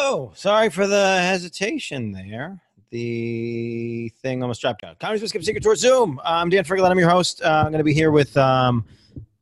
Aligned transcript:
Oh, 0.00 0.30
sorry 0.36 0.70
for 0.70 0.86
the 0.86 1.18
hesitation 1.22 2.12
there. 2.12 2.62
The 2.90 4.12
thing 4.22 4.42
almost 4.42 4.60
dropped 4.60 4.84
out. 4.84 5.00
Comedy's 5.00 5.22
Best 5.22 5.32
Kept 5.32 5.44
Secret 5.44 5.60
Tour 5.60 5.74
Zoom. 5.74 6.20
Uh, 6.20 6.22
I'm 6.26 6.50
Dan 6.50 6.62
Frigolette. 6.62 6.92
I'm 6.92 7.00
your 7.00 7.10
host. 7.10 7.42
Uh, 7.42 7.64
I'm 7.64 7.72
going 7.72 7.78
to 7.78 7.84
be 7.84 7.92
here 7.92 8.12
with 8.12 8.36
um, 8.36 8.84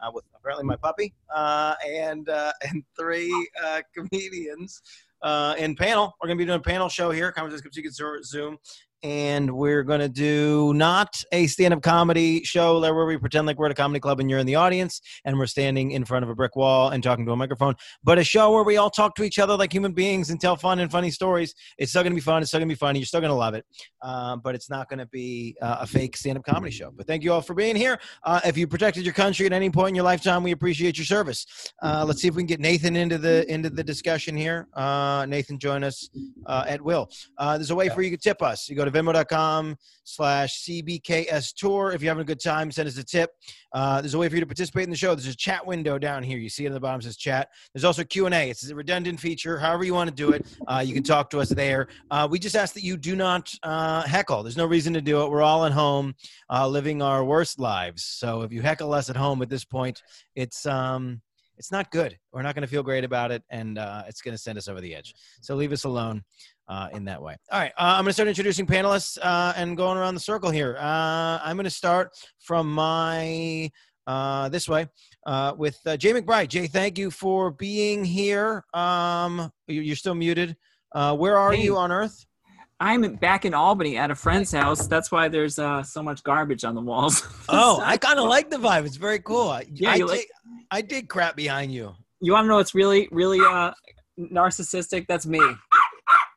uh, 0.00 0.10
with 0.14 0.24
apparently 0.34 0.64
my 0.64 0.76
puppy 0.76 1.12
uh, 1.32 1.74
and 1.86 2.30
uh, 2.30 2.52
and 2.70 2.82
three 2.98 3.30
uh, 3.62 3.82
comedians 3.94 4.80
uh, 5.20 5.54
in 5.58 5.76
panel. 5.76 6.16
We're 6.22 6.28
going 6.28 6.38
to 6.38 6.42
be 6.42 6.46
doing 6.46 6.58
a 6.58 6.62
panel 6.62 6.88
show 6.88 7.10
here. 7.10 7.30
Comedy's 7.32 7.56
Best 7.56 7.64
Kept 7.64 7.74
Secret 7.74 7.94
Tour 7.94 8.22
Zoom. 8.22 8.56
And 9.02 9.50
we're 9.50 9.82
going 9.82 10.00
to 10.00 10.08
do 10.08 10.72
not 10.74 11.22
a 11.32 11.46
stand 11.46 11.74
up 11.74 11.82
comedy 11.82 12.42
show 12.44 12.80
where 12.80 13.06
we 13.06 13.16
pretend 13.18 13.46
like 13.46 13.58
we're 13.58 13.66
at 13.66 13.72
a 13.72 13.74
comedy 13.74 14.00
club 14.00 14.20
and 14.20 14.30
you're 14.30 14.38
in 14.38 14.46
the 14.46 14.54
audience 14.54 15.00
and 15.24 15.38
we're 15.38 15.46
standing 15.46 15.90
in 15.92 16.04
front 16.04 16.24
of 16.24 16.28
a 16.28 16.34
brick 16.34 16.56
wall 16.56 16.88
and 16.88 17.02
talking 17.02 17.26
to 17.26 17.32
a 17.32 17.36
microphone, 17.36 17.74
but 18.02 18.18
a 18.18 18.24
show 18.24 18.52
where 18.52 18.62
we 18.62 18.76
all 18.76 18.90
talk 18.90 19.14
to 19.16 19.22
each 19.22 19.38
other 19.38 19.56
like 19.56 19.72
human 19.72 19.92
beings 19.92 20.30
and 20.30 20.40
tell 20.40 20.56
fun 20.56 20.78
and 20.78 20.90
funny 20.90 21.10
stories. 21.10 21.54
It's 21.78 21.90
still 21.90 22.02
going 22.02 22.12
to 22.12 22.16
be 22.16 22.20
fun. 22.20 22.42
It's 22.42 22.50
still 22.50 22.60
going 22.60 22.68
to 22.68 22.74
be 22.74 22.78
funny. 22.78 22.98
You're 22.98 23.06
still 23.06 23.20
going 23.20 23.30
to 23.30 23.36
love 23.36 23.54
it. 23.54 23.64
Uh, 24.02 24.36
but 24.36 24.54
it's 24.54 24.70
not 24.70 24.88
going 24.88 24.98
to 24.98 25.06
be 25.06 25.56
uh, 25.60 25.78
a 25.80 25.86
fake 25.86 26.16
stand 26.16 26.38
up 26.38 26.44
comedy 26.44 26.70
show. 26.70 26.90
But 26.90 27.06
thank 27.06 27.22
you 27.22 27.32
all 27.32 27.42
for 27.42 27.54
being 27.54 27.76
here. 27.76 27.98
Uh, 28.24 28.40
if 28.44 28.56
you 28.56 28.66
protected 28.66 29.04
your 29.04 29.14
country 29.14 29.46
at 29.46 29.52
any 29.52 29.68
point 29.68 29.90
in 29.90 29.94
your 29.94 30.04
lifetime, 30.04 30.42
we 30.42 30.52
appreciate 30.52 30.96
your 30.96 31.04
service. 31.04 31.46
Uh, 31.82 32.04
let's 32.06 32.22
see 32.22 32.28
if 32.28 32.34
we 32.34 32.42
can 32.42 32.46
get 32.46 32.60
Nathan 32.60 32.96
into 32.96 33.18
the 33.18 33.50
into 33.52 33.68
the 33.68 33.84
discussion 33.84 34.36
here. 34.36 34.68
Uh, 34.74 35.26
Nathan, 35.28 35.58
join 35.58 35.84
us 35.84 36.08
uh, 36.46 36.64
at 36.66 36.80
will. 36.80 37.10
there's 37.38 37.70
a 37.70 37.74
way 37.74 37.88
for 37.88 38.02
you 38.02 38.10
to 38.10 38.16
tip 38.16 38.42
us. 38.42 38.68
You 38.68 38.76
go 38.76 38.85
to 38.86 38.90
venmo.com 38.90 39.76
slash 40.04 40.62
cbks 40.62 41.54
tour. 41.54 41.92
If 41.92 42.02
you're 42.02 42.10
having 42.10 42.22
a 42.22 42.24
good 42.24 42.40
time 42.40 42.70
send 42.70 42.88
us 42.88 42.96
a 42.98 43.04
tip. 43.04 43.30
Uh, 43.72 44.00
there's 44.00 44.14
a 44.14 44.18
way 44.18 44.28
for 44.28 44.34
you 44.36 44.40
to 44.40 44.46
participate 44.46 44.84
in 44.84 44.90
the 44.90 44.96
show. 44.96 45.14
There's 45.14 45.26
a 45.26 45.36
chat 45.36 45.66
window 45.66 45.98
down 45.98 46.22
here. 46.22 46.38
You 46.38 46.48
see 46.48 46.64
it 46.64 46.68
at 46.68 46.74
the 46.74 46.80
bottom 46.80 47.02
says 47.02 47.16
chat. 47.16 47.48
There's 47.74 47.84
also 47.84 48.04
q&a 48.04 48.50
it's 48.50 48.68
a 48.68 48.74
redundant 48.74 49.20
feature. 49.20 49.58
However 49.58 49.84
you 49.84 49.94
want 49.94 50.08
to 50.08 50.14
do 50.16 50.32
it 50.32 50.46
uh, 50.66 50.82
you 50.86 50.94
can 50.94 51.02
talk 51.02 51.30
to 51.30 51.40
us 51.40 51.50
there. 51.50 51.88
Uh, 52.10 52.26
we 52.30 52.38
just 52.38 52.56
ask 52.56 52.74
that 52.74 52.82
you 52.82 52.96
do 52.96 53.16
not 53.16 53.52
uh, 53.62 54.02
heckle. 54.02 54.42
There's 54.42 54.56
no 54.56 54.66
reason 54.66 54.94
to 54.94 55.00
do 55.00 55.22
it. 55.22 55.30
We're 55.30 55.42
all 55.42 55.64
at 55.64 55.72
home 55.72 56.14
uh, 56.50 56.66
living 56.68 57.02
our 57.02 57.24
worst 57.24 57.58
lives. 57.58 58.04
So 58.04 58.42
if 58.42 58.52
you 58.52 58.62
heckle 58.62 58.92
us 58.92 59.10
at 59.10 59.16
home 59.16 59.42
at 59.42 59.48
this 59.48 59.64
point 59.64 60.02
it's 60.34 60.66
um 60.66 61.20
it's 61.58 61.72
not 61.72 61.90
good. 61.90 62.18
We're 62.32 62.42
not 62.42 62.54
going 62.54 62.62
to 62.62 62.68
feel 62.68 62.82
great 62.82 63.04
about 63.04 63.30
it, 63.30 63.42
and 63.50 63.78
uh, 63.78 64.02
it's 64.06 64.20
going 64.20 64.34
to 64.34 64.38
send 64.38 64.58
us 64.58 64.68
over 64.68 64.80
the 64.80 64.94
edge. 64.94 65.14
So 65.40 65.54
leave 65.54 65.72
us 65.72 65.84
alone 65.84 66.22
uh, 66.68 66.88
in 66.92 67.04
that 67.04 67.22
way. 67.22 67.36
All 67.50 67.60
right, 67.60 67.72
uh, 67.76 67.94
I'm 67.96 68.04
going 68.04 68.06
to 68.06 68.12
start 68.12 68.28
introducing 68.28 68.66
panelists 68.66 69.18
uh, 69.22 69.52
and 69.56 69.76
going 69.76 69.98
around 69.98 70.14
the 70.14 70.20
circle 70.20 70.50
here. 70.50 70.76
Uh, 70.78 71.38
I'm 71.42 71.56
going 71.56 71.64
to 71.64 71.70
start 71.70 72.10
from 72.38 72.72
my 72.72 73.70
uh, 74.06 74.48
this 74.48 74.68
way 74.68 74.86
with 75.56 75.78
Jay 75.98 76.12
McBride. 76.12 76.48
Jay, 76.48 76.66
thank 76.66 76.98
you 76.98 77.10
for 77.10 77.50
being 77.50 78.04
here. 78.04 78.64
Um, 78.74 79.50
you're 79.66 79.96
still 79.96 80.14
muted. 80.14 80.56
where 80.92 81.36
are 81.36 81.52
hey. 81.52 81.62
you 81.62 81.76
on 81.76 81.92
Earth? 81.92 82.26
I'm 82.78 83.14
back 83.14 83.46
in 83.46 83.54
Albany 83.54 83.96
at 83.96 84.10
a 84.10 84.14
friend's 84.14 84.52
house. 84.52 84.86
That's 84.86 85.10
why 85.10 85.28
there's 85.28 85.58
uh, 85.58 85.82
so 85.82 86.02
much 86.02 86.22
garbage 86.22 86.62
on 86.62 86.74
the 86.74 86.80
walls. 86.82 87.26
oh, 87.48 87.80
I 87.82 87.96
kind 87.96 88.18
of 88.18 88.26
like 88.26 88.50
the 88.50 88.58
vibe. 88.58 88.84
It's 88.84 88.96
very 88.96 89.18
cool. 89.18 89.58
Yeah, 89.72 89.92
I, 89.92 89.96
like, 89.96 90.28
I 90.70 90.82
did 90.82 91.08
crap 91.08 91.36
behind 91.36 91.72
you. 91.72 91.94
You 92.20 92.32
want 92.32 92.44
to 92.44 92.48
know 92.48 92.56
what's 92.56 92.74
really, 92.74 93.08
really 93.10 93.40
uh, 93.40 93.72
narcissistic? 94.18 95.06
That's 95.08 95.24
me. 95.26 95.40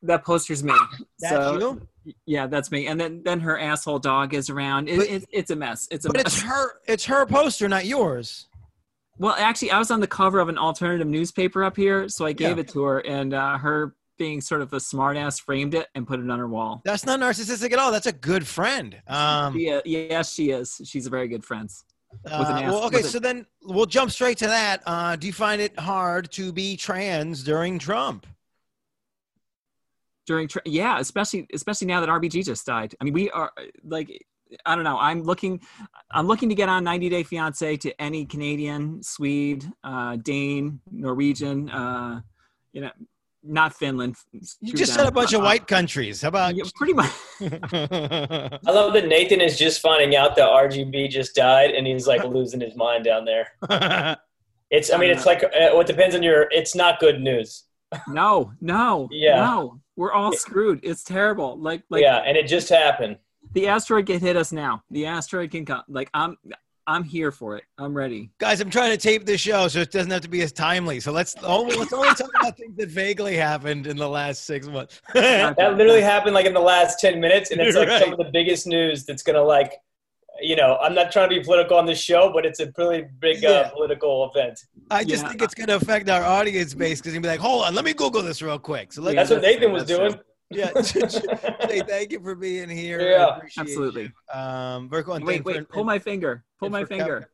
That 0.04 0.24
poster's 0.24 0.64
me. 0.64 0.74
That's 1.20 1.36
so, 1.36 1.60
you? 2.06 2.14
Yeah, 2.26 2.48
that's 2.48 2.72
me. 2.72 2.88
And 2.88 3.00
then 3.00 3.22
then 3.24 3.40
her 3.42 3.60
asshole 3.60 4.00
dog 4.00 4.34
is 4.34 4.50
around. 4.50 4.90
It, 4.90 4.98
but, 4.98 5.08
it, 5.08 5.26
it's 5.32 5.52
a 5.52 5.56
mess. 5.56 5.88
It's 5.92 6.06
a 6.06 6.10
but 6.10 6.18
mess. 6.18 6.26
it's 6.28 6.42
her. 6.42 6.72
It's 6.88 7.06
her 7.06 7.26
poster, 7.26 7.68
not 7.68 7.86
yours. 7.86 8.48
Well, 9.18 9.36
actually, 9.38 9.72
I 9.72 9.80
was 9.80 9.92
on 9.92 10.00
the 10.00 10.08
cover 10.08 10.40
of 10.40 10.48
an 10.48 10.58
alternative 10.58 11.08
newspaper 11.08 11.64
up 11.64 11.76
here, 11.76 12.08
so 12.08 12.26
I 12.26 12.32
gave 12.32 12.56
yeah. 12.56 12.62
it 12.62 12.70
to 12.70 12.84
her, 12.84 13.00
and 13.00 13.34
uh, 13.34 13.58
her 13.58 13.94
being 14.18 14.40
sort 14.40 14.62
of 14.62 14.72
a 14.74 14.78
smartass 14.78 15.42
framed 15.42 15.74
it 15.74 15.88
and 15.96 16.08
put 16.08 16.20
it 16.20 16.30
on 16.30 16.40
her 16.40 16.48
wall. 16.48 16.82
That's 16.86 17.06
not 17.06 17.20
narcissistic 17.20 17.74
at 17.74 17.80
all. 17.80 17.92
That's 17.92 18.06
a 18.06 18.12
good 18.12 18.48
friend. 18.48 19.02
Um, 19.08 19.58
yeah, 19.58 19.82
yes, 19.86 20.34
she 20.34 20.52
is. 20.52 20.80
She's 20.86 21.06
a 21.06 21.10
very 21.10 21.28
good 21.28 21.44
friend. 21.44 21.70
Uh, 22.26 22.62
well, 22.66 22.84
okay, 22.86 23.02
so 23.02 23.20
then 23.20 23.46
we'll 23.64 23.86
jump 23.86 24.12
straight 24.12 24.38
to 24.40 24.48
that. 24.48 24.82
Uh, 24.86 25.16
do 25.16 25.28
you 25.28 25.34
find 25.34 25.62
it 25.62 25.78
hard 25.80 26.32
to 26.32 26.52
be 26.52 26.76
trans 26.76 27.44
during 27.44 27.78
Trump? 27.78 28.26
During, 30.30 30.48
yeah, 30.64 31.00
especially 31.00 31.48
especially 31.56 31.88
now 31.88 32.02
that 32.02 32.08
RBG 32.08 32.46
just 32.46 32.64
died. 32.64 32.94
I 33.02 33.04
mean, 33.04 33.16
we 33.16 33.32
are 33.32 33.52
like, 33.84 34.12
I 34.64 34.76
don't 34.76 34.84
know. 34.84 35.00
I'm 35.00 35.24
looking, 35.24 35.60
I'm 36.12 36.28
looking 36.28 36.50
to 36.50 36.56
get 36.56 36.70
on 36.70 36.84
90 36.84 37.10
Day 37.10 37.24
Fiance 37.24 37.78
to 37.78 38.00
any 38.00 38.28
Canadian, 38.28 39.02
Swede, 39.02 39.66
uh, 39.84 40.18
Dane, 40.18 40.82
Norwegian, 40.92 41.68
uh, 41.72 42.22
you 42.74 42.82
know, 42.82 42.92
not 43.42 43.74
Finland. 43.74 44.18
You 44.62 44.74
just 44.74 44.94
said 44.94 45.08
a 45.08 45.12
bunch 45.12 45.34
of 45.34 45.42
white 45.42 45.66
countries. 45.66 46.22
How 46.22 46.28
about 46.28 46.56
yeah, 46.56 46.66
pretty 46.76 46.94
much? 46.94 47.10
I 47.42 48.60
love 48.66 48.94
that 48.94 49.08
Nathan 49.08 49.42
is 49.42 49.58
just 49.58 49.82
finding 49.82 50.16
out 50.16 50.36
that 50.36 50.48
RGB 50.48 51.10
just 51.10 51.34
died, 51.34 51.72
and 51.72 51.88
he's 51.88 52.06
like 52.06 52.24
losing 52.24 52.62
his 52.62 52.76
mind 52.76 53.06
down 53.06 53.26
there. 53.26 53.48
it's, 54.70 54.94
I 54.94 54.98
mean, 54.98 55.10
it's 55.10 55.26
like 55.26 55.44
uh, 55.44 55.72
what 55.72 55.88
depends 55.88 56.14
on 56.14 56.22
your. 56.22 56.48
It's 56.52 56.76
not 56.76 57.00
good 57.00 57.20
news. 57.20 57.64
no, 58.08 58.54
no, 58.62 59.08
yeah, 59.12 59.38
no. 59.38 59.80
We're 60.00 60.14
all 60.14 60.32
screwed. 60.32 60.80
It's 60.82 61.04
terrible. 61.04 61.58
Like, 61.60 61.84
like 61.90 62.04
yeah, 62.04 62.20
and 62.20 62.38
it 62.38 62.48
just 62.48 62.70
happened. 62.70 63.18
The 63.52 63.68
asteroid 63.68 64.06
can 64.06 64.22
hit 64.22 64.38
us 64.38 64.54
now. 64.54 64.82
The 64.90 65.06
asteroid 65.06 65.52
can 65.52 65.66
come. 65.66 65.84
Like, 65.90 66.10
I'm. 66.14 66.38
I'm 66.88 67.04
here 67.04 67.32
for 67.32 67.56
it. 67.56 67.66
I'm 67.78 67.94
ready. 67.94 68.32
Guys, 68.40 68.62
I'm 68.62 68.72
trying 68.72 68.90
to 68.90 68.98
tape 68.98 69.24
this 69.24 69.42
show 69.42 69.68
so 69.68 69.82
it 69.82 69.92
doesn't 69.92 70.10
have 70.10 70.22
to 70.22 70.30
be 70.30 70.42
as 70.42 70.52
timely. 70.52 71.00
So 71.00 71.12
let's 71.12 71.36
only 71.44 71.76
let's 71.76 71.94
only 71.94 72.10
talk 72.16 72.32
about 72.40 72.58
things 72.58 72.78
that 72.78 72.90
vaguely 72.90 73.36
happened 73.36 73.86
in 73.86 73.96
the 73.96 74.10
last 74.10 74.46
six 74.46 74.68
months. 74.68 75.00
that 75.14 75.56
literally 75.78 76.02
happened 76.02 76.34
like 76.34 76.48
in 76.48 76.54
the 76.56 76.60
last 76.60 77.00
ten 77.00 77.20
minutes, 77.20 77.52
and 77.52 77.62
it's 77.62 77.78
like 77.78 77.90
right. 77.90 78.02
some 78.02 78.14
of 78.14 78.18
the 78.18 78.32
biggest 78.34 78.66
news 78.66 79.06
that's 79.06 79.22
gonna 79.22 79.44
like 79.44 79.74
you 80.42 80.56
know, 80.56 80.78
I'm 80.82 80.94
not 80.94 81.12
trying 81.12 81.30
to 81.30 81.36
be 81.36 81.44
political 81.44 81.78
on 81.78 81.86
this 81.86 82.00
show, 82.00 82.32
but 82.34 82.46
it's 82.46 82.60
a 82.60 82.68
pretty 82.68 83.08
big 83.20 83.44
uh, 83.46 83.70
political 83.70 84.32
event. 84.34 84.60
I 84.92 85.04
just 85.04 85.24
yeah. 85.24 85.30
think 85.30 85.42
it's 85.42 85.54
going 85.54 85.68
to 85.68 85.76
affect 85.76 86.10
our 86.10 86.24
audience 86.24 86.74
base 86.74 87.00
because 87.00 87.14
he'll 87.14 87.22
be 87.22 87.28
like, 87.28 87.40
hold 87.40 87.66
on, 87.66 87.76
let 87.76 87.86
me 87.86 87.94
Google 87.94 88.22
this 88.22 88.42
real 88.42 88.60
quick. 88.60 88.94
So 88.94 89.02
that's 89.02 89.30
what 89.30 89.42
Nathan 89.42 89.72
was 89.72 89.86
doing. 89.86 90.16
Yeah. 90.50 90.72
hey, 91.62 91.82
thank 91.82 92.12
you 92.12 92.20
for 92.22 92.36
being 92.36 92.70
here. 92.70 93.02
Yeah, 93.02 93.40
absolutely. 93.58 94.12
You. 94.34 94.40
Um, 94.40 94.90
very 94.90 95.04
cool. 95.04 95.20
wait, 95.20 95.46
wait, 95.46 95.58
for, 95.58 95.64
pull 95.66 95.84
my 95.84 96.00
finger. 96.00 96.44
Pull 96.60 96.70
my 96.70 96.86
finger. 96.86 97.30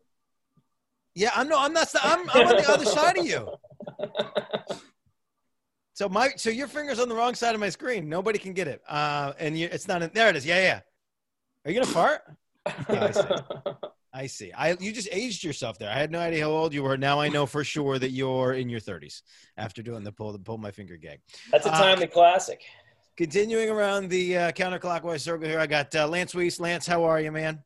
Yeah, 1.14 1.32
I'm 1.34 1.48
no, 1.48 1.58
I'm 1.58 1.72
not. 1.72 1.88
I'm, 2.04 2.30
I'm 2.32 2.48
on 2.48 2.58
the 2.58 2.70
other 2.70 2.86
side 2.86 3.18
of 3.18 3.26
you. 3.26 3.50
So 5.96 6.10
my, 6.10 6.32
so 6.36 6.50
your 6.50 6.68
finger's 6.68 7.00
on 7.00 7.08
the 7.08 7.16
wrong 7.16 7.36
side 7.36 7.56
of 7.56 7.62
my 7.62 7.70
screen. 7.70 8.10
Nobody 8.10 8.38
can 8.38 8.52
get 8.52 8.68
it. 8.68 8.82
Uh, 8.86 9.32
and 9.40 9.58
you, 9.58 9.70
it's 9.72 9.88
not. 9.88 10.04
In, 10.04 10.12
there 10.14 10.28
it 10.28 10.36
is. 10.36 10.46
Yeah, 10.46 10.60
yeah. 10.62 10.80
Are 11.64 11.72
you 11.72 11.80
gonna 11.80 11.92
fart? 11.92 12.22
I 12.66 13.12
see. 13.12 13.22
I 14.16 14.28
see. 14.28 14.53
I 14.53 14.78
you 14.80 14.94
just 14.94 15.09
aged 15.12 15.44
yourself 15.44 15.78
there. 15.78 15.90
I 15.90 15.98
had 15.98 16.09
no 16.09 16.20
idea 16.20 16.46
how 16.46 16.52
old 16.52 16.74
you 16.74 16.84
were. 16.84 16.98
Now 16.98 17.20
I 17.20 17.28
know 17.28 17.46
for 17.46 17.66
sure 17.66 18.00
that 18.00 18.12
you're 18.12 18.53
in 18.53 18.70
your 18.70 18.80
30s 18.80 19.22
after 19.58 19.84
doing 19.84 20.06
the 20.06 20.12
pull 20.12 20.31
the 20.31 20.40
pull 20.40 20.58
my 20.58 20.72
finger 20.72 20.96
gag. 20.96 21.20
That's 21.52 21.66
a 21.66 21.70
timely 21.72 22.06
uh, 22.06 22.12
classic. 22.12 22.62
Continuing 23.18 23.70
around 23.70 24.09
the 24.09 24.38
uh, 24.38 24.52
counterclockwise 24.54 25.20
circle 25.20 25.48
here, 25.48 25.59
I 25.59 25.68
got 25.68 25.94
uh, 25.96 26.08
Lance 26.08 26.34
Weiss. 26.34 26.62
Lance, 26.62 26.88
how 26.88 27.04
are 27.04 27.20
you, 27.20 27.31
man? 27.31 27.62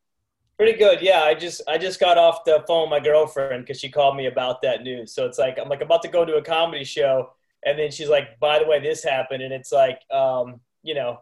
Pretty 0.58 0.78
good. 0.78 1.02
Yeah, 1.02 1.22
I 1.22 1.36
just 1.36 1.62
I 1.68 1.78
just 1.78 2.00
got 2.00 2.18
off 2.18 2.44
the 2.46 2.64
phone 2.68 2.90
with 2.90 3.00
my 3.00 3.00
girlfriend 3.00 3.64
because 3.64 3.80
she 3.80 3.90
called 3.90 4.18
me 4.18 4.26
about 4.26 4.62
that 4.64 4.82
news. 4.82 5.14
So 5.14 5.28
it's 5.28 5.38
like 5.38 5.60
I'm 5.60 5.70
like 5.70 5.82
about 5.82 6.02
to 6.02 6.08
go 6.10 6.26
to 6.26 6.36
a 6.38 6.42
comedy 6.42 6.84
show, 6.84 7.30
and 7.64 7.78
then 7.78 7.92
she's 7.92 8.10
like, 8.10 8.40
"By 8.40 8.58
the 8.58 8.66
way, 8.66 8.80
this 8.80 9.04
happened," 9.04 9.44
and 9.44 9.54
it's 9.54 9.72
like, 9.72 10.02
um, 10.12 10.60
you 10.82 10.96
know, 10.96 11.20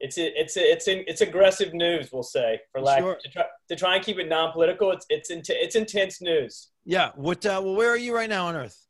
it's 0.00 0.18
a, 0.18 0.40
it's 0.40 0.56
a, 0.56 0.72
it's 0.72 0.88
in, 0.88 1.04
it's 1.06 1.20
aggressive 1.20 1.74
news, 1.74 2.10
we'll 2.12 2.22
say, 2.22 2.60
for 2.72 2.80
lack 2.80 3.00
sure. 3.00 3.16
to 3.22 3.28
try 3.30 3.44
to 3.68 3.76
try 3.76 3.96
and 3.96 4.04
keep 4.04 4.18
it 4.18 4.28
non-political. 4.28 4.92
It's 4.92 5.06
it's 5.08 5.30
in, 5.30 5.42
it's 5.48 5.76
intense 5.76 6.20
news. 6.20 6.68
Yeah. 6.84 7.10
What? 7.16 7.44
Uh, 7.44 7.60
well, 7.62 7.74
where 7.74 7.90
are 7.90 7.96
you 7.96 8.14
right 8.14 8.28
now 8.28 8.46
on 8.46 8.56
Earth? 8.56 8.86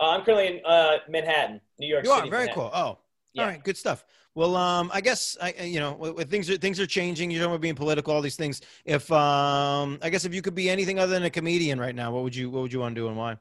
Uh, 0.00 0.10
I'm 0.10 0.22
currently 0.22 0.46
in 0.46 0.60
uh, 0.64 0.96
Manhattan, 1.08 1.60
New 1.78 1.86
York 1.86 2.04
you 2.04 2.10
City. 2.10 2.28
Are 2.28 2.30
very 2.30 2.46
Manhattan. 2.46 2.70
cool. 2.70 2.70
Oh, 2.72 2.98
yeah. 3.34 3.42
All 3.42 3.48
right, 3.48 3.62
good 3.62 3.76
stuff. 3.76 4.04
Well, 4.34 4.56
um, 4.56 4.90
I 4.94 5.00
guess 5.00 5.36
I, 5.42 5.52
you 5.62 5.80
know, 5.80 6.14
things 6.28 6.48
are 6.48 6.56
things 6.56 6.78
are 6.80 6.86
changing. 6.86 7.30
You're 7.30 7.40
talking 7.40 7.52
about 7.52 7.60
being 7.60 7.74
political, 7.74 8.14
all 8.14 8.22
these 8.22 8.36
things. 8.36 8.62
If 8.84 9.10
um, 9.12 9.98
I 10.02 10.08
guess 10.08 10.24
if 10.24 10.32
you 10.32 10.40
could 10.40 10.54
be 10.54 10.70
anything 10.70 10.98
other 10.98 11.12
than 11.12 11.24
a 11.24 11.30
comedian 11.30 11.80
right 11.80 11.94
now, 11.94 12.12
what 12.12 12.22
would 12.22 12.34
you 12.34 12.48
what 12.48 12.62
would 12.62 12.72
you 12.72 12.80
want 12.80 12.94
to 12.94 13.00
do 13.00 13.08
and 13.08 13.16
why? 13.16 13.32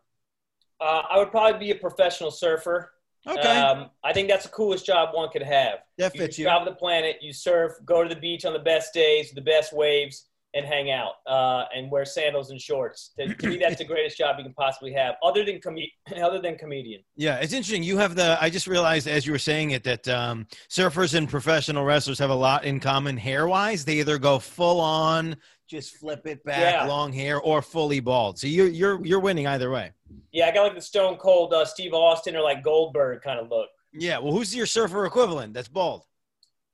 Uh, 0.81 1.03
I 1.09 1.17
would 1.17 1.29
probably 1.29 1.59
be 1.59 1.71
a 1.71 1.75
professional 1.75 2.31
surfer. 2.31 2.91
Okay. 3.27 3.41
Um, 3.41 3.89
I 4.03 4.13
think 4.13 4.29
that's 4.29 4.45
the 4.45 4.51
coolest 4.51 4.85
job 4.85 5.09
one 5.13 5.29
could 5.29 5.43
have. 5.43 5.79
That 5.97 6.15
fits 6.15 6.37
you. 6.37 6.43
you. 6.43 6.49
Travel 6.49 6.65
the 6.65 6.77
planet, 6.77 7.17
you 7.21 7.33
surf, 7.33 7.73
go 7.85 8.03
to 8.03 8.09
the 8.13 8.19
beach 8.19 8.45
on 8.45 8.53
the 8.53 8.59
best 8.59 8.93
days, 8.93 9.31
the 9.31 9.41
best 9.41 9.73
waves, 9.73 10.29
and 10.55 10.65
hang 10.65 10.89
out 10.89 11.13
uh, 11.27 11.65
and 11.75 11.91
wear 11.91 12.05
sandals 12.05 12.49
and 12.49 12.59
shorts. 12.59 13.11
To, 13.19 13.33
to 13.33 13.47
me, 13.47 13.57
that's 13.57 13.77
the 13.77 13.85
greatest 13.85 14.17
job 14.17 14.35
you 14.37 14.43
can 14.43 14.53
possibly 14.53 14.91
have, 14.93 15.15
other 15.23 15.45
than 15.45 15.61
com- 15.61 15.77
other 16.21 16.41
than 16.41 16.57
comedian. 16.57 17.01
Yeah, 17.15 17.37
it's 17.37 17.53
interesting. 17.53 17.83
You 17.83 17.97
have 17.97 18.15
the. 18.15 18.37
I 18.41 18.49
just 18.49 18.67
realized 18.67 19.07
as 19.07 19.25
you 19.25 19.31
were 19.31 19.39
saying 19.39 19.71
it 19.71 19.83
that 19.83 20.07
um, 20.07 20.47
surfers 20.69 21.13
and 21.13 21.29
professional 21.29 21.83
wrestlers 21.83 22.19
have 22.19 22.29
a 22.29 22.35
lot 22.35 22.65
in 22.65 22.79
common 22.79 23.17
hair 23.17 23.47
wise. 23.47 23.85
They 23.85 23.99
either 23.99 24.17
go 24.17 24.39
full 24.39 24.79
on, 24.79 25.37
just 25.69 25.97
flip 25.97 26.25
it 26.25 26.43
back, 26.43 26.73
yeah. 26.73 26.85
long 26.85 27.13
hair, 27.13 27.39
or 27.39 27.61
fully 27.61 27.99
bald. 27.99 28.39
So 28.39 28.47
you're 28.47 28.67
you're 28.67 29.05
you're 29.05 29.19
winning 29.19 29.47
either 29.47 29.69
way. 29.69 29.91
Yeah, 30.31 30.47
I 30.47 30.51
got 30.51 30.63
like 30.63 30.75
the 30.75 30.81
Stone 30.81 31.17
Cold 31.17 31.53
uh, 31.53 31.63
Steve 31.65 31.93
Austin 31.93 32.35
or 32.35 32.41
like 32.41 32.63
Goldberg 32.63 33.21
kind 33.21 33.39
of 33.39 33.49
look. 33.49 33.69
Yeah. 33.93 34.17
Well, 34.19 34.33
who's 34.33 34.55
your 34.55 34.65
surfer 34.65 35.05
equivalent? 35.05 35.53
That's 35.53 35.67
bald. 35.67 36.03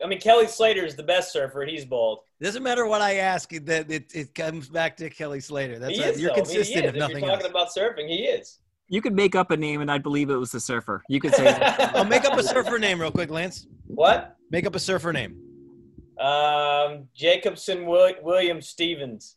I 0.04 0.08
mean, 0.08 0.20
Kelly 0.20 0.48
Slater 0.48 0.86
is 0.86 0.96
the 0.96 1.04
best 1.04 1.32
surfer. 1.32 1.66
He's 1.66 1.86
bald. 1.86 2.20
Doesn't 2.42 2.64
matter 2.64 2.86
what 2.86 3.02
I 3.02 3.16
ask. 3.16 3.50
That 3.52 3.90
it, 3.92 4.12
it 4.14 4.36
comes 4.36 4.68
back 4.70 4.98
to 4.98 5.10
Kelly 5.10 5.40
Slater. 5.40 5.80
That's 5.80 5.96
he 5.98 6.04
a- 6.04 6.08
is, 6.10 6.20
you're 6.22 6.30
though. 6.30 6.36
I 6.36 6.38
mean, 6.38 6.46
he 6.48 6.56
consistent 6.56 6.86
is. 6.86 6.90
if 6.90 6.96
If 6.96 7.00
nothing 7.00 7.18
you're 7.20 7.30
talking 7.30 7.56
else. 7.56 7.72
about 7.74 7.98
surfing, 7.98 8.08
he 8.10 8.24
is. 8.26 8.60
You 8.88 9.02
could 9.02 9.14
make 9.16 9.36
up 9.36 9.52
a 9.52 9.58
name, 9.58 9.82
and 9.82 9.90
I'd 9.90 10.04
believe 10.04 10.30
it 10.30 10.36
was 10.36 10.52
the 10.52 10.60
surfer. 10.60 11.02
You 11.10 11.20
could 11.20 11.34
say 11.34 11.44
that. 11.46 11.92
Oh, 11.96 12.04
make 12.04 12.24
up 12.26 12.38
a 12.38 12.44
surfer 12.44 12.78
name 12.78 13.00
real 13.02 13.10
quick, 13.12 13.30
Lance. 13.32 13.68
what? 13.88 14.36
Make 14.52 14.66
up 14.68 14.76
a 14.76 14.80
surfer 14.80 15.12
name. 15.12 15.42
Um, 16.20 17.08
Jacobson 17.16 17.86
William 17.86 18.62
Stevens. 18.62 19.36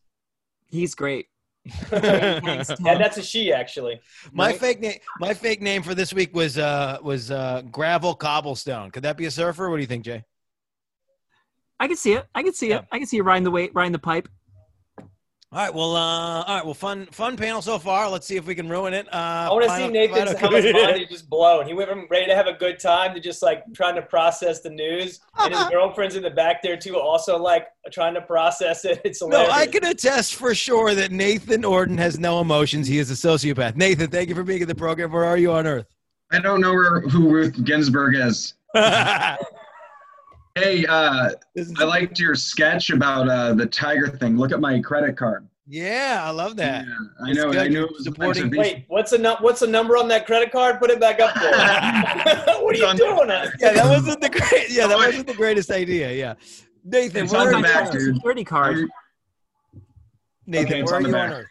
he's 0.70 0.94
great. 0.94 1.26
and 1.92 2.64
that's 2.80 3.18
a 3.18 3.22
she, 3.22 3.52
actually. 3.52 4.00
My 4.32 4.46
Right? 4.50 4.58
fake 4.60 4.80
name. 4.80 4.98
My 5.20 5.34
fake 5.34 5.60
name 5.60 5.82
for 5.82 5.94
this 5.94 6.14
week 6.14 6.34
was 6.34 6.56
uh 6.56 6.98
was 7.02 7.30
uh 7.30 7.62
gravel 7.70 8.14
cobblestone. 8.14 8.90
Could 8.90 9.02
that 9.02 9.16
be 9.18 9.26
a 9.26 9.30
surfer? 9.30 9.68
What 9.68 9.76
do 9.76 9.82
you 9.82 9.86
think, 9.86 10.04
Jay? 10.04 10.24
I 11.78 11.86
can 11.86 11.96
see 11.96 12.12
it. 12.14 12.26
I 12.34 12.42
can 12.42 12.54
see 12.54 12.70
Yeah. 12.70 12.78
it. 12.78 12.84
I 12.90 12.98
can 12.98 13.06
see 13.06 13.16
you 13.18 13.22
riding 13.22 13.44
the 13.44 13.50
weight, 13.50 13.72
riding 13.74 13.92
the 13.92 13.98
pipe. 13.98 14.28
All 15.50 15.58
right. 15.64 15.72
Well, 15.74 15.96
uh, 15.96 16.42
all 16.42 16.56
right. 16.56 16.64
Well, 16.64 16.74
fun 16.74 17.06
fun 17.10 17.34
panel 17.38 17.62
so 17.62 17.78
far. 17.78 18.10
Let's 18.10 18.26
see 18.26 18.36
if 18.36 18.46
we 18.46 18.54
can 18.54 18.68
ruin 18.68 18.92
it. 18.92 19.06
Uh, 19.06 19.48
I 19.48 19.48
want 19.50 19.64
to 19.64 19.76
see 19.76 19.88
Nathan's 19.88 20.32
final- 20.34 20.38
how 20.38 20.50
much 20.50 20.72
mind 20.74 20.96
he 20.98 21.06
just 21.06 21.30
blown. 21.30 21.66
He 21.66 21.72
went 21.72 21.88
from 21.88 22.06
ready 22.10 22.26
to 22.26 22.34
have 22.34 22.48
a 22.48 22.52
good 22.52 22.78
time 22.78 23.14
to 23.14 23.20
just 23.20 23.42
like 23.42 23.64
trying 23.72 23.94
to 23.94 24.02
process 24.02 24.60
the 24.60 24.68
news, 24.68 25.20
and 25.38 25.54
his 25.54 25.64
girlfriend's 25.70 26.16
in 26.16 26.22
the 26.22 26.28
back 26.28 26.62
there 26.62 26.76
too, 26.76 26.98
also 26.98 27.38
like 27.38 27.68
trying 27.90 28.12
to 28.12 28.20
process 28.20 28.84
it. 28.84 29.00
It's 29.06 29.22
No. 29.22 29.48
I 29.48 29.66
can 29.66 29.84
attest 29.84 30.34
for 30.34 30.54
sure 30.54 30.94
that 30.94 31.12
Nathan 31.12 31.64
Orden 31.64 31.96
has 31.96 32.18
no 32.18 32.42
emotions. 32.42 32.86
He 32.86 32.98
is 32.98 33.10
a 33.10 33.14
sociopath. 33.14 33.74
Nathan, 33.74 34.10
thank 34.10 34.28
you 34.28 34.34
for 34.34 34.42
being 34.42 34.60
in 34.60 34.68
the 34.68 34.74
program. 34.74 35.10
Where 35.12 35.24
are 35.24 35.38
you 35.38 35.50
on 35.52 35.66
Earth? 35.66 35.86
I 36.30 36.40
don't 36.40 36.60
know 36.60 36.72
where 36.74 37.00
who 37.00 37.30
Ruth 37.30 37.64
Ginsburg 37.64 38.16
is. 38.16 38.52
Hey, 40.58 40.84
uh, 40.86 41.30
I 41.78 41.84
liked 41.84 42.18
your 42.18 42.34
sketch 42.34 42.90
about 42.90 43.28
uh, 43.28 43.54
the 43.54 43.66
tiger 43.66 44.08
thing. 44.08 44.36
Look 44.36 44.52
at 44.52 44.60
my 44.60 44.80
credit 44.80 45.16
card. 45.16 45.46
yeah, 45.66 46.20
I 46.24 46.30
love 46.30 46.56
that. 46.56 46.84
Yeah, 46.86 46.92
I 47.24 47.30
It's 47.30 47.38
know. 47.38 47.52
good. 47.52 47.60
I 47.60 47.68
knew 47.68 47.84
it 47.84 47.92
was 47.92 48.04
Supporting- 48.04 48.44
supporting. 48.44 48.60
Wait, 48.60 48.84
what's 48.88 49.10
the 49.10 49.18
nu- 49.18 49.36
what's 49.40 49.60
the 49.60 49.66
number 49.66 49.96
on 49.96 50.08
that 50.08 50.26
credit 50.26 50.50
card? 50.50 50.78
Put 50.80 50.90
it 50.90 50.98
back 51.00 51.20
up 51.20 51.34
there. 51.34 51.52
what 52.62 52.74
are 52.74 52.78
you 52.78 52.86
on- 52.86 52.96
doing? 52.96 53.28
Yeah, 53.60 53.72
that 53.72 53.84
wasn't 53.86 54.20
the 54.20 54.30
great. 54.30 54.70
Yeah, 54.70 54.86
that 54.86 54.96
wasn't 55.06 55.26
the 55.26 55.34
greatest 55.34 55.70
idea. 55.70 56.12
Yeah, 56.12 56.34
Nathan, 56.84 57.24
It's 57.24 57.32
where 57.32 57.42
on 57.42 57.46
are 57.48 57.50
the 57.52 57.56
you 57.58 57.62
back, 57.64 57.90
dude. 57.92 58.02
Earth? 58.02 58.14
Security 58.16 58.44
card. 58.44 58.88
Nathan, 60.46 60.66
Okay, 60.66 60.80
it's 60.80 60.90
where 60.90 61.00
are 61.00 61.04
on 61.04 61.10
the 61.10 61.16
you 61.16 61.22
on 61.22 61.28
back. 61.30 61.38
Earth? 61.40 61.46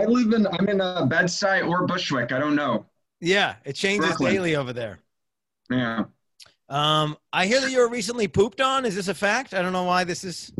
I 0.00 0.04
live 0.04 0.32
in. 0.32 0.46
I'm 0.46 0.68
in 0.68 0.80
uh, 0.80 1.04
Bed-Stuy 1.06 1.68
or 1.68 1.86
Bushwick. 1.86 2.32
I 2.32 2.38
don't 2.38 2.54
know. 2.54 2.86
Yeah, 3.20 3.56
it 3.64 3.74
changes 3.74 4.06
Brooklyn. 4.10 4.32
daily 4.34 4.56
over 4.56 4.72
there. 4.72 4.98
Yeah. 5.70 6.04
Um, 6.68 7.16
I 7.32 7.46
hear 7.46 7.60
that 7.60 7.70
you 7.70 7.78
were 7.78 7.88
recently 7.88 8.26
pooped 8.28 8.60
on. 8.60 8.84
Is 8.84 8.94
this 8.94 9.08
a 9.08 9.14
fact? 9.14 9.54
I 9.54 9.62
don't 9.62 9.72
know 9.72 9.84
why 9.84 10.04
this 10.04 10.24
is. 10.24 10.52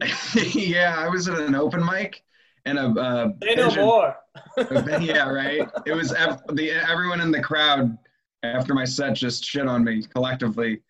yeah, 0.54 0.94
I 0.98 1.08
was 1.08 1.28
at 1.28 1.38
an 1.38 1.54
open 1.54 1.84
mic, 1.84 2.22
and 2.66 2.78
a 2.78 2.82
uh, 3.00 3.28
Say 3.42 3.54
no 3.54 3.68
pigeon- 3.68 3.84
more. 3.84 4.16
yeah, 5.00 5.28
right. 5.28 5.68
It 5.86 5.92
was 5.92 6.12
ev- 6.12 6.42
the 6.52 6.70
everyone 6.72 7.20
in 7.20 7.30
the 7.30 7.40
crowd 7.42 7.96
after 8.42 8.74
my 8.74 8.84
set 8.84 9.14
just 9.14 9.44
shit 9.44 9.66
on 9.66 9.82
me 9.82 10.02
collectively. 10.04 10.80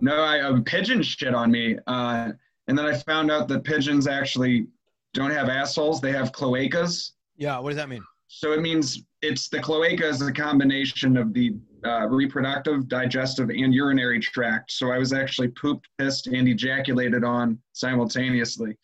No, 0.00 0.20
I 0.22 0.36
a 0.48 0.60
pigeon 0.60 1.02
shit 1.02 1.34
on 1.34 1.50
me, 1.50 1.78
uh, 1.86 2.32
and 2.68 2.76
then 2.78 2.86
I 2.86 2.94
found 2.94 3.30
out 3.30 3.48
that 3.48 3.64
pigeons 3.64 4.06
actually 4.06 4.66
don't 5.14 5.30
have 5.30 5.48
assholes; 5.48 6.00
they 6.00 6.12
have 6.12 6.32
cloacas. 6.32 7.12
Yeah, 7.36 7.58
what 7.60 7.70
does 7.70 7.76
that 7.76 7.88
mean? 7.88 8.02
So 8.28 8.52
it 8.52 8.60
means 8.60 9.02
it's 9.22 9.48
the 9.48 9.60
cloaca 9.60 10.06
is 10.06 10.20
a 10.22 10.32
combination 10.32 11.16
of 11.16 11.32
the 11.32 11.54
uh, 11.84 12.06
reproductive, 12.08 12.88
digestive, 12.88 13.50
and 13.50 13.74
urinary 13.74 14.20
tract. 14.20 14.72
So 14.72 14.90
I 14.90 14.98
was 14.98 15.12
actually 15.12 15.48
pooped, 15.48 15.88
pissed, 15.98 16.26
and 16.26 16.48
ejaculated 16.48 17.24
on 17.24 17.58
simultaneously. 17.72 18.76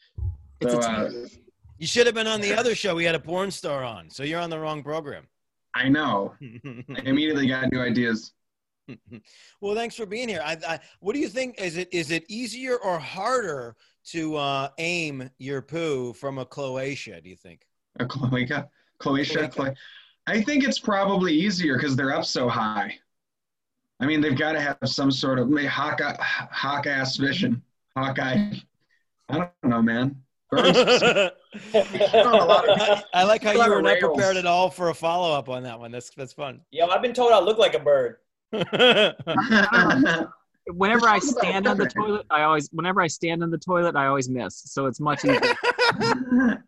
So 0.63 0.79
uh, 0.79 1.11
You 1.79 1.87
should 1.87 2.07
have 2.07 2.15
been 2.15 2.27
on 2.27 2.41
the 2.41 2.55
other 2.55 2.75
show. 2.75 2.95
We 2.95 3.05
had 3.05 3.15
a 3.15 3.21
porn 3.21 3.51
star 3.51 3.85
on, 3.85 4.11
so 4.11 4.23
you're 4.23 4.41
on 4.41 4.51
the 4.51 4.59
wrong 4.59 4.83
program. 4.83 5.27
I 5.75 5.89
know. 5.89 6.35
I 6.43 6.83
immediately 7.05 7.47
got 7.47 7.71
new 7.71 7.81
ideas. 7.81 8.33
well, 9.61 9.75
thanks 9.75 9.95
for 9.95 10.07
being 10.07 10.29
here. 10.29 10.41
I, 10.45 10.57
I, 10.67 10.81
what 11.01 11.15
do 11.15 11.19
you 11.19 11.29
think? 11.29 11.61
Is 11.61 11.77
it 11.77 11.89
is 11.93 12.11
it 12.11 12.25
easier 12.29 12.77
or 12.77 12.99
harder 12.99 13.75
to 14.07 14.37
uh, 14.37 14.69
aim 14.79 15.29
your 15.39 15.61
poo 15.61 16.13
from 16.13 16.39
a 16.39 16.47
cloaca? 16.47 17.21
Do 17.21 17.29
you 17.29 17.37
think? 17.37 17.67
A 17.99 18.07
cloaca, 18.07 18.69
cloaca. 18.99 19.35
Cloaca. 19.35 19.49
Clo- 19.49 19.75
I 20.27 20.43
think 20.43 20.65
it's 20.65 20.79
probably 20.79 21.33
easier 21.33 21.77
because 21.77 21.95
they're 21.97 22.15
up 22.15 22.25
so 22.25 22.49
high. 22.49 22.99
I 24.01 24.07
mean, 24.07 24.21
they've 24.21 24.37
got 24.37 24.53
to 24.53 24.61
have 24.61 24.79
some 24.85 25.11
sort 25.11 25.39
of 25.39 25.49
maybe 25.49 25.67
hawk, 25.67 26.01
uh, 26.01 26.17
hawk 26.21 26.87
ass 26.87 27.17
vision. 27.17 27.63
Hawkeye. 27.97 28.53
I 29.29 29.35
don't 29.35 29.51
know, 29.65 29.83
man. 29.83 30.17
I 30.53 31.31
like 33.25 33.43
how 33.43 33.53
you 33.53 33.71
were 33.71 33.83
not 33.83 33.99
prepared 33.99 34.37
at 34.37 34.47
all 34.47 34.71
for 34.71 34.91
a 34.91 34.95
follow 34.95 35.33
up 35.37 35.49
on 35.49 35.63
that 35.65 35.79
one. 35.79 35.91
That's 35.91 36.11
that's 36.11 36.33
fun. 36.33 36.61
Yo, 36.71 36.87
I've 36.87 37.03
been 37.03 37.15
told 37.15 37.33
I 37.33 37.41
look 37.41 37.59
like 37.59 37.75
a 37.75 37.81
bird. 37.81 38.19
Whenever 40.69 41.09
I 41.09 41.15
Let's 41.15 41.33
talk 41.33 41.43
about 41.43 41.51
stand 41.51 41.67
on 41.67 41.79
the 41.79 41.87
toilet, 41.87 42.27
I 42.31 42.43
always 42.43 42.69
whenever 42.73 43.01
I 43.01 43.07
stand 43.07 43.43
on 43.43 43.51
the 43.51 43.59
toilet, 43.59 43.97
I 43.97 44.07
always 44.07 44.29
miss. 44.29 44.63
So 44.67 44.87
it's 44.87 45.01
much 45.01 45.25
easier. 45.25 45.57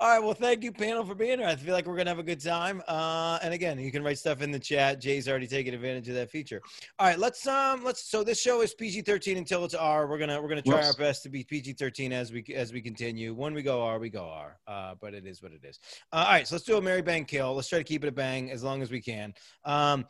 All 0.00 0.08
right. 0.08 0.22
Well, 0.22 0.34
thank 0.34 0.64
you, 0.64 0.72
panel, 0.72 1.04
for 1.04 1.14
being 1.14 1.38
here. 1.38 1.48
I 1.48 1.56
feel 1.56 1.72
like 1.72 1.86
we're 1.86 1.96
gonna 1.96 2.10
have 2.10 2.18
a 2.18 2.24
good 2.24 2.42
time. 2.42 2.82
Uh, 2.88 3.38
and 3.42 3.54
again, 3.54 3.78
you 3.78 3.92
can 3.92 4.02
write 4.02 4.18
stuff 4.18 4.42
in 4.42 4.50
the 4.50 4.58
chat. 4.58 5.00
Jay's 5.00 5.28
already 5.28 5.46
taken 5.46 5.74
advantage 5.74 6.08
of 6.08 6.14
that 6.14 6.30
feature. 6.30 6.60
All 6.98 7.06
right. 7.06 7.18
Let's 7.18 7.46
um. 7.46 7.84
Let's. 7.84 8.08
So 8.10 8.24
this 8.24 8.40
show 8.40 8.62
is 8.62 8.74
PG-13 8.74 9.36
until 9.36 9.64
it's 9.64 9.74
R. 9.74 10.06
We're 10.06 10.18
gonna 10.18 10.40
we're 10.40 10.48
gonna 10.48 10.62
try 10.62 10.76
Whoops. 10.76 10.88
our 10.88 10.94
best 10.94 11.22
to 11.24 11.28
be 11.28 11.44
PG-13 11.44 12.12
as 12.12 12.32
we 12.32 12.44
as 12.54 12.72
we 12.72 12.80
continue. 12.80 13.34
When 13.34 13.54
we 13.54 13.62
go 13.62 13.82
R, 13.82 13.98
we 13.98 14.10
go 14.10 14.24
R. 14.24 14.58
Uh, 14.66 14.94
but 15.00 15.14
it 15.14 15.26
is 15.26 15.42
what 15.42 15.52
it 15.52 15.64
is. 15.64 15.78
Uh, 16.12 16.16
all 16.16 16.32
right. 16.32 16.48
So 16.48 16.56
let's 16.56 16.64
do 16.64 16.76
a 16.76 16.82
marry 16.82 17.02
Bang 17.02 17.24
kill. 17.24 17.54
Let's 17.54 17.68
try 17.68 17.78
to 17.78 17.84
keep 17.84 18.04
it 18.04 18.08
a 18.08 18.12
bang 18.12 18.50
as 18.50 18.62
long 18.62 18.82
as 18.82 18.90
we 18.90 19.00
can. 19.00 19.34
Um. 19.64 20.06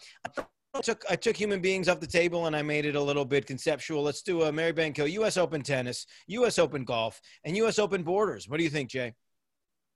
I 0.76 0.80
took 0.80 1.04
I 1.08 1.14
took 1.14 1.36
human 1.36 1.60
beings 1.60 1.88
off 1.88 2.00
the 2.00 2.06
table 2.06 2.46
and 2.46 2.56
I 2.56 2.62
made 2.62 2.84
it 2.84 2.96
a 2.96 3.00
little 3.00 3.24
bit 3.24 3.46
conceptual. 3.46 4.02
Let's 4.02 4.22
do 4.22 4.42
a 4.42 4.50
marry 4.50 4.72
Bang 4.72 4.92
kill. 4.92 5.06
U.S. 5.06 5.36
Open 5.36 5.62
tennis, 5.62 6.04
U.S. 6.26 6.58
Open 6.58 6.84
golf, 6.84 7.20
and 7.44 7.56
U.S. 7.58 7.78
Open 7.78 8.02
borders. 8.02 8.48
What 8.48 8.56
do 8.56 8.64
you 8.64 8.70
think, 8.70 8.90
Jay? 8.90 9.14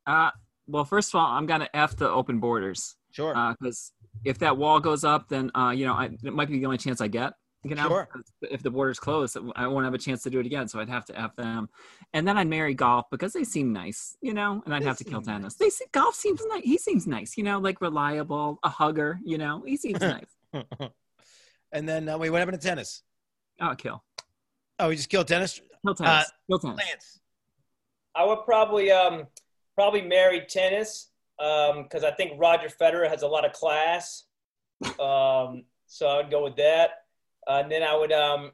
Uh, 0.09 0.31
well, 0.67 0.85
first 0.85 1.11
of 1.11 1.21
all, 1.21 1.27
I'm 1.27 1.47
gonna 1.47 1.69
f 1.75 1.95
the 1.97 2.09
open 2.09 2.41
borders 2.41 2.97
Sure. 3.13 3.35
because 3.61 3.93
if 4.25 4.39
that 4.39 4.57
wall 4.57 4.81
goes 4.81 5.05
up, 5.05 5.29
then 5.29 5.51
uh, 5.55 5.71
you 5.71 5.87
know 5.87 5.93
I, 5.93 6.07
it 6.25 6.33
might 6.33 6.49
be 6.49 6.59
the 6.59 6.65
only 6.67 6.79
chance 6.79 7.01
I 7.01 7.09
get. 7.09 7.35
You 7.65 7.75
know, 7.75 7.89
Sure. 7.89 8.07
'Cause 8.07 8.23
if 8.51 8.63
the 8.63 8.71
borders 8.71 8.99
close, 9.01 9.37
I 9.57 9.67
won't 9.67 9.85
have 9.85 9.93
a 9.93 9.99
chance 9.99 10.23
to 10.23 10.31
do 10.31 10.39
it 10.41 10.47
again. 10.47 10.67
So 10.69 10.79
I'd 10.81 10.89
have 10.89 11.05
to 11.07 11.21
f 11.21 11.35
them, 11.37 11.69
and 12.15 12.27
then 12.27 12.39
I'd 12.39 12.47
marry 12.47 12.73
golf 12.73 13.07
because 13.11 13.33
they 13.33 13.45
seem 13.45 13.73
nice, 13.73 14.17
you 14.23 14.33
know. 14.33 14.63
And 14.65 14.75
I'd 14.75 14.83
They 14.83 14.87
have 14.87 14.97
to 14.99 15.05
kill 15.05 15.21
seem 15.23 15.35
tennis. 15.35 15.55
They 15.57 15.69
see, 15.69 15.85
golf 15.93 16.15
seems 16.15 16.41
nice. 16.49 16.63
He 16.63 16.79
seems 16.79 17.07
nice, 17.07 17.37
you 17.37 17.43
know, 17.45 17.59
like 17.59 17.81
reliable, 17.81 18.59
a 18.63 18.69
hugger, 18.71 19.19
you 19.25 19.37
know. 19.39 19.63
He 19.67 19.77
seems 19.77 20.01
nice. 20.01 20.37
and 21.73 21.87
then 21.89 22.09
uh, 22.09 22.17
wait, 22.17 22.31
what 22.31 22.39
happened 22.39 22.61
to 22.61 22.67
tennis? 22.67 23.03
Oh, 23.61 23.75
kill, 23.77 24.03
Oh, 24.79 24.89
we 24.89 24.97
just 24.97 25.09
killed 25.11 25.27
tennis. 25.29 25.61
kill 25.85 25.95
tennis, 25.95 26.31
kill 26.49 26.59
tennis. 26.61 26.79
Lance. 26.79 27.21
I 28.15 28.25
would 28.25 28.45
probably 28.45 28.91
um 28.93 29.27
probably 29.79 30.03
marry 30.03 30.41
tennis 30.41 31.11
because 31.37 32.03
I 32.03 32.11
think 32.11 32.33
Roger 32.37 32.67
Federer 32.67 33.09
has 33.09 33.23
a 33.23 33.29
lot 33.29 33.45
of 33.45 33.53
class. 33.53 34.25
Um, 34.99 35.67
so 35.87 36.09
I 36.09 36.17
would 36.17 36.33
go 36.33 36.43
with 36.43 36.57
that. 36.57 37.05
Uh, 37.47 37.61
and 37.63 37.71
then 37.71 37.85
I 37.85 37.95
would 37.95 38.11
um 38.11 38.51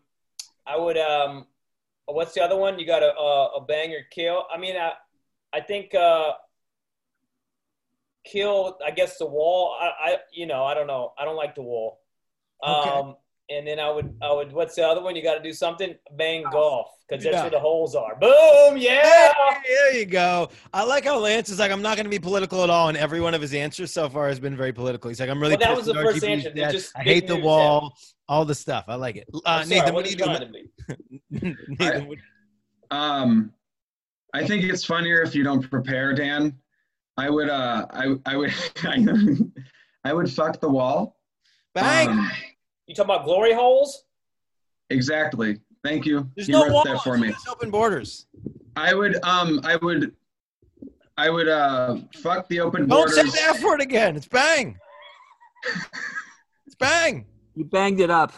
I 0.66 0.76
would 0.76 0.98
um 0.98 1.46
what's 2.04 2.34
the 2.34 2.42
other 2.42 2.58
one? 2.58 2.78
You 2.78 2.86
got 2.86 3.02
a 3.02 3.14
a, 3.16 3.56
a 3.56 3.64
bang 3.64 3.94
or 3.94 4.02
kill. 4.10 4.44
I 4.54 4.58
mean 4.58 4.76
I 4.76 4.92
I 5.54 5.60
think 5.62 5.94
uh 5.94 6.32
kill 8.24 8.76
I 8.84 8.90
guess 8.90 9.16
the 9.16 9.24
wall. 9.24 9.78
I, 9.80 9.86
I 9.86 10.16
you 10.30 10.44
know 10.44 10.64
I 10.64 10.74
don't 10.74 10.86
know 10.86 11.14
I 11.18 11.24
don't 11.24 11.36
like 11.36 11.54
the 11.54 11.62
wall. 11.62 12.02
Okay. 12.62 12.90
Um, 12.90 13.16
and 13.50 13.66
then 13.66 13.78
I 13.78 13.90
would 13.90 14.16
I 14.22 14.32
would 14.32 14.52
what's 14.52 14.74
the 14.74 14.86
other 14.86 15.02
one? 15.02 15.14
You 15.16 15.22
got 15.22 15.34
to 15.34 15.42
do 15.42 15.52
something 15.52 15.94
bang 16.16 16.44
golf 16.50 16.88
because 17.08 17.22
that's 17.24 17.34
Yeah. 17.34 17.42
where 17.42 17.50
the 17.50 17.60
holes 17.60 17.94
are. 17.94 18.16
Boom! 18.16 18.76
Yeah. 18.78 19.32
Hey, 19.32 19.60
there 19.68 19.94
you 19.96 20.06
go. 20.06 20.48
I 20.72 20.84
like 20.84 21.04
how 21.04 21.18
Lance 21.18 21.48
is 21.50 21.58
like, 21.58 21.70
I'm 21.70 21.82
not 21.82 21.96
going 21.96 22.04
to 22.04 22.10
be 22.10 22.18
political 22.18 22.62
at 22.64 22.70
all, 22.70 22.88
and 22.88 22.96
every 22.96 23.20
one 23.20 23.34
of 23.34 23.42
his 23.42 23.52
answers 23.54 23.92
so 23.92 24.08
far 24.08 24.28
has 24.28 24.40
been 24.40 24.56
very 24.56 24.72
political. 24.72 25.08
He's 25.10 25.20
like, 25.20 25.28
I'm 25.30 25.40
really. 25.40 25.56
Well, 25.56 25.68
that 25.68 25.76
was 25.76 25.86
the 25.86 25.94
at 25.98 26.02
first 26.04 26.24
answer. 26.24 26.50
They 26.50 26.62
just 26.72 26.92
I 26.96 27.02
hate 27.02 27.26
the 27.26 27.34
news, 27.36 27.44
wall, 27.44 27.96
all 28.28 28.44
the 28.44 28.54
stuff. 28.54 28.84
I 28.88 28.94
like 28.94 29.16
it. 29.16 29.28
Uh, 29.34 29.40
I'm 29.44 29.66
sorry, 29.66 29.80
Nathan, 29.80 29.94
what, 29.94 30.04
do 30.06 30.10
you 30.10 30.16
do? 30.16 30.24
trying 30.24 30.52
to? 30.52 31.54
Nathan, 31.78 32.06
what- 32.08 32.18
Um, 32.90 33.52
I 34.32 34.46
think 34.46 34.64
it's 34.64 34.84
funnier 34.84 35.20
if 35.22 35.34
you 35.34 35.44
don't 35.44 35.68
prepare, 35.70 36.14
Dan. 36.14 36.56
I 37.16 37.30
would, 37.30 37.48
uh, 37.48 37.86
I, 37.90 38.14
I 38.26 38.36
would, 38.36 38.52
I 40.04 40.12
would 40.12 40.30
fuck 40.32 40.60
the 40.60 40.68
wall. 40.68 41.16
bang. 41.74 42.08
Um, 42.08 42.30
You 42.86 42.94
talking 42.94 43.14
about 43.14 43.24
glory 43.24 43.52
holes? 43.52 44.04
exactly. 44.90 45.58
Thank 45.82 46.06
you. 46.06 46.30
There's 46.36 46.48
you 46.48 46.52
no 46.54 46.64
wrote 46.64 46.72
wall. 46.72 46.84
that 46.84 47.02
for 47.02 47.18
me. 47.18 47.28
It's 47.28 47.46
open 47.48 47.70
borders. 47.70 48.26
I 48.76 48.94
would, 48.94 49.22
um, 49.22 49.60
I 49.64 49.76
would, 49.76 50.14
I 51.18 51.28
would, 51.30 51.48
uh, 51.48 51.96
fuck 52.16 52.48
the 52.48 52.60
open 52.60 52.86
borders. 52.86 53.16
Don't 53.16 53.24
borders. 53.26 53.34
say 53.34 53.44
the 53.52 53.58
F 53.58 53.62
word 53.62 53.80
again. 53.82 54.16
It's 54.16 54.26
bang. 54.26 54.78
Let's 56.66 56.76
bang. 56.78 57.26
You 57.54 57.64
banged 57.66 58.00
it 58.00 58.10
up. 58.10 58.32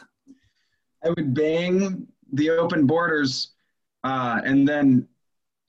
I 1.04 1.10
would 1.10 1.34
bang 1.34 2.06
the 2.32 2.50
open 2.50 2.86
borders, 2.86 3.52
uh, 4.02 4.40
and 4.44 4.66
then 4.66 5.06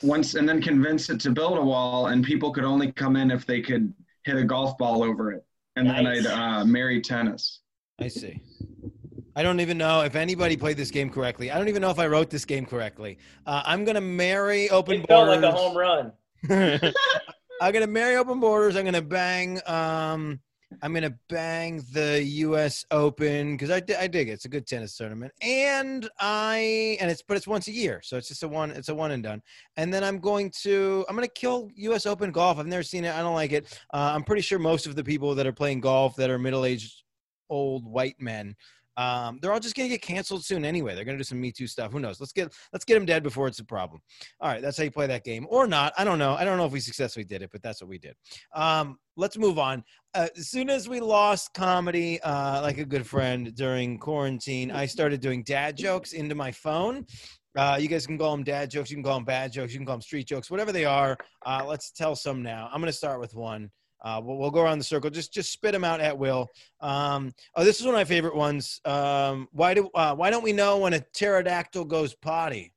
once 0.04 0.34
and 0.36 0.48
then 0.50 0.62
convince 0.62 1.10
it 1.12 1.20
to 1.22 1.32
build 1.32 1.58
a 1.60 1.62
wall, 1.62 2.08
and 2.08 2.24
people 2.24 2.52
could 2.52 2.64
only 2.64 2.92
come 2.92 3.16
in 3.16 3.30
if 3.30 3.46
they 3.46 3.62
could 3.62 3.94
hit 4.24 4.36
a 4.36 4.44
golf 4.44 4.78
ball 4.80 5.04
over 5.04 5.32
it, 5.32 5.46
and 5.76 5.88
Nice. 5.88 5.96
then 5.96 6.08
I'd 6.08 6.62
uh, 6.62 6.66
marry 6.66 7.02
tennis. 7.02 7.62
I 8.00 8.08
see. 8.08 8.42
I 9.36 9.44
don't 9.44 9.60
even 9.60 9.77
know 9.77 10.01
if 10.01 10.16
anybody 10.16 10.56
played 10.58 10.77
this 10.77 10.92
game 10.92 11.10
correctly. 11.10 11.51
I 11.51 11.58
don't 11.58 11.68
even 11.68 11.82
know 11.82 11.89
if 11.89 12.00
I 12.00 12.08
wrote 12.08 12.30
this 12.30 12.46
game 12.46 12.66
correctly. 12.66 13.18
Uh, 13.46 13.62
I'm 13.66 13.86
gonna 13.86 14.01
marry 14.01 14.70
open 14.70 15.01
It 15.01 15.08
felt 15.08 15.27
borders. 15.27 15.44
like 15.44 15.54
a 15.54 15.56
home 15.56 15.77
run. 15.77 16.12
I'm 17.62 17.74
gonna 17.74 17.88
marry 17.88 18.16
open 18.18 18.39
borders. 18.39 18.75
I'm 18.75 18.86
gonna 18.86 19.01
bang. 19.01 19.60
Um, 19.68 20.39
I'm 20.82 20.94
gonna 20.94 21.13
bang 21.30 21.84
the 21.94 22.22
U.S. 22.24 22.86
Open 22.92 23.56
because 23.56 23.70
I, 23.72 23.77
I 24.00 24.08
dig 24.08 24.27
it. 24.30 24.34
It's 24.34 24.46
a 24.46 24.50
good 24.50 24.68
tennis 24.68 24.96
tournament, 24.98 25.32
and 25.42 26.08
I 26.20 26.98
and 27.00 27.10
it's 27.10 27.22
but 27.24 27.38
it's 27.38 27.48
once 27.48 27.68
a 27.68 27.72
year, 27.72 28.01
so 28.04 28.18
it's 28.18 28.27
just 28.27 28.44
a 28.44 28.48
one. 28.48 28.72
It's 28.72 28.89
a 28.89 28.96
one 28.96 29.12
and 29.12 29.24
done. 29.24 29.42
And 29.77 29.92
then 29.94 30.04
I'm 30.04 30.20
going 30.20 30.51
to 30.63 31.06
I'm 31.10 31.16
gonna 31.16 31.27
kill 31.27 31.70
U.S. 31.75 32.06
Open 32.06 32.32
golf. 32.32 32.58
I've 32.60 32.68
never 32.68 32.84
seen 32.84 33.06
it. 33.06 33.13
I 33.16 33.22
don't 33.22 33.36
like 33.36 33.51
it. 33.54 33.80
Uh, 33.94 34.12
I'm 34.13 34.24
pretty 34.24 34.42
sure 34.42 34.60
most 34.60 34.86
of 34.88 34.96
the 34.96 35.04
people 35.04 35.34
that 35.36 35.48
are 35.48 35.54
playing 35.54 35.80
golf 35.80 36.16
that 36.18 36.30
are 36.30 36.38
middle 36.38 36.66
aged, 36.66 37.04
old 37.50 37.86
white 37.86 38.16
men. 38.20 38.56
Um, 38.98 39.38
they're 39.39 39.54
all 39.54 39.60
just 39.60 39.75
gonna 39.75 39.89
get 39.89 40.01
canceled 40.01 40.44
soon 40.44 40.66
anyway. 40.66 40.96
They're 40.96 41.06
gonna 41.06 41.20
do 41.20 41.24
some 41.24 41.39
Me 41.39 41.51
Too 41.51 41.68
stuff. 41.68 41.92
Who 41.92 42.00
knows? 42.00 42.20
Let's 42.20 42.34
get 42.34 42.51
let's 42.74 42.84
get 42.84 42.96
them 42.96 43.06
dead 43.06 43.22
before 43.22 43.48
it's 43.48 43.60
a 43.60 43.63
problem. 43.63 44.01
All 44.42 44.50
right, 44.50 44.62
that's 44.62 44.75
how 44.75 44.84
you 44.84 44.92
play 44.92 45.06
that 45.06 45.24
game, 45.24 45.46
or 45.50 45.68
not. 45.68 45.94
I 45.98 46.04
don't 46.04 46.18
know. 46.18 46.34
I 46.34 46.44
don't 46.44 46.58
know 46.58 46.66
if 46.66 46.72
we 46.72 46.80
successfully 46.80 47.24
did 47.24 47.44
it, 47.44 47.51
but 47.51 47.62
that's 47.62 47.80
what 47.80 47.89
we 47.89 48.00
did. 48.00 48.16
Um, 48.56 48.98
let's 49.16 49.38
move 49.38 49.60
on. 49.60 49.84
Uh, 50.16 50.30
as 50.36 50.50
soon 50.50 50.70
as 50.72 50.89
we 50.89 51.00
lost 51.00 51.54
comedy, 51.54 52.20
uh, 52.22 52.62
like 52.63 52.80
a 52.80 52.86
good 52.86 53.06
friend 53.06 53.54
during 53.56 54.00
quarantine, 54.00 54.72
I 54.72 54.88
started 54.88 55.22
doing 55.22 55.44
dad 55.44 55.77
jokes 55.77 56.13
into 56.13 56.34
my 56.34 56.51
phone. 56.51 57.06
Uh, 57.56 57.77
you 57.80 57.88
guys 57.88 58.06
can 58.06 58.18
call 58.18 58.32
them 58.32 58.44
dad 58.44 58.70
jokes. 58.70 58.89
You 58.89 58.98
can 58.98 59.04
call 59.04 59.16
them 59.16 59.25
bad 59.25 59.51
jokes. 59.51 59.74
You 59.74 59.80
can 59.80 59.86
call 59.86 59.96
them 59.96 60.01
street 60.01 60.27
jokes, 60.27 60.50
whatever 60.50 60.72
they 60.72 60.86
are. 60.86 61.18
Uh, 61.46 61.63
let's 61.68 61.92
tell 61.92 62.16
some 62.16 62.42
now. 62.42 62.70
I'm 62.72 62.82
going 62.82 62.92
to 62.92 62.98
start 62.98 63.20
with 63.20 63.36
one. 63.36 63.72
Uh, 64.01 64.22
we'll, 64.24 64.38
we'll 64.38 64.51
go 64.51 64.62
around 64.62 64.77
the 64.77 64.84
circle. 64.84 65.10
Just 65.10 65.34
just 65.34 65.51
spit 65.51 65.72
them 65.72 65.84
out 65.84 66.00
at 66.00 66.18
will. 66.18 66.48
Um, 66.82 67.34
oh, 67.56 67.63
this 67.63 67.80
is 67.80 67.86
one 67.86 67.96
of 67.96 68.00
my 68.00 68.06
favorite 68.06 68.36
ones. 68.36 68.80
Um, 68.86 69.48
why 69.51 69.74
do 69.74 69.89
uh, 69.96 70.16
why 70.16 70.30
don't 70.30 70.44
we 70.44 70.54
know 70.54 70.80
when 70.80 70.94
a 70.94 71.00
pterodactyl 71.00 71.86
goes 71.86 72.13
potty? 72.13 72.74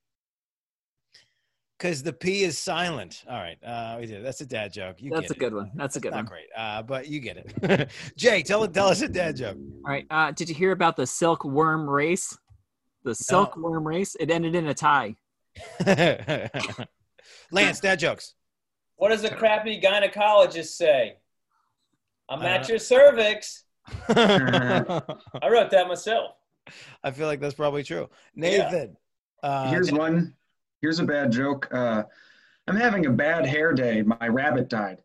Because 1.77 2.03
the 2.03 2.13
P 2.13 2.43
is 2.43 2.57
silent. 2.59 3.23
All 3.27 3.37
right, 3.37 3.57
uh, 3.63 3.97
we 3.99 4.05
did. 4.05 4.23
That's 4.23 4.41
a 4.41 4.45
dad 4.45 4.71
joke. 4.71 4.97
You 5.01 5.09
That's 5.11 5.31
a 5.31 5.33
it. 5.33 5.39
good 5.39 5.53
one. 5.53 5.71
That's 5.73 5.95
a 5.95 5.99
good 5.99 6.11
Not 6.11 6.17
one. 6.17 6.25
great, 6.25 6.45
uh, 6.55 6.83
but 6.83 7.07
you 7.07 7.19
get 7.19 7.37
it. 7.37 7.89
Jay, 8.17 8.43
tell 8.43 8.67
tell 8.67 8.87
us 8.87 9.01
a 9.01 9.07
dad 9.07 9.35
joke. 9.37 9.57
All 9.57 9.91
right. 9.91 10.05
Uh, 10.09 10.31
did 10.31 10.47
you 10.47 10.55
hear 10.55 10.71
about 10.73 10.95
the 10.95 11.07
silkworm 11.07 11.89
race? 11.89 12.37
The 13.03 13.15
silkworm 13.15 13.87
race. 13.87 14.15
It 14.19 14.29
ended 14.29 14.53
in 14.53 14.67
a 14.67 14.75
tie. 14.75 15.15
Lance, 17.51 17.79
dad 17.79 17.99
jokes. 17.99 18.35
What 19.01 19.09
does 19.09 19.23
a 19.23 19.31
crappy 19.33 19.81
gynecologist 19.81 20.75
say? 20.75 21.15
I'm 22.29 22.39
Uh, 22.43 22.45
at 22.45 22.69
your 22.69 22.77
cervix. 22.77 23.63
I 24.07 25.01
I 25.41 25.49
wrote 25.49 25.71
that 25.71 25.87
myself. 25.87 26.35
I 27.03 27.09
feel 27.09 27.25
like 27.25 27.39
that's 27.39 27.55
probably 27.55 27.81
true. 27.81 28.11
Nathan. 28.35 28.95
Uh, 29.41 29.71
Here's 29.71 29.89
dad- 29.89 29.97
one. 29.97 30.35
Here's 30.83 30.99
a 30.99 31.03
bad 31.03 31.31
joke. 31.31 31.67
Uh, 31.73 32.03
I'm 32.67 32.75
having 32.75 33.07
a 33.07 33.09
bad 33.09 33.47
hair 33.47 33.73
day. 33.73 34.03
My 34.03 34.27
rabbit 34.27 34.69
died. 34.69 34.99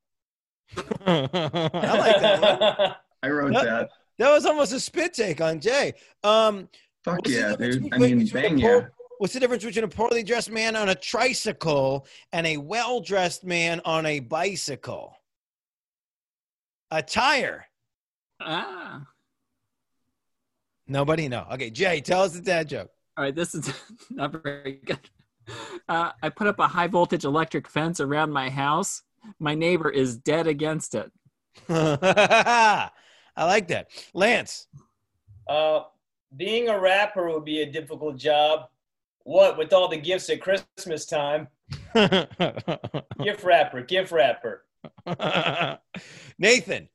I 1.06 1.96
like 1.96 2.20
that. 2.20 2.96
I 3.22 3.28
wrote 3.30 3.54
Yep. 3.54 3.62
that. 3.64 3.88
That 4.18 4.30
was 4.30 4.44
almost 4.44 4.74
a 4.74 4.80
spit 4.80 5.14
take 5.14 5.40
on 5.40 5.58
Jay. 5.58 5.94
Um, 6.22 6.68
Fuck 7.02 7.26
yeah, 7.28 7.56
dude. 7.56 7.88
I 7.94 7.96
mean, 7.96 8.26
bang 8.26 8.56
a 8.56 8.58
yeah. 8.58 8.68
poor- 8.68 8.92
what's 9.18 9.34
the 9.34 9.40
difference 9.40 9.64
between 9.64 9.84
a 9.84 9.88
poorly 9.88 10.22
dressed 10.22 10.50
man 10.50 10.76
on 10.76 10.88
a 10.88 10.94
tricycle 10.94 12.06
and 12.32 12.46
a 12.46 12.56
well 12.56 13.00
dressed 13.00 13.44
man 13.44 13.80
on 13.84 14.06
a 14.06 14.20
bicycle? 14.20 15.16
A 16.90 17.02
tire. 17.02 17.66
Ah. 18.40 19.06
Nobody 20.86 21.28
know. 21.28 21.46
Okay, 21.52 21.70
Jay, 21.70 22.00
tell 22.00 22.22
us 22.22 22.32
the 22.32 22.40
dad 22.40 22.68
joke. 22.68 22.90
All 23.16 23.24
right. 23.24 23.34
This 23.34 23.54
is 23.54 23.72
not 24.10 24.42
very 24.42 24.80
good. 24.84 25.00
Uh, 25.88 26.12
I 26.22 26.28
put 26.28 26.46
up 26.46 26.58
a 26.58 26.66
high 26.66 26.88
voltage 26.88 27.24
electric 27.24 27.68
fence 27.68 28.00
around 28.00 28.32
my 28.32 28.50
house. 28.50 29.02
My 29.38 29.54
neighbor 29.54 29.90
is 29.90 30.16
dead 30.16 30.46
against 30.46 30.94
it. 30.94 31.10
I 31.68 32.90
like 33.36 33.68
that. 33.68 33.88
Lance. 34.14 34.68
Uh, 35.48 35.82
being 36.36 36.68
a 36.68 36.78
rapper 36.78 37.30
would 37.30 37.44
be 37.44 37.62
a 37.62 37.70
difficult 37.70 38.16
job. 38.16 38.68
What 39.26 39.58
with 39.58 39.72
all 39.72 39.88
the 39.88 39.96
gifts 39.96 40.30
at 40.30 40.40
Christmas 40.40 41.04
time? 41.04 41.48
Gift 41.96 43.42
wrapper, 43.42 43.82
gift 43.82 44.12
wrapper. 44.12 44.62
Nathan. 46.38 46.88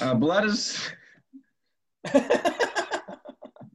Uh, 0.00 0.14
blood 0.14 0.46
is 0.46 0.90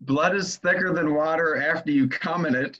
blood 0.02 0.36
is 0.36 0.58
thicker 0.58 0.92
than 0.92 1.14
water 1.14 1.62
after 1.62 1.92
you 1.92 2.08
come 2.08 2.48
in 2.48 2.56
it. 2.56 2.80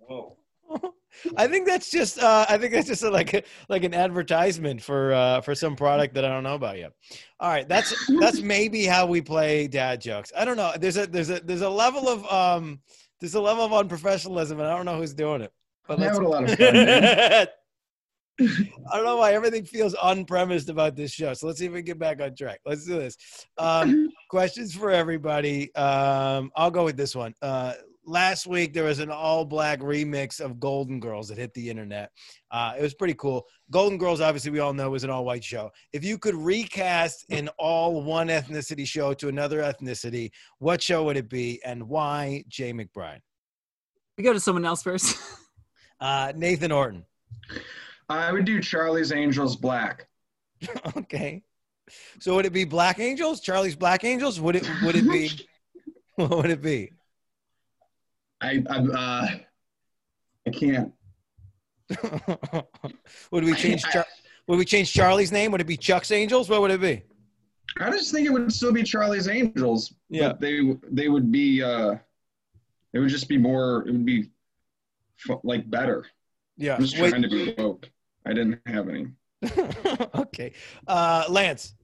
Whoa. 0.00 0.36
I 1.38 1.46
think 1.46 1.66
that's 1.66 1.90
just 1.90 2.18
uh, 2.18 2.44
I 2.46 2.58
think 2.58 2.74
that's 2.74 2.88
just 2.88 3.04
a, 3.04 3.10
like 3.10 3.32
a, 3.32 3.42
like 3.70 3.84
an 3.84 3.94
advertisement 3.94 4.82
for 4.82 5.14
uh, 5.14 5.40
for 5.40 5.54
some 5.54 5.76
product 5.76 6.12
that 6.12 6.26
I 6.26 6.28
don't 6.28 6.42
know 6.42 6.56
about 6.56 6.76
yet. 6.76 6.92
All 7.40 7.48
right, 7.48 7.66
that's 7.66 7.94
that's 8.20 8.42
maybe 8.42 8.84
how 8.84 9.06
we 9.06 9.22
play 9.22 9.66
dad 9.66 10.02
jokes. 10.02 10.30
I 10.36 10.44
don't 10.44 10.58
know. 10.58 10.74
There's 10.78 10.98
a 10.98 11.06
there's 11.06 11.30
a 11.30 11.40
there's 11.40 11.62
a 11.62 11.70
level 11.70 12.06
of 12.06 12.30
um 12.30 12.80
there's 13.26 13.34
a 13.34 13.40
level 13.40 13.64
of 13.64 13.72
unprofessionalism, 13.72 14.52
and 14.52 14.62
I 14.62 14.76
don't 14.76 14.84
know 14.84 14.98
who's 14.98 15.12
doing 15.12 15.42
it. 15.42 15.52
But 15.88 15.98
let's 15.98 16.12
having 16.12 16.26
a 16.26 16.30
lot 16.30 16.44
of 16.44 16.50
fun. 16.58 17.48
I 18.92 18.96
don't 18.96 19.04
know 19.04 19.16
why 19.16 19.32
everything 19.32 19.64
feels 19.64 19.96
unpremised 19.96 20.68
about 20.68 20.94
this 20.94 21.10
show. 21.10 21.34
So 21.34 21.48
let's 21.48 21.58
see 21.58 21.66
if 21.66 21.72
we 21.72 21.78
can 21.78 21.86
get 21.86 21.98
back 21.98 22.22
on 22.22 22.36
track. 22.36 22.60
Let's 22.64 22.86
do 22.86 23.00
this. 23.00 23.16
Um, 23.58 24.10
questions 24.30 24.76
for 24.76 24.92
everybody. 24.92 25.74
Um, 25.74 26.52
I'll 26.54 26.70
go 26.70 26.84
with 26.84 26.96
this 26.96 27.16
one. 27.16 27.34
Uh, 27.42 27.72
last 28.06 28.46
week 28.46 28.72
there 28.72 28.84
was 28.84 28.98
an 28.98 29.10
all-black 29.10 29.80
remix 29.80 30.40
of 30.40 30.58
Golden 30.60 31.00
Girls 31.00 31.28
that 31.28 31.38
hit 31.38 31.52
the 31.54 31.68
internet. 31.68 32.10
Uh, 32.50 32.74
it 32.78 32.82
was 32.82 32.94
pretty 32.94 33.14
cool. 33.14 33.46
Golden 33.70 33.98
Girls, 33.98 34.20
obviously, 34.20 34.50
we 34.50 34.60
all 34.60 34.72
know 34.72 34.90
was 34.90 35.04
an 35.04 35.10
all-white 35.10 35.44
show. 35.44 35.70
If 35.92 36.04
you 36.04 36.16
could 36.18 36.34
recast 36.34 37.26
an 37.30 37.48
all 37.58 38.02
one 38.02 38.28
ethnicity 38.28 38.86
show 38.86 39.12
to 39.14 39.28
another 39.28 39.60
ethnicity, 39.60 40.30
what 40.58 40.80
show 40.82 41.04
would 41.04 41.16
it 41.16 41.28
be, 41.28 41.60
and 41.64 41.88
why? 41.88 42.44
Jay 42.48 42.72
McBride. 42.72 43.20
We 44.16 44.24
go 44.24 44.32
to 44.32 44.40
someone 44.40 44.64
else 44.64 44.82
first. 44.82 45.16
Uh, 45.98 46.30
Nathan 46.36 46.72
Orton. 46.72 47.06
I 48.08 48.32
would 48.32 48.44
do 48.44 48.60
Charlie's 48.60 49.12
Angels 49.12 49.56
Black. 49.56 50.08
okay. 50.96 51.42
So 52.20 52.34
would 52.34 52.46
it 52.46 52.52
be 52.52 52.64
Black 52.64 52.98
Angels? 52.98 53.40
Charlie's 53.40 53.76
Black 53.76 54.04
Angels? 54.04 54.40
Would 54.40 54.56
it 54.56 54.70
would 54.82 54.96
it 54.96 55.08
be 55.08 55.30
what 56.16 56.30
would 56.30 56.50
it 56.50 56.62
be? 56.62 56.92
I 58.40 58.62
I, 58.68 58.78
uh, 58.78 59.28
I 60.46 60.50
can't. 60.50 60.92
would 63.30 63.44
we 63.44 63.54
change 63.54 63.82
Char- 63.84 64.06
would 64.48 64.58
we 64.58 64.64
change 64.64 64.92
Charlie's 64.92 65.32
name? 65.32 65.52
Would 65.52 65.60
it 65.60 65.66
be 65.66 65.76
Chuck's 65.76 66.10
Angels? 66.10 66.48
What 66.48 66.60
would 66.60 66.70
it 66.70 66.80
be? 66.80 67.02
I 67.80 67.90
just 67.90 68.12
think 68.12 68.26
it 68.26 68.30
would 68.32 68.52
still 68.52 68.72
be 68.72 68.82
Charlie's 68.82 69.28
Angels. 69.28 69.94
Yeah. 70.08 70.28
But 70.28 70.40
they 70.40 70.76
they 70.90 71.08
would 71.08 71.30
be 71.30 71.62
uh, 71.62 71.94
it 72.92 72.98
would 72.98 73.08
just 73.08 73.28
be 73.28 73.38
more. 73.38 73.86
It 73.86 73.92
would 73.92 74.06
be 74.06 74.30
fu- 75.16 75.40
like 75.44 75.68
better. 75.70 76.06
Yeah. 76.56 76.76
I'm 76.76 76.82
just 76.82 76.98
Wait. 76.98 77.10
trying 77.10 77.22
to 77.22 77.28
be 77.28 77.54
woke. 77.58 77.90
I 78.24 78.32
didn't 78.32 78.60
have 78.66 78.88
any. 78.88 79.06
okay. 80.14 80.52
Uh 80.86 81.24
Lance. 81.28 81.74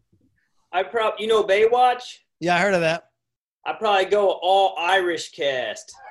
I 0.73 0.83
prob 0.83 1.15
you 1.19 1.27
know 1.27 1.45
Baywatch. 1.45 2.19
Yeah, 2.41 2.57
I 2.57 2.61
heard 2.61 2.75
of 2.75 2.81
that. 2.81 3.09
I 3.65 3.73
probably 3.75 4.07
go 4.07 4.39
all 4.43 4.75
Irish 4.79 5.31
cast. 5.31 5.95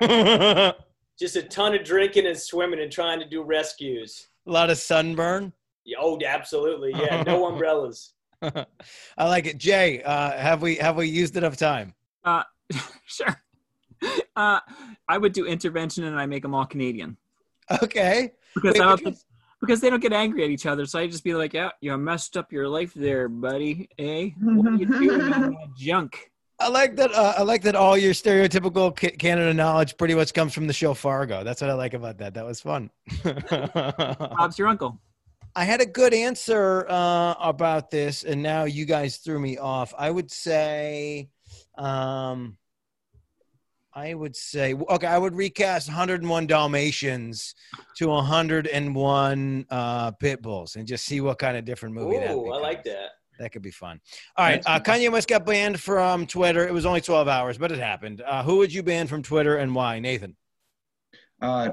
Just 1.18 1.36
a 1.36 1.42
ton 1.42 1.74
of 1.74 1.84
drinking 1.84 2.26
and 2.26 2.36
swimming 2.38 2.80
and 2.80 2.90
trying 2.90 3.20
to 3.20 3.28
do 3.28 3.42
rescues. 3.42 4.28
A 4.46 4.50
lot 4.50 4.70
of 4.70 4.78
sunburn. 4.78 5.52
Yeah, 5.84 5.98
oh, 6.00 6.18
absolutely. 6.26 6.92
Yeah, 6.96 7.22
no 7.24 7.46
umbrellas. 7.52 8.14
I 8.42 8.64
like 9.18 9.46
it. 9.46 9.58
Jay, 9.58 10.02
uh, 10.02 10.32
have 10.32 10.62
we 10.62 10.76
have 10.76 10.96
we 10.96 11.06
used 11.08 11.36
enough 11.36 11.56
time? 11.56 11.94
Uh, 12.24 12.42
sure. 13.04 13.40
Uh, 14.34 14.58
I 15.08 15.18
would 15.18 15.32
do 15.32 15.46
intervention 15.46 16.04
and 16.04 16.18
I 16.18 16.26
make 16.26 16.42
them 16.42 16.54
all 16.54 16.66
Canadian 16.66 17.16
Okay. 17.82 18.32
because 18.54 18.74
Wait, 18.74 18.80
I 18.80 18.84
don't 18.84 18.90
which 18.92 18.98
think, 19.04 19.14
one's- 19.14 19.24
because 19.60 19.80
they 19.80 19.90
don't 19.90 20.00
get 20.00 20.12
angry 20.12 20.42
at 20.42 20.50
each 20.50 20.66
other. 20.66 20.86
So 20.86 20.98
I 20.98 21.06
just 21.06 21.22
be 21.22 21.34
like, 21.34 21.52
"Yeah, 21.52 21.70
you 21.80 21.96
messed 21.96 22.36
up 22.36 22.50
your 22.52 22.66
life 22.66 22.92
there, 22.94 23.28
buddy. 23.28 23.88
Eh? 23.96 24.30
What 24.40 24.66
are 24.72 24.76
you 24.76 24.86
doing 24.86 25.20
in 25.20 25.30
that 25.30 25.52
junk?" 25.76 26.31
I 26.62 26.68
like 26.68 26.96
that. 26.96 27.12
Uh, 27.12 27.34
I 27.38 27.42
like 27.42 27.62
that 27.62 27.74
all 27.74 27.96
your 27.96 28.12
stereotypical 28.14 28.96
Ca- 28.98 29.16
Canada 29.16 29.52
knowledge 29.52 29.96
pretty 29.96 30.14
much 30.14 30.32
comes 30.34 30.54
from 30.54 30.66
the 30.66 30.72
show 30.72 30.94
Fargo. 30.94 31.44
That's 31.44 31.60
what 31.60 31.70
I 31.70 31.74
like 31.74 31.94
about 31.94 32.18
that. 32.18 32.34
That 32.34 32.44
was 32.46 32.60
fun. 32.60 32.90
Bob's 33.24 34.58
your 34.58 34.68
uncle. 34.68 35.00
I 35.54 35.64
had 35.64 35.80
a 35.82 35.86
good 35.86 36.14
answer 36.14 36.86
uh, 36.88 37.34
about 37.38 37.90
this, 37.90 38.24
and 38.24 38.42
now 38.42 38.64
you 38.64 38.86
guys 38.86 39.18
threw 39.18 39.38
me 39.38 39.58
off. 39.58 39.92
I 39.98 40.10
would 40.10 40.30
say 40.30 41.28
Um, 41.76 42.56
I 43.94 44.14
would 44.14 44.34
say 44.34 44.72
okay. 44.72 45.06
I 45.06 45.18
would 45.18 45.34
recast 45.34 45.88
101 45.88 46.46
Dalmatians 46.46 47.54
to 47.96 48.08
101 48.08 49.66
uh, 49.68 50.10
pit 50.12 50.40
bulls 50.40 50.76
and 50.76 50.86
just 50.86 51.04
see 51.04 51.20
what 51.20 51.38
kind 51.38 51.58
of 51.58 51.66
different 51.66 51.94
movie 51.94 52.16
that. 52.18 52.34
Ooh, 52.34 52.50
I 52.52 52.58
like 52.58 52.84
that. 52.84 53.10
That 53.38 53.50
could 53.52 53.62
be 53.62 53.70
fun. 53.70 54.00
All 54.36 54.44
right, 54.44 54.62
uh, 54.66 54.78
Kanye 54.80 55.10
West 55.10 55.28
got 55.28 55.44
banned 55.46 55.80
from 55.80 56.26
Twitter. 56.26 56.66
It 56.66 56.72
was 56.72 56.86
only 56.86 57.00
12 57.00 57.26
hours, 57.28 57.58
but 57.58 57.72
it 57.72 57.78
happened. 57.78 58.20
Uh, 58.20 58.42
who 58.42 58.58
would 58.58 58.72
you 58.72 58.82
ban 58.82 59.06
from 59.06 59.22
Twitter 59.22 59.56
and 59.56 59.74
why, 59.74 59.98
Nathan? 60.00 60.36
Uh, 61.40 61.70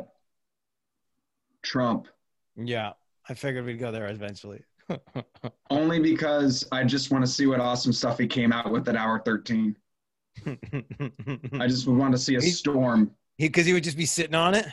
Trump. 1.62 2.08
Yeah, 2.56 2.94
I 3.28 3.34
figured 3.34 3.66
we'd 3.66 3.80
go 3.80 3.92
there 3.92 4.08
eventually. 4.08 4.64
Only 5.70 6.00
because 6.00 6.66
I 6.72 6.84
just 6.84 7.12
want 7.12 7.24
to 7.24 7.30
see 7.32 7.46
what 7.46 7.60
awesome 7.60 7.94
stuff 7.94 8.18
he 8.18 8.26
came 8.26 8.52
out 8.52 8.72
with 8.72 8.88
at 8.90 8.96
hour 8.96 9.22
13. 9.24 9.76
I 10.48 11.68
just 11.68 11.86
would 11.88 11.98
want 11.98 12.12
to 12.14 12.18
see 12.18 12.36
a 12.36 12.42
He's- 12.42 12.58
storm. 12.58 13.12
he 13.38 13.48
because 13.48 13.66
he 13.68 13.74
would 13.74 13.84
just 13.84 13.98
be 13.98 14.06
sitting 14.08 14.34
on 14.36 14.56
it. 14.56 14.66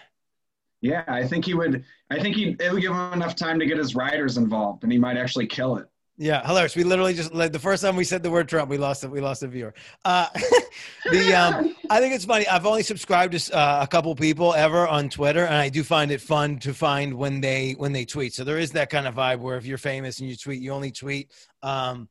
Yeah, 0.81 1.05
I 1.09 1.27
think 1.27 1.45
he 1.45 1.55
would. 1.55 1.85
I 2.11 2.19
think 2.21 2.37
he 2.37 2.57
it 2.61 2.73
would 2.73 2.81
give 2.83 2.93
him 2.93 3.13
enough 3.13 3.35
time 3.35 3.59
to 3.59 3.67
get 3.67 3.77
his 3.79 3.95
riders 3.95 4.37
involved, 4.39 4.85
and 4.85 4.93
he 4.93 4.99
might 4.99 5.17
actually 5.17 5.47
kill 5.47 5.77
it. 5.77 5.87
Yeah, 6.19 6.47
hilarious. 6.47 6.75
We 6.75 6.85
literally 6.85 7.13
just 7.13 7.35
like 7.35 7.53
the 7.53 7.59
first 7.59 7.83
time 7.83 7.95
we 7.95 8.05
said 8.05 8.23
the 8.23 8.31
word 8.31 8.49
Trump, 8.49 8.71
we 8.71 8.79
lost 8.79 9.05
it. 9.05 9.11
We 9.11 9.21
lost 9.21 9.43
a 9.43 9.49
viewer. 9.49 9.75
Uh, 10.03 10.29
the 11.11 11.35
um, 11.35 11.77
I 11.91 12.01
think 12.01 12.15
it's 12.15 12.25
funny. 12.25 12.49
I've 12.49 12.65
only 12.65 12.83
subscribed 12.83 13.39
to 13.39 13.55
uh, 13.55 13.81
a 13.83 13.87
couple 13.87 14.15
people 14.15 14.55
ever 14.55 14.89
on 14.89 15.11
Twitter, 15.11 15.45
and 15.45 15.55
I 15.55 15.69
do 15.69 15.85
find 15.85 16.11
it 16.11 16.23
fun 16.23 16.59
to 16.61 16.73
find 16.73 17.13
when 17.13 17.43
they 17.43 17.73
when 17.73 17.93
they 17.93 18.07
tweet. 18.07 18.33
So 18.33 18.45
there 18.45 18.59
is 18.59 18.73
that 18.73 18.89
kind 18.89 19.07
of 19.07 19.15
vibe 19.15 19.41
where 19.41 19.59
if 19.59 19.67
you're 19.67 19.77
famous 19.77 20.19
and 20.21 20.29
you 20.29 20.37
tweet, 20.37 20.63
you 20.63 20.73
only 20.73 20.91
tweet 20.91 21.33
um, 21.63 22.09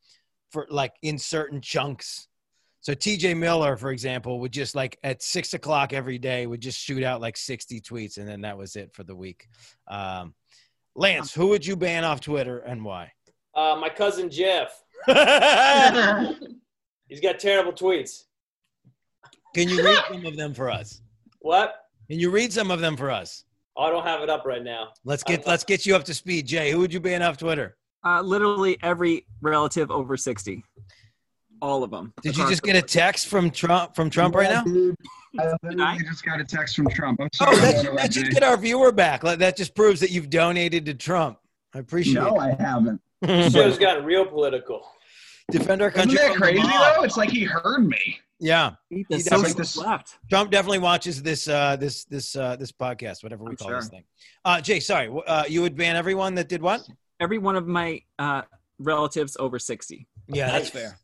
for 0.51 0.67
like 0.69 0.93
in 1.01 1.17
certain 1.17 1.59
chunks. 1.59 2.27
So 2.81 2.93
TJ 2.93 3.35
Miller, 3.35 3.75
for 3.75 3.89
example, 3.89 4.39
would 4.41 4.51
just 4.51 4.75
like 4.75 4.99
at 5.03 5.23
six 5.23 5.55
o'clock 5.55 5.93
every 5.93 6.19
day 6.19 6.45
would 6.45 6.61
just 6.61 6.79
shoot 6.79 7.01
out 7.01 7.21
like 7.21 7.37
sixty 7.37 7.81
tweets, 7.81 8.19
and 8.19 8.27
then 8.27 8.41
that 8.41 8.55
was 8.55 8.75
it 8.75 8.93
for 8.93 9.03
the 9.03 9.15
week. 9.15 9.47
Um, 9.87 10.35
Lance, 10.95 11.33
who 11.33 11.47
would 11.47 11.65
you 11.65 11.75
ban 11.75 12.03
off 12.03 12.21
Twitter 12.21 12.59
and 12.59 12.85
why? 12.85 13.11
Uh, 13.55 13.77
my 13.79 13.89
cousin 13.89 14.29
Jeff. 14.29 14.83
He's 17.07 17.19
got 17.21 17.39
terrible 17.39 17.71
tweets. 17.71 18.23
Can 19.53 19.69
you 19.69 19.83
read 19.83 19.99
some 20.11 20.25
of 20.25 20.35
them 20.35 20.53
for 20.53 20.69
us? 20.69 21.01
What? 21.39 21.75
Can 22.09 22.19
you 22.19 22.29
read 22.29 22.51
some 22.51 22.71
of 22.71 22.81
them 22.81 22.97
for 22.97 23.09
us? 23.11 23.43
Oh, 23.77 23.83
I 23.83 23.89
don't 23.89 24.03
have 24.05 24.21
it 24.21 24.29
up 24.29 24.45
right 24.45 24.63
now. 24.63 24.89
Let's 25.03 25.23
get 25.23 25.45
let's 25.45 25.63
get 25.63 25.85
you 25.85 25.95
up 25.95 26.03
to 26.05 26.13
speed, 26.13 26.47
Jay. 26.47 26.71
Who 26.71 26.79
would 26.79 26.93
you 26.93 26.99
ban 26.99 27.21
off 27.21 27.37
Twitter? 27.37 27.77
Uh, 28.05 28.21
literally 28.21 28.77
every 28.83 29.25
relative 29.41 29.91
over 29.91 30.15
60. 30.17 30.63
All 31.61 31.83
of 31.83 31.91
them. 31.91 32.13
Did 32.21 32.37
you 32.37 32.47
just 32.49 32.63
get 32.63 32.75
a 32.75 32.81
text 32.81 33.27
from 33.27 33.49
Trump 33.49 33.95
from 33.95 34.09
Trump 34.09 34.35
right 34.35 34.49
now? 34.49 34.63
Dude, 34.63 34.95
I 35.39 35.43
I? 35.43 35.51
literally 35.63 35.99
just 36.03 36.23
got 36.25 36.39
a 36.39 36.43
text 36.43 36.75
from 36.75 36.87
Trump. 36.89 37.19
I'm 37.21 37.29
Oh, 37.41 37.53
sorry. 37.53 37.55
that 37.57 37.73
about 37.73 37.75
should, 37.83 37.85
that, 37.87 37.95
that 37.97 38.13
should 38.13 38.29
get 38.31 38.43
our 38.43 38.57
viewer 38.57 38.91
back. 38.91 39.21
That 39.21 39.55
just 39.57 39.73
proves 39.75 39.99
that 40.01 40.11
you've 40.11 40.29
donated 40.29 40.85
to 40.85 40.93
Trump. 40.93 41.37
I 41.73 41.79
appreciate 41.79 42.17
it. 42.17 42.23
No, 42.25 42.37
I 42.37 42.55
haven't. 42.59 43.01
The 43.27 43.49
show's 43.49 43.77
gotten 43.77 44.03
real 44.05 44.25
political. 44.25 44.85
Defend 45.51 45.81
our 45.81 45.91
country. 45.91 46.15
Isn't 46.17 46.37
country. 46.37 46.55
that 46.55 46.55
from 46.55 46.63
the 46.63 46.69
crazy 46.71 46.77
mob. 46.77 46.95
though? 46.97 47.03
It's 47.03 47.17
like 47.17 47.29
he 47.29 47.43
heard 47.43 47.85
me. 47.87 48.19
Yeah, 48.39 48.71
The 48.89 49.05
He 49.09 49.19
socialist 49.19 49.29
does 49.29 49.43
like 49.43 49.55
this- 49.57 49.77
left. 49.77 50.15
Trump 50.29 50.51
definitely 50.51 50.79
watches 50.79 51.21
this 51.23 51.47
uh, 51.47 51.75
this 51.77 52.03
this 52.05 52.35
uh, 52.35 52.55
this 52.57 52.71
podcast, 52.71 53.23
whatever 53.23 53.43
we 53.45 53.51
I'm 53.51 53.55
call 53.57 53.69
sure. 53.69 53.79
this 53.79 53.89
thing. 53.89 54.03
Uh, 54.43 54.59
Jay, 54.59 54.79
sorry, 54.79 55.09
uh, 55.27 55.45
you 55.47 55.61
would 55.61 55.75
ban 55.77 55.95
everyone 55.95 56.35
that 56.35 56.49
did 56.49 56.61
what? 56.61 56.87
Every 57.21 57.37
one 57.37 57.55
of 57.55 57.65
my 57.67 58.01
uh, 58.19 58.41
relatives 58.79 59.37
over 59.39 59.57
60. 59.57 60.05
Yeah, 60.27 60.51
that's 60.51 60.69
fair. 60.69 60.97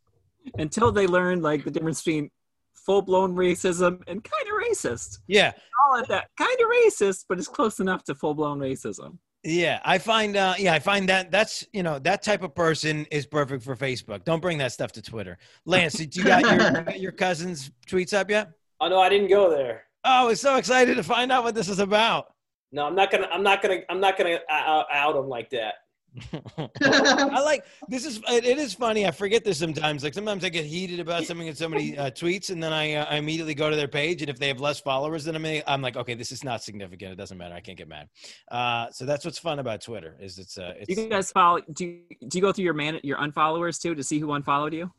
Until 0.58 0.92
they 0.92 1.08
learn 1.08 1.42
like 1.42 1.64
the 1.64 1.72
difference 1.72 2.04
between 2.04 2.32
full 2.74 3.02
blown 3.02 3.34
racism 3.36 4.02
and 4.08 4.22
kind 4.24 4.48
of 4.48 4.68
racist. 4.70 5.20
Yeah, 5.28 5.54
Call 5.90 6.00
it 6.02 6.08
that. 6.10 6.28
Kind 6.38 6.58
of 6.60 6.68
racist, 6.68 7.26
but 7.30 7.38
it's 7.38 7.48
close 7.48 7.80
enough 7.80 8.04
to 8.06 8.16
full 8.16 8.34
blown 8.34 8.60
racism. 8.60 9.20
Yeah, 9.44 9.80
I 9.84 9.98
find 9.98 10.38
uh 10.38 10.54
yeah, 10.60 10.74
I 10.74 10.80
find 10.80 11.10
that 11.10 11.32
that's 11.32 11.66
you 11.74 11.82
know, 11.82 11.98
that 12.00 12.22
type 12.22 12.44
of 12.44 12.54
person 12.54 13.06
is 13.12 13.26
perfect 13.26 13.64
for 13.64 13.76
Facebook. 13.76 14.24
Don't 14.24 14.40
bring 14.40 14.60
that 14.60 14.72
stuff 14.72 14.92
to 14.94 15.02
Twitter. 15.02 15.38
Lance, 15.66 15.94
did 15.94 16.16
you 16.16 16.24
got 16.24 16.44
your 16.44 16.96
your 16.96 17.12
cousin's 17.12 17.72
tweets 17.88 18.14
up 18.14 18.30
yet? 18.30 18.52
Oh 18.80 18.88
no, 18.88 19.00
I 19.00 19.10
didn't 19.10 19.30
go 19.30 19.50
there. 19.50 19.86
Oh, 20.04 20.10
I 20.10 20.24
was 20.26 20.42
so 20.42 20.58
excited 20.58 20.96
to 20.96 21.04
find 21.04 21.32
out 21.32 21.44
what 21.44 21.56
this 21.56 21.70
is 21.70 21.80
about. 21.80 22.34
No, 22.72 22.86
I'm 22.86 22.96
not 22.96 23.12
gonna. 23.12 23.28
I'm 23.32 23.44
not 23.44 23.62
gonna. 23.62 23.80
I'm 23.90 24.00
not 24.00 24.18
gonna 24.18 24.40
uh, 24.50 24.84
out 24.92 25.16
him 25.16 25.28
like 25.28 25.50
that. 25.50 25.76
I 26.82 27.42
like 27.42 27.64
this 27.88 28.06
is 28.06 28.18
it, 28.30 28.44
it 28.44 28.58
is 28.58 28.74
funny. 28.74 29.08
I 29.08 29.12
forget 29.12 29.46
this 29.46 29.60
sometimes. 29.60 30.04
Like 30.04 30.14
sometimes 30.14 30.44
I 30.44 30.50
get 30.50 30.66
heated 30.66 31.00
about 31.00 31.24
something 31.24 31.48
and 31.48 31.58
somebody 31.58 31.98
uh, 31.98 32.12
tweets, 32.12 32.50
and 32.50 32.62
then 32.62 32.74
I, 32.74 32.96
uh, 32.96 33.06
I 33.10 33.16
immediately 33.16 33.54
go 33.54 33.70
to 33.70 33.76
their 33.76 33.88
page, 33.88 34.22
and 34.22 34.30
if 34.30 34.38
they 34.38 34.50
have 34.50 34.60
less 34.60 34.82
followers 34.82 35.24
than 35.24 35.42
me, 35.42 35.64
I'm 35.66 35.82
like, 35.82 35.96
okay, 35.96 36.14
this 36.14 36.34
is 36.34 36.44
not 36.44 36.64
significant. 36.64 37.14
It 37.14 37.16
doesn't 37.16 37.38
matter. 37.38 37.56
I 37.56 37.62
can't 37.62 37.78
get 37.78 37.88
mad. 37.88 38.10
Uh, 38.50 38.90
so 38.92 39.06
that's 39.06 39.24
what's 39.24 39.40
fun 39.40 39.60
about 39.60 39.82
Twitter 39.82 40.18
is 40.20 40.38
it's 40.38 40.58
uh, 40.58 40.74
it's 40.78 40.90
You 40.90 41.08
guys 41.08 41.32
follow? 41.32 41.62
Do 41.74 41.86
you, 41.86 42.02
do 42.28 42.38
you 42.38 42.42
go 42.42 42.52
through 42.52 42.66
your 42.66 42.74
man 42.74 43.00
your 43.04 43.18
unfollowers 43.18 43.82
too 43.82 43.96
to 43.96 44.04
see 44.04 44.20
who 44.20 44.34
unfollowed 44.34 44.74
you? 44.74 44.92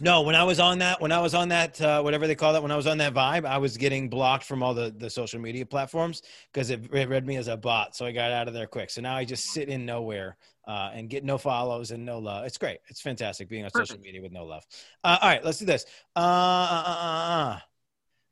No, 0.00 0.22
when 0.22 0.34
I 0.34 0.44
was 0.44 0.58
on 0.58 0.78
that, 0.78 1.00
when 1.00 1.12
I 1.12 1.20
was 1.20 1.34
on 1.34 1.50
that, 1.50 1.80
uh, 1.80 2.00
whatever 2.00 2.26
they 2.26 2.34
call 2.34 2.54
that, 2.54 2.62
when 2.62 2.70
I 2.70 2.76
was 2.76 2.86
on 2.86 2.98
that 2.98 3.12
vibe, 3.12 3.44
I 3.44 3.58
was 3.58 3.76
getting 3.76 4.08
blocked 4.08 4.44
from 4.44 4.62
all 4.62 4.72
the, 4.72 4.94
the 4.96 5.10
social 5.10 5.40
media 5.40 5.66
platforms 5.66 6.22
because 6.52 6.70
it, 6.70 6.92
it 6.94 7.08
read 7.08 7.26
me 7.26 7.36
as 7.36 7.48
a 7.48 7.56
bot. 7.56 7.94
So 7.94 8.06
I 8.06 8.12
got 8.12 8.32
out 8.32 8.48
of 8.48 8.54
there 8.54 8.66
quick. 8.66 8.88
So 8.90 9.02
now 9.02 9.14
I 9.14 9.24
just 9.24 9.44
sit 9.50 9.68
in 9.68 9.84
nowhere 9.84 10.36
uh, 10.66 10.90
and 10.94 11.10
get 11.10 11.24
no 11.24 11.36
follows 11.36 11.90
and 11.90 12.06
no 12.06 12.18
love. 12.18 12.46
It's 12.46 12.56
great. 12.56 12.78
It's 12.88 13.00
fantastic 13.00 13.48
being 13.48 13.64
on 13.64 13.70
social 13.70 13.98
media 13.98 14.22
with 14.22 14.32
no 14.32 14.44
love. 14.44 14.64
Uh, 15.04 15.18
all 15.20 15.28
right, 15.28 15.44
let's 15.44 15.58
do 15.58 15.66
this. 15.66 15.84
Uh, 16.16 16.20
uh, 16.20 16.84
uh, 16.86 16.90
uh, 16.90 17.34
uh. 17.34 17.58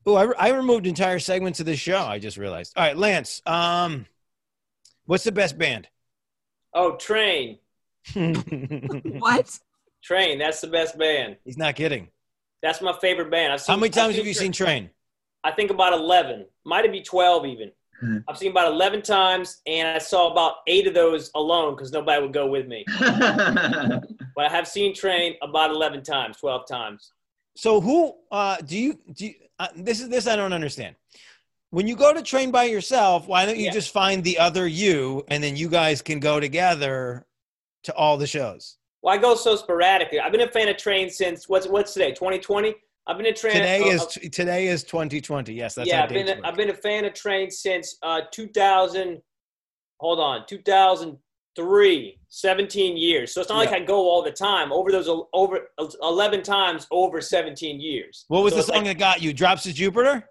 Oh, 0.06 0.14
I, 0.14 0.22
re- 0.22 0.34
I 0.38 0.50
removed 0.52 0.86
entire 0.86 1.18
segments 1.18 1.60
of 1.60 1.66
this 1.66 1.78
show. 1.78 1.98
I 1.98 2.18
just 2.18 2.38
realized. 2.38 2.72
All 2.76 2.84
right, 2.84 2.96
Lance. 2.96 3.42
Um, 3.44 4.06
what's 5.04 5.24
the 5.24 5.32
best 5.32 5.58
band? 5.58 5.88
Oh, 6.72 6.96
Train. 6.96 7.58
What? 8.14 9.58
Train. 10.02 10.38
That's 10.38 10.60
the 10.60 10.68
best 10.68 10.98
band. 10.98 11.36
He's 11.44 11.58
not 11.58 11.74
kidding. 11.76 12.08
That's 12.62 12.80
my 12.80 12.92
favorite 13.00 13.30
band. 13.30 13.52
I've 13.52 13.60
seen, 13.60 13.72
How 13.72 13.76
many 13.78 13.88
I've 13.88 13.94
times 13.94 14.16
have 14.16 14.26
you 14.26 14.34
seen 14.34 14.52
Train? 14.52 14.90
I 15.44 15.52
think 15.52 15.70
about 15.70 15.92
eleven. 15.92 16.46
Might 16.64 16.84
have 16.84 16.92
be 16.92 17.02
twelve 17.02 17.46
even. 17.46 17.70
Hmm. 18.00 18.18
I've 18.28 18.38
seen 18.38 18.50
about 18.52 18.72
eleven 18.72 19.02
times, 19.02 19.60
and 19.66 19.88
I 19.88 19.98
saw 19.98 20.30
about 20.30 20.56
eight 20.66 20.86
of 20.86 20.94
those 20.94 21.30
alone 21.34 21.74
because 21.74 21.92
nobody 21.92 22.22
would 22.22 22.32
go 22.32 22.46
with 22.48 22.66
me. 22.66 22.84
But 24.36 24.46
I 24.46 24.50
have 24.50 24.68
seen 24.68 24.94
Train 24.94 25.34
about 25.42 25.70
eleven 25.70 26.02
times, 26.04 26.36
twelve 26.36 26.66
times. 26.68 27.12
So 27.56 27.80
who 27.80 28.14
uh, 28.30 28.58
do 28.58 28.78
you 28.78 28.98
do? 29.12 29.26
You, 29.26 29.34
uh, 29.58 29.66
this 29.74 30.00
is 30.00 30.08
this 30.08 30.28
I 30.28 30.36
don't 30.36 30.52
understand. 30.52 30.94
When 31.70 31.88
you 31.88 31.96
go 31.96 32.14
to 32.14 32.22
train 32.22 32.50
by 32.52 32.64
yourself, 32.64 33.26
why 33.26 33.44
don't 33.46 33.58
you 33.58 33.64
Yeah. 33.66 33.72
just 33.72 33.92
find 33.92 34.22
the 34.22 34.38
other 34.38 34.66
you, 34.66 35.24
and 35.28 35.42
then 35.42 35.56
you 35.56 35.68
guys 35.68 36.02
can 36.02 36.20
go 36.20 36.38
together 36.40 37.26
to 37.82 37.94
all 37.94 38.16
the 38.16 38.26
shows? 38.28 38.77
Well, 39.02 39.14
I 39.14 39.18
go 39.18 39.34
so 39.34 39.56
sporadically. 39.56 40.20
I've 40.20 40.32
been 40.32 40.40
a 40.42 40.48
fan 40.50 40.68
of 40.68 40.76
Train 40.76 41.10
since 41.10 41.48
what's 41.48 41.66
what's 41.66 41.92
today? 41.92 42.10
2020. 42.12 42.74
I've 43.06 43.16
been 43.16 43.26
a 43.26 43.32
Train. 43.32 43.54
Today 43.54 43.82
uh, 43.82 43.94
is 43.94 44.02
uh, 44.02 44.28
today 44.32 44.66
is 44.68 44.82
2020. 44.84 45.54
Yes, 45.54 45.74
that's 45.74 45.88
yeah. 45.88 46.02
I've 46.02 46.08
been 46.08 46.28
a. 46.28 46.40
I've 46.44 46.56
been 46.56 46.70
a 46.70 46.74
fan 46.74 47.04
of 47.04 47.14
Train 47.14 47.50
since 47.50 47.96
uh, 48.02 48.22
2000. 48.32 49.20
Hold 50.00 50.20
on, 50.20 50.44
2003. 50.46 52.18
17 52.28 52.96
years. 52.96 53.32
So 53.34 53.40
it's 53.40 53.50
not 53.50 53.56
like 53.56 53.72
I 53.72 53.80
go 53.80 54.08
all 54.08 54.22
the 54.22 54.30
time. 54.30 54.72
Over 54.72 54.92
those 54.92 55.08
over 55.32 55.70
11 56.02 56.42
times 56.42 56.86
over 56.90 57.20
17 57.20 57.80
years. 57.80 58.26
What 58.28 58.44
was 58.44 58.52
So 58.52 58.58
the 58.58 58.62
song 58.64 58.76
like- 58.76 58.84
that 58.84 58.98
got 58.98 59.22
you? 59.22 59.32
Drops 59.32 59.62
to 59.64 59.72
Jupiter. 59.72 60.28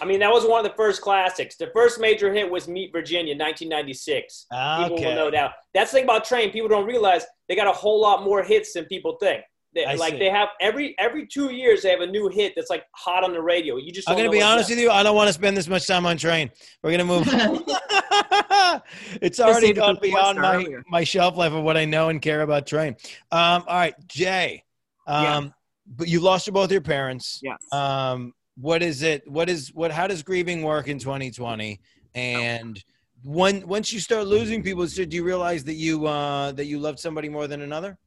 I 0.00 0.04
mean, 0.04 0.20
that 0.20 0.30
was 0.30 0.44
one 0.44 0.64
of 0.64 0.70
the 0.70 0.76
first 0.76 1.02
classics. 1.02 1.56
The 1.56 1.70
first 1.72 2.00
major 2.00 2.32
hit 2.32 2.50
was 2.50 2.66
Meet 2.66 2.92
Virginia, 2.92 3.34
1996. 3.36 4.46
People 4.50 4.96
will 4.96 5.14
know 5.14 5.30
that. 5.30 5.52
That's 5.72 5.90
the 5.90 5.98
thing 5.98 6.04
about 6.04 6.24
Train. 6.24 6.50
People 6.50 6.68
don't 6.68 6.86
realize 6.86 7.24
they 7.48 7.54
got 7.54 7.68
a 7.68 7.72
whole 7.72 8.00
lot 8.00 8.24
more 8.24 8.42
hits 8.42 8.72
than 8.72 8.86
people 8.86 9.16
think. 9.20 9.42
They, 9.74 9.84
I 9.84 9.94
like 9.94 10.12
see. 10.12 10.18
they 10.20 10.30
have 10.30 10.50
every 10.60 10.94
every 11.00 11.26
two 11.26 11.52
years 11.52 11.82
they 11.82 11.90
have 11.90 12.00
a 12.00 12.06
new 12.06 12.28
hit 12.28 12.52
that's 12.54 12.70
like 12.70 12.84
hot 12.92 13.24
on 13.24 13.32
the 13.32 13.42
radio. 13.42 13.76
You 13.76 13.90
just 13.90 14.08
I'm 14.08 14.16
gonna 14.16 14.30
be 14.30 14.40
honest 14.40 14.70
with 14.70 14.78
you. 14.78 14.88
I 14.88 15.02
don't 15.02 15.16
want 15.16 15.26
to 15.28 15.32
spend 15.32 15.56
this 15.56 15.66
much 15.66 15.86
time 15.86 16.06
on 16.06 16.16
train. 16.16 16.50
We're 16.82 16.92
gonna 16.92 17.04
move. 17.04 17.26
it's 19.20 19.40
already 19.40 19.66
saved 19.68 19.78
it 19.78 19.80
gone 19.80 19.98
beyond 20.00 20.38
my 20.38 20.56
earlier. 20.56 20.84
my 20.88 21.02
shelf 21.02 21.36
life 21.36 21.52
of 21.52 21.64
what 21.64 21.76
I 21.76 21.84
know 21.86 22.08
and 22.08 22.22
care 22.22 22.42
about 22.42 22.66
train. 22.68 22.96
Um, 23.32 23.64
all 23.66 23.76
right, 23.76 23.94
Jay. 24.06 24.62
Um, 25.08 25.24
Yeah. 25.24 25.48
but 25.86 26.08
you 26.08 26.20
lost 26.20 26.50
both 26.52 26.70
your 26.70 26.80
parents. 26.80 27.40
Yes. 27.42 27.58
Um, 27.72 28.32
what 28.56 28.82
is 28.82 29.02
it? 29.02 29.28
What 29.28 29.48
is 29.48 29.68
what? 29.74 29.90
How 29.90 30.06
does 30.06 30.22
grieving 30.22 30.62
work 30.62 30.88
in 30.88 30.98
2020? 30.98 31.80
And 32.14 32.82
when 33.24 33.66
once 33.66 33.92
you 33.92 34.00
start 34.00 34.26
losing 34.26 34.62
people, 34.62 34.86
so 34.86 35.04
do 35.04 35.16
you 35.16 35.24
realize 35.24 35.64
that 35.64 35.74
you 35.74 36.06
uh, 36.06 36.52
that 36.52 36.66
you 36.66 36.78
loved 36.78 36.98
somebody 36.98 37.28
more 37.28 37.46
than 37.46 37.62
another? 37.62 37.98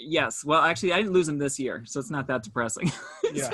yes. 0.00 0.44
Well, 0.44 0.62
actually, 0.62 0.92
I 0.92 0.96
didn't 0.96 1.12
lose 1.12 1.28
him 1.28 1.38
this 1.38 1.58
year, 1.58 1.82
so 1.86 2.00
it's 2.00 2.10
not 2.10 2.26
that 2.28 2.42
depressing. 2.42 2.90
Yeah. 3.32 3.50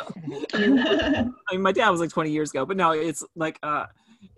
I 0.55 1.29
mean, 1.53 1.61
my 1.61 1.71
dad 1.71 1.91
was 1.91 2.01
like 2.01 2.09
20 2.09 2.31
years 2.31 2.49
ago, 2.49 2.65
but 2.65 2.79
no, 2.79 2.93
it's 2.93 3.23
like 3.35 3.59
uh, 3.63 3.85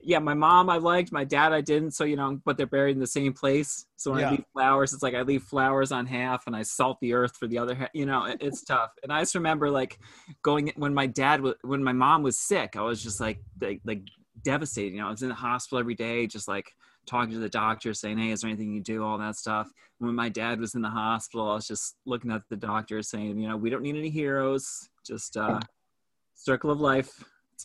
yeah, 0.02 0.18
my 0.18 0.34
mom 0.34 0.70
I 0.70 0.76
liked, 0.78 1.12
my 1.12 1.24
dad 1.24 1.52
I 1.52 1.60
didn't. 1.60 1.92
So 1.92 2.04
you 2.04 2.16
know, 2.16 2.40
but 2.44 2.56
they're 2.56 2.66
buried 2.66 2.92
in 2.92 3.00
the 3.00 3.06
same 3.06 3.32
place. 3.32 3.86
So 3.96 4.10
when 4.10 4.20
Yeah. 4.20 4.28
I 4.28 4.30
leave 4.32 4.44
flowers, 4.52 4.92
it's 4.92 5.02
like 5.02 5.14
I 5.14 5.22
leave 5.22 5.42
flowers 5.42 5.92
on 5.92 6.06
half, 6.06 6.46
and 6.46 6.54
I 6.56 6.62
salt 6.62 6.98
the 7.00 7.12
earth 7.14 7.36
for 7.36 7.46
the 7.46 7.58
other 7.58 7.74
half. 7.74 7.88
You 7.94 8.06
know, 8.06 8.24
it, 8.24 8.38
it's 8.40 8.62
tough. 8.62 8.90
And 9.02 9.12
I 9.12 9.20
just 9.20 9.34
remember 9.34 9.70
like 9.70 9.98
going 10.42 10.72
when 10.76 10.94
my 10.94 11.06
dad 11.06 11.40
was 11.40 11.54
when 11.62 11.82
my 11.82 11.92
mom 11.92 12.22
was 12.22 12.38
sick. 12.38 12.76
I 12.76 12.82
was 12.82 13.02
just 13.02 13.20
like 13.20 13.40
like, 13.60 13.80
like 13.84 14.02
devastated. 14.42 14.94
You 14.94 15.00
know, 15.00 15.08
I 15.08 15.10
was 15.10 15.22
in 15.22 15.28
the 15.28 15.34
hospital 15.34 15.78
every 15.78 15.94
day, 15.94 16.26
just 16.26 16.48
like 16.48 16.72
talking 17.06 17.32
to 17.32 17.38
the 17.38 17.48
doctor, 17.48 17.94
saying, 17.94 18.18
"Hey, 18.18 18.30
is 18.30 18.42
there 18.42 18.50
anything 18.50 18.72
you 18.72 18.82
do?" 18.82 19.02
All 19.04 19.18
that 19.18 19.36
stuff. 19.36 19.70
When 19.98 20.14
my 20.14 20.28
dad 20.28 20.60
was 20.60 20.74
in 20.74 20.82
the 20.82 20.90
hospital, 20.90 21.50
I 21.50 21.54
was 21.54 21.66
just 21.66 21.96
looking 22.06 22.30
at 22.30 22.42
the 22.50 22.56
doctor, 22.56 23.02
saying, 23.02 23.38
"You 23.38 23.48
know, 23.48 23.56
we 23.56 23.70
don't 23.70 23.82
need 23.82 23.96
any 23.96 24.10
heroes. 24.10 24.88
Just 25.06 25.36
uh, 25.36 25.60
circle 26.34 26.70
of 26.70 26.80
life." 26.80 27.24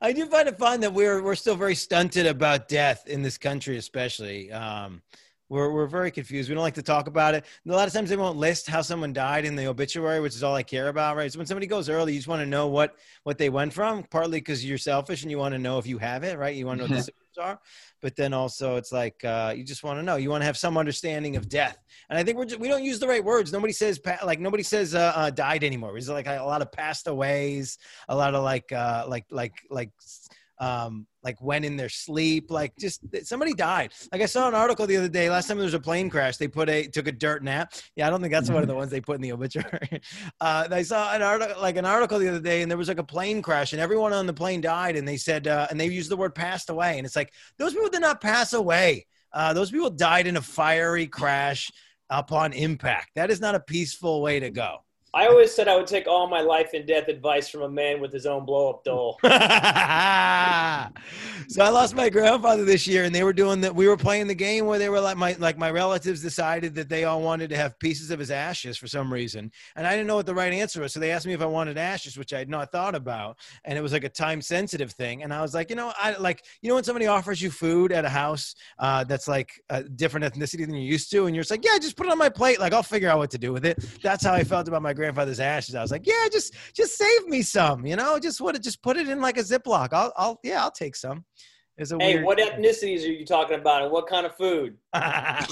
I 0.00 0.12
do 0.12 0.26
find 0.26 0.48
it 0.48 0.58
fun 0.58 0.80
that 0.80 0.94
we're 0.94 1.22
we're 1.22 1.34
still 1.34 1.56
very 1.56 1.74
stunted 1.74 2.26
about 2.26 2.68
death 2.68 3.06
in 3.06 3.22
this 3.22 3.36
country, 3.36 3.76
especially. 3.76 4.50
Um, 4.50 5.02
we're 5.50 5.70
we're 5.72 5.86
very 5.86 6.10
confused. 6.10 6.48
We 6.48 6.54
don't 6.54 6.62
like 6.62 6.74
to 6.74 6.82
talk 6.82 7.06
about 7.06 7.34
it. 7.34 7.44
A 7.66 7.70
lot 7.70 7.86
of 7.86 7.92
times 7.92 8.08
they 8.08 8.16
won't 8.16 8.38
list 8.38 8.66
how 8.66 8.82
someone 8.82 9.12
died 9.12 9.44
in 9.44 9.56
the 9.56 9.66
obituary, 9.66 10.20
which 10.20 10.34
is 10.34 10.42
all 10.42 10.54
I 10.54 10.62
care 10.62 10.88
about, 10.88 11.16
right? 11.16 11.30
So 11.30 11.38
when 11.38 11.46
somebody 11.46 11.66
goes 11.66 11.88
early, 11.88 12.12
you 12.12 12.18
just 12.18 12.28
want 12.28 12.40
to 12.40 12.46
know 12.46 12.68
what 12.68 12.96
what 13.24 13.36
they 13.36 13.50
went 13.50 13.72
from. 13.72 14.04
Partly 14.04 14.38
because 14.38 14.64
you're 14.64 14.78
selfish 14.78 15.22
and 15.22 15.30
you 15.30 15.38
want 15.38 15.52
to 15.52 15.58
know 15.58 15.78
if 15.78 15.86
you 15.86 15.98
have 15.98 16.24
it, 16.24 16.38
right? 16.38 16.54
You 16.54 16.66
want 16.66 16.80
to 16.80 16.88
know 16.88 17.02
are, 17.38 17.60
but 18.00 18.16
then 18.16 18.32
also 18.32 18.76
it's 18.76 18.92
like 18.92 19.22
uh, 19.24 19.52
you 19.56 19.64
just 19.64 19.82
want 19.84 19.98
to 19.98 20.02
know. 20.02 20.16
You 20.16 20.30
want 20.30 20.42
to 20.42 20.46
have 20.46 20.56
some 20.56 20.78
understanding 20.78 21.36
of 21.36 21.48
death. 21.48 21.78
And 22.08 22.18
I 22.18 22.24
think 22.24 22.38
we're 22.38 22.44
just, 22.44 22.60
we 22.60 22.68
don't 22.68 22.84
use 22.84 22.98
the 22.98 23.08
right 23.08 23.24
words. 23.24 23.52
Nobody 23.52 23.72
says 23.72 24.00
like 24.24 24.40
nobody 24.40 24.62
says 24.62 24.94
uh, 24.94 25.12
uh, 25.14 25.30
died 25.30 25.64
anymore. 25.64 25.96
It's 25.96 26.08
like 26.08 26.26
a 26.26 26.42
lot 26.42 26.62
of 26.62 26.72
passed 26.72 27.06
aways, 27.06 27.78
a 28.08 28.16
lot 28.16 28.34
of 28.34 28.42
like 28.42 28.72
uh, 28.72 29.04
like 29.08 29.26
like 29.30 29.54
like 29.70 29.90
um, 30.58 31.06
like 31.22 31.40
went 31.40 31.64
in 31.64 31.76
their 31.76 31.88
sleep. 31.88 32.50
Like 32.50 32.76
just 32.78 33.00
somebody 33.24 33.54
died. 33.54 33.92
Like 34.12 34.22
I 34.22 34.26
saw 34.26 34.48
an 34.48 34.54
article 34.54 34.86
the 34.86 34.96
other 34.96 35.08
day. 35.08 35.30
Last 35.30 35.48
time 35.48 35.58
there 35.58 35.64
was 35.64 35.74
a 35.74 35.80
plane 35.80 36.10
crash, 36.10 36.36
they 36.36 36.48
put 36.48 36.68
a 36.68 36.86
took 36.86 37.06
a 37.06 37.12
dirt 37.12 37.42
nap. 37.42 37.74
Yeah, 37.96 38.06
I 38.06 38.10
don't 38.10 38.20
think 38.20 38.32
that's 38.32 38.50
one 38.50 38.62
of 38.62 38.68
the 38.68 38.74
ones 38.80 38.90
they 38.90 39.00
put 39.00 39.16
in 39.16 39.22
the 39.22 39.32
obituary. 39.32 40.00
Uh, 40.40 40.66
I 40.70 40.82
saw 40.82 41.14
an 41.14 41.22
article 41.22 41.60
like 41.60 41.76
an 41.76 41.84
article 41.84 42.18
the 42.18 42.28
other 42.28 42.40
day, 42.40 42.62
and 42.62 42.70
there 42.70 42.78
was 42.78 42.88
like 42.88 42.98
a 42.98 43.04
plane 43.04 43.42
crash, 43.42 43.72
and 43.72 43.80
everyone 43.80 44.12
on 44.12 44.26
the 44.26 44.32
plane 44.32 44.60
died, 44.60 44.96
and 44.96 45.06
they 45.06 45.16
said 45.16 45.46
uh, 45.46 45.66
and 45.70 45.78
they 45.78 45.86
used 45.86 46.10
the 46.10 46.16
word 46.16 46.34
passed 46.34 46.70
away, 46.70 46.96
and 46.98 47.06
it's 47.06 47.16
like 47.16 47.32
those 47.58 47.72
people 47.72 47.88
did 47.88 48.00
not 48.00 48.20
pass 48.20 48.52
away. 48.52 49.06
Uh, 49.32 49.52
those 49.52 49.70
people 49.70 49.90
died 49.90 50.26
in 50.26 50.36
a 50.36 50.42
fiery 50.42 51.06
crash 51.06 51.70
upon 52.08 52.52
impact. 52.52 53.10
That 53.14 53.30
is 53.30 53.40
not 53.40 53.54
a 53.54 53.60
peaceful 53.60 54.22
way 54.22 54.40
to 54.40 54.50
go. 54.50 54.84
I 55.12 55.26
always 55.26 55.52
said 55.52 55.66
I 55.66 55.76
would 55.76 55.88
take 55.88 56.06
all 56.06 56.28
my 56.28 56.40
life 56.40 56.70
and 56.72 56.86
death 56.86 57.08
advice 57.08 57.48
from 57.48 57.62
a 57.62 57.68
man 57.68 58.00
with 58.00 58.12
his 58.12 58.26
own 58.26 58.44
blow 58.44 58.70
up 58.70 58.84
doll. 58.84 59.18
so 59.22 59.28
I 61.64 61.68
lost 61.68 61.96
my 61.96 62.08
grandfather 62.08 62.64
this 62.64 62.86
year, 62.86 63.02
and 63.02 63.12
they 63.12 63.24
were 63.24 63.32
doing 63.32 63.60
that. 63.62 63.74
We 63.74 63.88
were 63.88 63.96
playing 63.96 64.28
the 64.28 64.36
game 64.36 64.66
where 64.66 64.78
they 64.78 64.88
were 64.88 65.00
like 65.00 65.16
my 65.16 65.34
like 65.40 65.58
my 65.58 65.68
relatives 65.68 66.22
decided 66.22 66.76
that 66.76 66.88
they 66.88 67.04
all 67.04 67.22
wanted 67.22 67.50
to 67.50 67.56
have 67.56 67.76
pieces 67.80 68.12
of 68.12 68.20
his 68.20 68.30
ashes 68.30 68.76
for 68.76 68.86
some 68.86 69.12
reason, 69.12 69.50
and 69.74 69.84
I 69.84 69.90
didn't 69.90 70.06
know 70.06 70.14
what 70.14 70.26
the 70.26 70.34
right 70.34 70.52
answer 70.52 70.80
was. 70.80 70.92
So 70.92 71.00
they 71.00 71.10
asked 71.10 71.26
me 71.26 71.32
if 71.32 71.42
I 71.42 71.46
wanted 71.46 71.76
ashes, 71.76 72.16
which 72.16 72.32
I 72.32 72.38
had 72.38 72.48
not 72.48 72.70
thought 72.70 72.94
about, 72.94 73.36
and 73.64 73.76
it 73.76 73.82
was 73.82 73.92
like 73.92 74.04
a 74.04 74.08
time 74.08 74.40
sensitive 74.40 74.92
thing. 74.92 75.24
And 75.24 75.34
I 75.34 75.42
was 75.42 75.54
like, 75.54 75.70
you 75.70 75.76
know, 75.76 75.92
I 75.98 76.16
like 76.18 76.44
you 76.62 76.68
know 76.68 76.76
when 76.76 76.84
somebody 76.84 77.08
offers 77.08 77.42
you 77.42 77.50
food 77.50 77.90
at 77.90 78.04
a 78.04 78.08
house 78.08 78.54
uh, 78.78 79.02
that's 79.02 79.26
like 79.26 79.60
a 79.70 79.82
different 79.82 80.32
ethnicity 80.32 80.60
than 80.60 80.76
you're 80.76 80.84
used 80.84 81.10
to, 81.10 81.26
and 81.26 81.34
you're 81.34 81.42
just 81.42 81.50
like, 81.50 81.64
yeah, 81.64 81.76
just 81.80 81.96
put 81.96 82.06
it 82.06 82.12
on 82.12 82.18
my 82.18 82.28
plate. 82.28 82.60
Like 82.60 82.72
I'll 82.72 82.84
figure 82.84 83.08
out 83.08 83.18
what 83.18 83.32
to 83.32 83.38
do 83.38 83.52
with 83.52 83.64
it. 83.64 83.84
That's 84.04 84.24
how 84.24 84.34
I 84.34 84.44
felt 84.44 84.68
about 84.68 84.82
my 84.82 84.92
grandfather's 85.00 85.40
ashes. 85.40 85.74
I 85.74 85.82
was 85.82 85.90
like, 85.90 86.06
yeah, 86.06 86.28
just 86.30 86.54
just 86.74 86.96
save 86.96 87.26
me 87.26 87.42
some, 87.42 87.84
you 87.86 87.96
know, 87.96 88.18
just 88.18 88.40
what 88.40 88.60
just 88.62 88.82
put 88.82 88.96
it 88.96 89.08
in 89.08 89.20
like 89.20 89.38
a 89.38 89.42
Ziploc. 89.42 89.88
I'll 89.92 90.12
I'll 90.16 90.40
yeah, 90.42 90.62
I'll 90.62 90.70
take 90.70 90.94
some. 90.94 91.24
It's 91.76 91.92
a 91.92 91.98
Hey, 91.98 92.14
weird. 92.14 92.26
what 92.26 92.38
ethnicities 92.38 93.04
are 93.04 93.12
you 93.12 93.24
talking 93.24 93.58
about, 93.58 93.82
and 93.82 93.90
what 93.90 94.06
kind 94.06 94.26
of 94.26 94.36
food? 94.36 94.76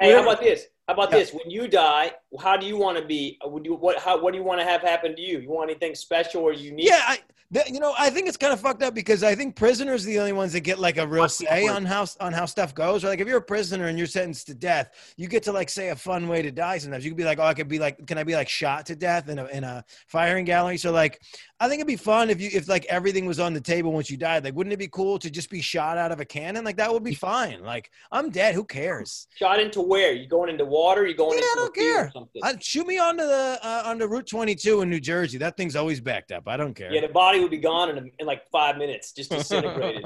Hey, 0.00 0.12
how 0.12 0.22
about 0.22 0.40
this? 0.40 0.66
How 0.90 0.94
about 0.94 1.12
Yeah. 1.12 1.18
this? 1.18 1.32
When 1.32 1.48
you 1.48 1.68
die, 1.68 2.10
how 2.40 2.56
do 2.56 2.66
you 2.66 2.76
want 2.76 2.98
to 2.98 3.04
be? 3.04 3.38
Would 3.44 3.64
you 3.64 3.74
what? 3.76 4.00
How 4.00 4.20
what 4.20 4.32
do 4.32 4.38
you 4.38 4.44
want 4.44 4.58
to 4.58 4.64
have 4.64 4.80
happen 4.82 5.14
to 5.14 5.22
you? 5.22 5.38
You 5.38 5.48
want 5.48 5.70
anything 5.70 5.94
special 5.94 6.42
or 6.42 6.52
unique? 6.52 6.88
yeah, 6.88 7.02
I, 7.06 7.18
th- 7.54 7.68
you 7.70 7.78
know, 7.78 7.94
I 7.96 8.10
think 8.10 8.26
it's 8.26 8.36
kind 8.36 8.52
of 8.52 8.60
fucked 8.60 8.82
up 8.82 8.92
because 8.92 9.22
I 9.22 9.36
think 9.36 9.54
prisoners 9.54 10.04
are 10.04 10.08
the 10.08 10.18
only 10.18 10.32
ones 10.32 10.52
that 10.52 10.60
get 10.62 10.80
like 10.80 10.96
a 10.98 11.06
real 11.06 11.28
say 11.28 11.68
on 11.68 11.84
how 11.84 12.06
on 12.18 12.32
how 12.32 12.44
stuff 12.44 12.74
goes. 12.74 13.04
Or 13.04 13.08
like 13.08 13.20
if 13.20 13.28
you're 13.28 13.38
a 13.38 13.42
prisoner 13.42 13.86
and 13.86 13.96
you're 13.96 14.08
sentenced 14.08 14.48
to 14.48 14.54
death, 14.54 15.14
you 15.16 15.28
get 15.28 15.44
to 15.44 15.52
like 15.52 15.70
say 15.70 15.90
a 15.90 15.96
fun 15.96 16.26
way 16.26 16.42
to 16.42 16.50
die. 16.50 16.78
Sometimes 16.78 17.04
you 17.04 17.12
could 17.12 17.18
be 17.18 17.24
like, 17.24 17.38
oh, 17.38 17.44
I 17.44 17.54
could 17.54 17.68
be 17.68 17.78
like, 17.78 18.04
can 18.08 18.18
I 18.18 18.24
be 18.24 18.34
like 18.34 18.48
shot 18.48 18.86
to 18.86 18.96
death 18.96 19.28
in 19.28 19.38
a 19.38 19.46
in 19.46 19.62
a 19.62 19.84
firing 20.08 20.44
gallery? 20.44 20.76
So 20.76 20.90
like, 20.90 21.20
I 21.60 21.68
think 21.68 21.78
it'd 21.80 21.86
be 21.86 21.94
fun 21.96 22.30
if 22.30 22.40
you 22.40 22.50
if 22.52 22.68
like 22.68 22.84
everything 22.86 23.26
was 23.26 23.38
on 23.38 23.52
the 23.52 23.60
table 23.60 23.92
once 23.92 24.10
you 24.10 24.16
died. 24.16 24.42
Like, 24.42 24.54
wouldn't 24.56 24.72
it 24.72 24.78
be 24.78 24.88
cool 24.88 25.20
to 25.20 25.30
just 25.30 25.50
be 25.50 25.60
shot 25.60 25.98
out 25.98 26.10
of 26.10 26.18
a 26.18 26.24
cannon? 26.24 26.64
Like 26.64 26.78
that 26.78 26.92
would 26.92 27.04
be 27.04 27.14
fine. 27.14 27.62
Like 27.62 27.90
I'm 28.10 28.30
dead. 28.30 28.54
Who 28.56 28.64
cares? 28.64 29.28
Shot 29.36 29.60
into 29.60 29.80
where? 29.80 30.12
You 30.12 30.26
going 30.26 30.50
into 30.50 30.64
water? 30.80 31.06
You're 31.06 31.14
going 31.16 31.38
Yeah, 31.38 31.44
I 31.44 31.54
don't 31.56 31.76
a 31.76 31.80
care. 31.80 32.04
or 32.06 32.10
something? 32.12 32.42
i 32.44 32.54
shoot 32.60 32.86
me 32.86 32.98
onto 32.98 33.24
the 33.24 33.58
uh, 33.62 33.82
onto 33.86 34.06
Route 34.06 34.26
22 34.26 34.82
in 34.82 34.90
New 34.90 35.00
Jersey. 35.00 35.38
That 35.38 35.56
thing's 35.56 35.76
always 35.76 36.00
backed 36.00 36.32
up. 36.32 36.44
I 36.46 36.56
don't 36.56 36.74
care. 36.74 36.92
yeah, 36.92 37.00
the 37.02 37.08
body 37.08 37.40
would 37.40 37.50
be 37.50 37.58
gone 37.58 37.90
in, 37.90 37.98
a, 37.98 38.02
in 38.18 38.26
like 38.26 38.42
five 38.50 38.76
minutes, 38.76 39.12
just 39.12 39.30
disintegrated. 39.30 40.04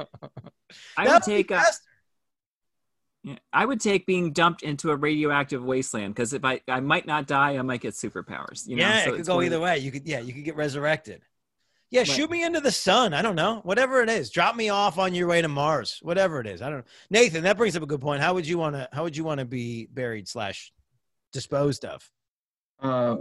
I 0.97 1.09
would 1.13 1.23
take 1.23 1.51
uh, 1.51 1.61
faster. 1.61 1.83
yeah, 3.23 3.37
I 3.53 3.65
would 3.65 3.81
take 3.81 4.07
being 4.07 4.33
dumped 4.33 4.63
into 4.63 4.91
a 4.91 4.97
radioactive 4.97 5.63
wasteland 5.65 6.15
because 6.15 6.33
if 6.33 6.45
I 6.45 6.61
I 6.69 6.81
might 6.81 7.07
not 7.07 7.27
die, 7.27 7.57
I 7.57 7.63
might 7.63 7.81
get 7.81 7.95
superpowers. 7.95 8.67
You 8.67 8.77
know? 8.77 8.83
yeah, 8.83 9.05
So 9.05 9.15
it 9.15 9.17
could 9.19 9.27
go 9.27 9.37
one 9.37 9.45
either 9.47 9.61
way. 9.61 9.79
You 9.79 9.91
could, 9.91 10.07
yeah, 10.07 10.21
you 10.21 10.33
could 10.35 10.45
get 10.45 10.57
resurrected. 10.57 11.23
Yeah, 11.95 12.01
Right. 12.01 12.09
shoot 12.09 12.29
me 12.29 12.43
into 12.45 12.61
the 12.61 12.73
sun. 12.73 13.15
I 13.15 13.23
don't 13.23 13.37
know. 13.37 13.61
Whatever 13.63 14.03
it 14.03 14.09
is, 14.09 14.29
drop 14.31 14.57
me 14.57 14.69
off 14.69 14.99
on 14.99 15.15
your 15.15 15.29
way 15.29 15.41
to 15.41 15.47
Mars. 15.47 16.01
Whatever 16.03 16.41
it 16.41 16.47
is, 16.49 16.61
I 16.61 16.69
don't 16.69 16.79
know. 16.79 16.85
Nathan, 17.09 17.45
that 17.45 17.57
brings 17.57 17.77
up 17.77 17.85
a 17.85 17.87
good 17.87 18.01
point. 18.01 18.21
How 18.21 18.35
would 18.35 18.47
you 18.49 18.59
want 18.59 18.75
to? 18.75 18.89
How 18.93 19.05
would 19.05 19.17
you 19.17 19.23
want 19.23 19.39
to 19.39 19.45
be 19.45 19.87
buried 19.87 20.27
slash 20.27 20.73
disposed 21.33 21.85
of? 21.85 22.11
Uh, 22.81 23.17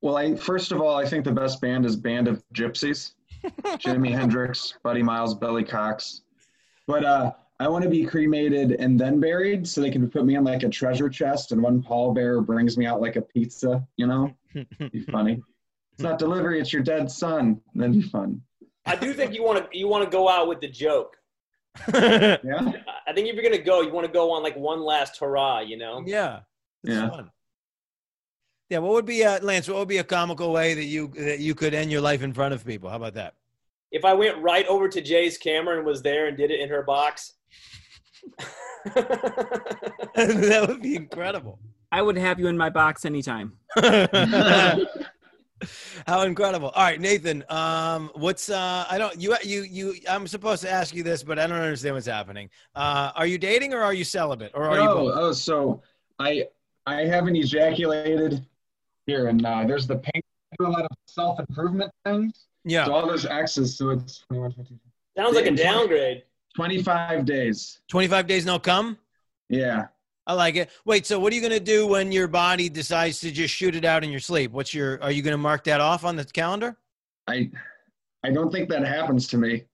well, 0.00 0.16
I 0.16 0.34
first 0.34 0.72
of 0.72 0.80
all, 0.80 0.96
I 0.96 1.06
think 1.06 1.24
the 1.24 1.30
best 1.30 1.60
band 1.60 1.86
is 1.86 1.94
Band 1.94 2.26
of 2.26 2.42
Gypsys. 2.52 3.12
Jimi 3.44 4.10
Hendrix, 4.10 4.74
Buddy 4.82 5.04
Miles, 5.04 5.36
Billy 5.36 5.62
Cox. 5.62 6.22
But 6.88 7.04
uh, 7.04 7.32
I 7.60 7.68
want 7.68 7.84
to 7.84 7.90
be 7.90 8.04
cremated 8.04 8.72
and 8.72 8.98
then 8.98 9.20
buried, 9.20 9.68
so 9.68 9.80
they 9.80 9.90
can 9.92 10.10
put 10.10 10.24
me 10.26 10.34
in 10.34 10.42
like 10.42 10.64
a 10.64 10.68
treasure 10.68 11.08
chest, 11.08 11.52
and 11.52 11.62
one 11.62 11.80
pallbearer 11.80 12.44
brings 12.44 12.76
me 12.76 12.86
out 12.86 13.00
like 13.00 13.14
a 13.14 13.22
pizza. 13.22 13.86
You 13.96 14.08
know, 14.08 14.34
be 14.90 15.00
funny. 15.02 15.42
It's 15.96 16.02
not 16.02 16.18
delivery; 16.18 16.60
it's 16.60 16.72
your 16.74 16.82
dead 16.82 17.10
son. 17.10 17.58
That'd 17.74 17.94
be 17.94 18.02
fun. 18.02 18.42
I 18.84 18.96
do 18.96 19.14
think 19.14 19.32
you 19.34 19.42
want 19.42 19.70
to 19.72 19.78
you 19.78 19.88
want 19.88 20.04
to 20.04 20.10
go 20.10 20.28
out 20.28 20.46
with 20.46 20.60
the 20.60 20.68
joke. 20.68 21.16
Yeah. 21.92 22.36
I- 22.44 22.82
I 23.08 23.12
think 23.12 23.28
if 23.28 23.34
you're 23.36 23.44
gonna 23.44 23.56
go, 23.62 23.82
you 23.82 23.92
want 23.92 24.04
to 24.06 24.12
go 24.12 24.32
on 24.32 24.42
like 24.42 24.56
one 24.56 24.80
last 24.82 25.16
hurrah. 25.18 25.60
You 25.60 25.76
know? 25.78 26.02
yeah, 26.06 26.40
it's 26.84 26.92
Yeah. 26.94 27.08
fun. 27.08 27.30
Yeah, 28.68 28.78
what 28.78 28.92
would 28.94 29.06
be 29.06 29.24
uh, 29.24 29.38
Lance? 29.42 29.68
What 29.68 29.78
would 29.78 29.86
be 29.88 29.98
a 29.98 30.04
comical 30.04 30.52
way 30.52 30.74
that 30.74 30.84
you 30.86 31.08
that 31.16 31.38
you 31.38 31.54
could 31.54 31.72
end 31.72 31.90
your 31.92 32.00
life 32.00 32.22
in 32.22 32.32
front 32.34 32.52
of 32.52 32.64
people? 32.66 32.90
How 32.90 32.96
about 32.96 33.14
that? 33.14 33.34
If 33.92 34.04
I 34.04 34.12
went 34.12 34.36
right 34.38 34.66
over 34.66 34.88
to 34.88 35.00
Jay's 35.00 35.38
camera 35.38 35.76
and 35.78 35.86
was 35.86 36.02
there 36.02 36.26
and 36.26 36.36
did 36.36 36.50
it 36.50 36.58
in 36.60 36.68
her 36.68 36.82
box. 36.82 37.34
that 38.94 40.64
would 40.68 40.82
be 40.82 40.96
incredible. 40.96 41.58
I 41.92 42.02
would 42.02 42.16
have 42.18 42.40
you 42.40 42.48
in 42.48 42.56
my 42.58 42.70
box 42.70 43.04
anytime. 43.04 43.52
How 46.06 46.22
incredible! 46.22 46.68
All 46.70 46.82
right, 46.82 47.00
Nathan. 47.00 47.44
Um, 47.48 48.10
what's 48.14 48.50
uh? 48.50 48.84
I 48.90 48.98
don't. 48.98 49.20
You 49.20 49.36
you 49.42 49.62
you. 49.62 49.94
I'm 50.08 50.26
supposed 50.26 50.62
to 50.62 50.70
ask 50.70 50.94
you 50.94 51.02
this, 51.02 51.22
but 51.22 51.38
I 51.38 51.46
don't 51.46 51.58
understand 51.58 51.94
what's 51.94 52.06
happening. 52.06 52.50
Uh, 52.74 53.12
are 53.14 53.26
you 53.26 53.38
dating 53.38 53.72
or 53.72 53.80
are 53.80 53.94
you 53.94 54.04
celibate 54.04 54.52
or 54.54 54.64
are 54.64 54.76
you 54.76 54.88
oh, 54.88 54.94
both? 54.94 55.14
oh, 55.16 55.32
so 55.32 55.82
I 56.18 56.44
I 56.86 57.02
haven't 57.02 57.36
ejaculated 57.36 58.44
here, 59.06 59.28
and 59.28 59.44
uh, 59.44 59.64
there's 59.66 59.86
the 59.86 59.96
pink. 59.96 60.24
I 60.52 60.56
do 60.58 60.66
a 60.66 60.68
lot 60.68 60.82
of 60.82 60.90
self 61.06 61.40
improvement 61.40 61.90
things. 62.04 62.46
Yeah. 62.64 62.84
So 62.84 62.92
all 62.94 63.06
those 63.06 63.24
X's, 63.24 63.78
so 63.78 63.90
it's 63.90 64.24
21, 64.28 64.52
22, 64.52 64.74
Sounds 65.16 65.34
like 65.36 65.46
a 65.46 65.50
Yeah. 65.50 65.72
downgrade. 65.72 66.22
25 66.56 67.24
days. 67.24 67.80
25 67.88 68.26
days 68.26 68.46
no 68.46 68.58
come. 68.58 68.98
Yeah. 69.48 69.86
I 70.26 70.32
like 70.34 70.56
it. 70.56 70.70
Wait, 70.84 71.06
so 71.06 71.18
what 71.20 71.32
are 71.32 71.36
you 71.36 71.42
gonna 71.42 71.60
do 71.60 71.86
when 71.86 72.10
your 72.10 72.26
body 72.26 72.68
decides 72.68 73.20
to 73.20 73.30
just 73.30 73.54
shoot 73.54 73.76
it 73.76 73.84
out 73.84 74.02
in 74.02 74.10
your 74.10 74.20
sleep? 74.20 74.50
What's 74.52 74.74
your? 74.74 75.00
Are 75.02 75.12
you 75.12 75.22
gonna 75.22 75.38
mark 75.38 75.64
that 75.64 75.80
off 75.80 76.04
on 76.04 76.16
the 76.16 76.24
calendar? 76.24 76.76
I 77.28 77.50
I 78.24 78.30
don't 78.32 78.50
think 78.50 78.68
that 78.70 78.84
happens 78.84 79.28
to 79.28 79.38
me. 79.38 79.64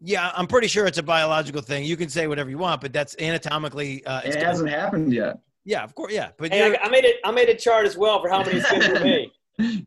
Yeah, 0.00 0.30
I'm 0.34 0.46
pretty 0.46 0.68
sure 0.68 0.86
it's 0.86 0.98
a 0.98 1.02
biological 1.02 1.62
thing. 1.62 1.84
You 1.84 1.96
can 1.96 2.08
say 2.08 2.26
whatever 2.28 2.50
you 2.50 2.58
want, 2.58 2.82
but 2.82 2.92
that's 2.92 3.16
anatomically. 3.18 4.04
Uh, 4.04 4.20
It 4.24 4.34
hasn't 4.36 4.68
happened 4.68 5.12
yet. 5.12 5.38
yeah, 5.64 5.82
of 5.82 5.94
course. 5.94 6.12
Yeah, 6.12 6.30
but 6.36 6.52
Hey, 6.52 6.76
I, 6.76 6.84
I 6.84 6.88
made 6.90 7.04
it. 7.04 7.16
I 7.24 7.30
made 7.32 7.48
a 7.48 7.56
chart 7.56 7.86
as 7.86 7.96
well 7.96 8.20
for 8.20 8.28
how 8.28 8.44
many 8.44 8.58
it's 8.58 8.68
for 8.68 9.00
me. 9.02 9.32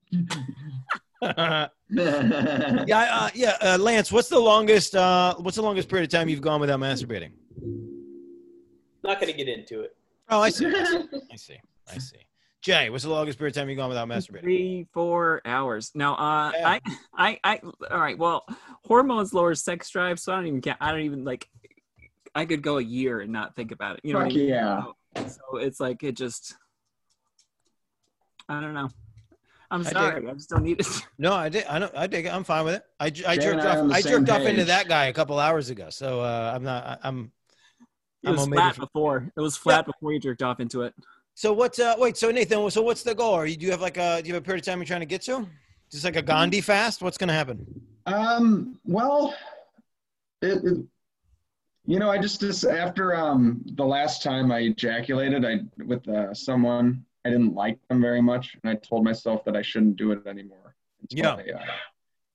yeah, 1.22 1.68
uh, 2.90 3.30
yeah. 3.34 3.58
Uh, 3.62 3.78
Lance, 3.80 4.12
what's 4.12 4.30
the 4.30 4.40
longest? 4.40 4.96
Uh, 4.96 5.36
what's 5.36 5.56
the 5.58 5.62
longest 5.64 5.88
period 5.90 6.06
of 6.06 6.12
time 6.12 6.28
you've 6.28 6.42
gone 6.42 6.60
without 6.60 6.80
masturbating? 6.80 7.32
Not 9.04 9.20
gonna 9.20 9.34
get 9.34 9.48
into 9.48 9.82
it. 9.82 9.96
Oh, 10.30 10.42
I 10.42 10.50
see. 10.50 10.66
I 11.32 11.36
see. 11.36 11.58
I 11.92 11.98
see. 11.98 12.18
Jay, 12.62 12.90
what's 12.90 13.04
the 13.06 13.10
longest 13.10 13.38
period 13.40 13.56
of 13.56 13.62
time 13.62 13.70
you've 13.70 13.78
gone 13.78 13.88
without 13.90 14.08
masturbating? 14.08 14.42
Three, 14.42 14.88
four 14.94 15.42
hours. 15.46 15.92
Now, 15.96 16.16
uh, 16.16 16.52
Yeah. 16.54 16.68
I, 16.70 16.82
I, 17.18 17.40
I. 17.44 17.60
All 17.90 18.00
right. 18.00 18.18
Well, 18.18 18.46
hormones 18.84 19.34
lower 19.34 19.56
sex 19.56 19.90
drive, 19.90 20.20
so 20.20 20.34
I 20.34 20.36
don't 20.36 20.48
even. 20.48 20.60
Get, 20.60 20.78
I 20.82 20.92
don't 20.92 21.02
even 21.02 21.24
like. 21.24 21.48
I 22.36 22.46
could 22.46 22.62
go 22.62 22.78
a 22.78 22.82
year 22.84 23.22
and 23.22 23.32
not 23.32 23.56
think 23.56 23.72
about 23.72 23.96
it. 23.96 24.02
You 24.04 24.14
know 24.14 24.20
Fuck 24.20 24.28
what 24.28 24.36
I 24.36 24.38
mean? 24.38 24.48
yeah. 24.50 24.84
So 25.28 25.58
it's 25.58 25.80
like 25.80 26.04
it 26.04 26.14
just. 26.18 26.56
I 28.50 28.60
don't 28.60 28.74
know. 28.74 28.90
I'm 29.72 29.84
dig 29.84 29.94
sorry. 29.94 30.28
I 30.28 30.34
just 30.34 30.50
don't 30.50 30.64
need 30.64 30.80
it. 30.82 30.88
No, 31.18 31.34
I 31.34 31.50
did. 31.50 31.66
I 31.66 31.80
don't. 31.80 31.96
I 31.96 32.08
dig 32.08 32.26
it. 32.26 32.34
I'm 32.34 32.44
fine 32.44 32.66
with 32.66 32.76
it. 32.76 32.84
I, 33.00 33.10
j- 33.10 33.26
I 33.26 33.36
Jay 33.36 33.44
jerked 33.44 33.60
and 33.60 33.62
I 33.62 33.66
are 33.66 33.72
off. 33.72 33.78
on 33.80 33.88
the 33.90 33.96
I 33.96 34.02
same 34.02 34.12
jerked 34.26 34.30
off 34.30 34.42
into 34.42 34.66
that 34.66 34.88
guy 34.88 35.06
a 35.06 35.14
couple 35.14 35.38
hours 35.40 35.70
ago. 35.70 35.90
So 35.92 36.22
uh, 36.22 36.52
I'm 36.56 36.64
not. 36.64 36.86
I, 36.86 36.98
I'm. 37.04 37.32
It 38.24 38.32
was 38.32 38.46
flat 38.48 38.76
from- 38.76 38.86
before. 38.86 39.32
It 39.36 39.40
was 39.40 39.56
flat 39.58 39.86
before 39.86 40.12
you 40.14 40.20
jerked 40.20 40.44
off 40.44 40.60
into 40.60 40.82
it. 40.84 40.94
So 41.36 41.54
what's 41.54 41.80
uh? 41.80 41.96
Wait. 41.98 42.18
So 42.18 42.32
Nathan. 42.32 42.70
So 42.70 42.82
what's 42.82 43.04
the 43.04 43.16
goal? 43.16 43.34
Are 43.34 43.46
you? 43.46 43.56
Do 43.56 43.66
you 43.66 43.72
have 43.72 43.82
like 43.82 43.98
a? 43.98 44.22
Do 44.22 44.28
you 44.28 44.34
have 44.34 44.44
a 44.44 44.46
period 44.46 44.62
of 44.62 44.66
time 44.66 44.80
you're 44.80 44.86
trying 44.86 45.00
to 45.00 45.06
get 45.06 45.22
to? 45.24 45.48
Just 45.92 46.04
like 46.04 46.18
a 46.18 46.22
Gandhi 46.22 46.62
fast? 46.62 47.02
What's 47.02 47.18
gonna 47.18 47.34
happen? 47.34 47.66
Um, 48.06 48.80
well, 48.86 49.34
it, 50.42 50.64
it- 50.64 50.86
you 51.86 51.98
know, 51.98 52.12
I 52.12 52.20
just, 52.20 52.40
just 52.42 52.66
after 52.66 53.16
um 53.16 53.64
the 53.74 53.86
last 53.86 54.22
time 54.22 54.52
I 54.52 54.60
ejaculated, 54.60 55.44
I 55.46 55.62
with 55.86 56.08
uh, 56.08 56.34
someone 56.36 57.04
I 57.26 57.30
didn't 57.30 57.56
like 57.56 57.80
them 57.88 58.00
very 58.02 58.22
much, 58.22 58.56
and 58.62 58.70
I 58.70 58.76
told 58.76 59.04
myself 59.04 59.44
that 59.46 59.56
I 59.56 59.62
shouldn't 59.64 59.96
do 59.96 60.12
it 60.12 60.28
anymore. 60.28 60.76
until 61.02 61.20
Yeah. 61.20 61.34
I, 61.36 61.58
uh, 61.58 61.66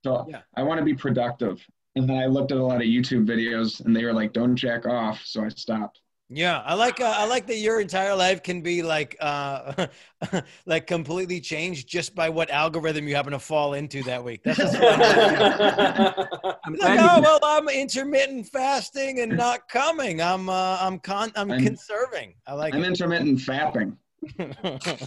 so 0.03 0.25
Yeah. 0.27 0.41
I 0.55 0.63
want 0.63 0.79
to 0.79 0.83
be 0.85 0.93
productive, 0.93 1.65
and 1.95 2.07
then 2.09 2.17
I 2.17 2.25
looked 2.25 2.51
at 2.51 2.57
a 2.57 2.63
lot 2.63 2.77
of 2.77 2.87
YouTube 2.87 3.25
videos, 3.25 3.83
and 3.85 3.95
they 3.95 4.03
were 4.03 4.13
like, 4.13 4.33
"Don't 4.33 4.55
jack 4.55 4.85
off," 4.85 5.21
so 5.25 5.43
I 5.43 5.49
stopped. 5.49 6.01
Yeah, 6.27 6.61
I 6.65 6.73
like. 6.73 6.99
Uh, 6.99 7.13
I 7.15 7.25
like 7.27 7.45
that 7.47 7.57
your 7.57 7.79
entire 7.79 8.15
life 8.15 8.41
can 8.41 8.61
be 8.61 8.81
like, 8.81 9.15
uh, 9.19 9.87
like 10.65 10.87
completely 10.87 11.39
changed 11.39 11.87
just 11.87 12.15
by 12.15 12.29
what 12.29 12.49
algorithm 12.49 13.07
you 13.07 13.15
happen 13.15 13.31
to 13.31 13.39
fall 13.39 13.75
into 13.75 14.01
that 14.03 14.23
week. 14.23 14.41
That's 14.43 14.57
just 14.57 14.75
fun. 14.75 14.99
I'm 16.65 16.73
Like, 16.77 16.99
oh 16.99 17.21
well, 17.21 17.39
I'm 17.43 17.69
intermittent 17.69 18.47
fasting 18.47 19.19
and 19.19 19.37
not 19.37 19.69
coming. 19.69 20.19
I'm 20.21 20.49
uh, 20.49 20.77
I'm 20.81 20.97
con 20.99 21.31
I'm, 21.35 21.51
I'm- 21.51 21.63
conserving. 21.63 22.33
I 22.47 22.53
like 22.53 22.73
I'm 22.73 22.83
it. 22.83 22.87
intermittent 22.87 23.39
fapping. 23.39 23.95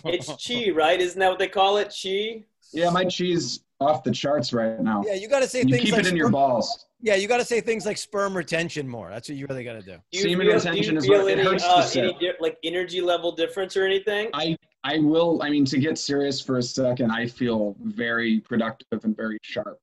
it's 0.05 0.29
chi, 0.46 0.70
right? 0.70 1.01
Isn't 1.01 1.18
that 1.18 1.29
what 1.31 1.40
they 1.40 1.48
call 1.48 1.79
it? 1.79 1.92
Chi. 2.01 2.44
Yeah, 2.72 2.90
my 2.90 3.05
cheese 3.05 3.64
off 3.80 4.02
the 4.02 4.10
charts 4.10 4.52
right 4.52 4.80
now. 4.80 5.02
yeah, 5.06 5.14
you 5.14 5.28
got 5.28 5.40
to 5.40 5.48
say 5.48 5.60
you 5.60 5.70
things 5.72 5.84
keep 5.84 5.92
like 5.92 6.04
it 6.04 6.08
in 6.08 6.16
your 6.16 6.30
balls. 6.30 6.86
yeah, 7.00 7.14
you 7.14 7.28
got 7.28 7.36
to 7.38 7.44
say 7.44 7.60
things 7.60 7.86
like 7.86 7.96
sperm 7.96 8.36
retention 8.36 8.88
more. 8.88 9.08
That's 9.10 9.28
what 9.28 9.38
you 9.38 9.46
really 9.48 9.64
got 9.64 9.74
to 9.74 9.82
do. 9.82 9.96
Do 10.12 10.18
Semen 10.18 10.46
feel, 10.46 10.54
retention 10.56 10.94
do 10.94 10.98
is 10.98 11.06
you 11.06 11.12
feel 11.14 11.22
what- 11.24 11.32
it 11.32 11.38
hurts 11.38 11.62
to 11.62 11.70
uh, 11.70 11.82
sip. 11.82 12.04
any 12.04 12.18
di- 12.18 12.32
like 12.40 12.58
energy 12.64 13.00
level 13.00 13.30
difference 13.32 13.76
or 13.76 13.84
anything? 13.84 14.30
I 14.34 14.56
I 14.84 14.98
will. 14.98 15.40
I 15.42 15.50
mean, 15.50 15.64
to 15.66 15.78
get 15.78 15.98
serious 15.98 16.40
for 16.40 16.58
a 16.58 16.62
second, 16.62 17.10
I 17.12 17.26
feel 17.26 17.76
very 17.82 18.40
productive 18.40 19.04
and 19.04 19.16
very 19.16 19.38
sharp, 19.42 19.78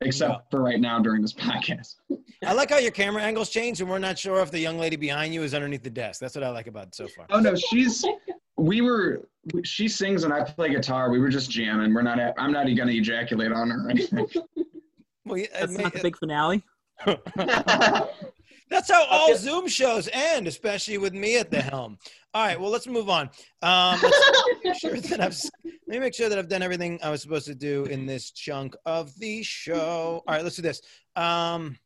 except 0.00 0.32
Yeah. 0.32 0.38
for 0.50 0.60
right 0.62 0.80
now 0.80 0.98
during 1.00 1.22
this 1.22 1.32
podcast. 1.48 1.96
I 2.46 2.52
like 2.52 2.70
how 2.70 2.78
your 2.78 2.90
camera 2.92 3.22
angles 3.22 3.48
change, 3.50 3.80
and 3.80 3.88
we're 3.90 3.98
not 3.98 4.18
sure 4.18 4.40
if 4.40 4.50
the 4.50 4.58
young 4.60 4.78
lady 4.78 4.96
behind 4.96 5.32
you 5.34 5.42
is 5.42 5.54
underneath 5.54 5.82
the 5.82 5.90
desk. 5.90 6.20
That's 6.20 6.34
what 6.36 6.44
I 6.44 6.50
like 6.50 6.66
about 6.68 6.88
it 6.88 6.94
so 6.94 7.08
far. 7.08 7.26
Oh 7.30 7.40
no, 7.40 7.56
she's. 7.56 8.04
We 8.56 8.80
were. 8.80 9.26
She 9.64 9.88
sings 9.88 10.24
and 10.24 10.32
I 10.32 10.42
play 10.42 10.70
guitar. 10.70 11.10
We 11.10 11.18
were 11.18 11.28
just 11.28 11.50
jamming. 11.50 11.92
We're 11.92 12.02
not. 12.02 12.18
I'm 12.38 12.52
not 12.52 12.64
going 12.64 12.88
to 12.88 12.96
ejaculate 12.96 13.52
on 13.52 13.70
her 13.70 13.86
or 13.86 13.90
anything. 13.90 14.26
Well, 15.26 15.38
yeah, 15.38 15.46
that's 15.58 15.72
it 15.72 15.80
not 15.80 15.94
the 15.94 16.00
big 16.02 16.18
finale. 16.18 16.62
That's 17.06 18.90
how 18.90 19.06
all 19.10 19.30
Okay. 19.30 19.38
Zoom 19.38 19.68
shows 19.68 20.08
end, 20.12 20.46
especially 20.46 20.98
with 20.98 21.14
me 21.14 21.38
at 21.38 21.50
the 21.50 21.62
helm. 21.62 21.98
All 22.32 22.44
right, 22.44 22.60
well, 22.60 22.70
let's 22.70 22.86
move 22.86 23.08
on. 23.08 23.30
Um, 23.62 24.00
let's 24.02 24.64
make 24.64 24.76
sure 24.76 24.96
that 24.96 25.20
I've, 25.20 25.38
let 25.64 25.88
me 25.88 25.98
make 26.00 26.14
sure 26.14 26.28
that 26.28 26.38
I've 26.38 26.48
done 26.48 26.62
everything 26.62 26.98
I 27.02 27.10
was 27.10 27.22
supposed 27.22 27.46
to 27.46 27.54
do 27.54 27.84
in 27.84 28.06
this 28.06 28.32
chunk 28.32 28.74
of 28.84 29.16
the 29.18 29.42
show. 29.42 30.22
All 30.26 30.34
right, 30.34 30.42
let's 30.42 30.56
do 30.56 30.62
this. 30.62 30.82
Um, 31.14 31.78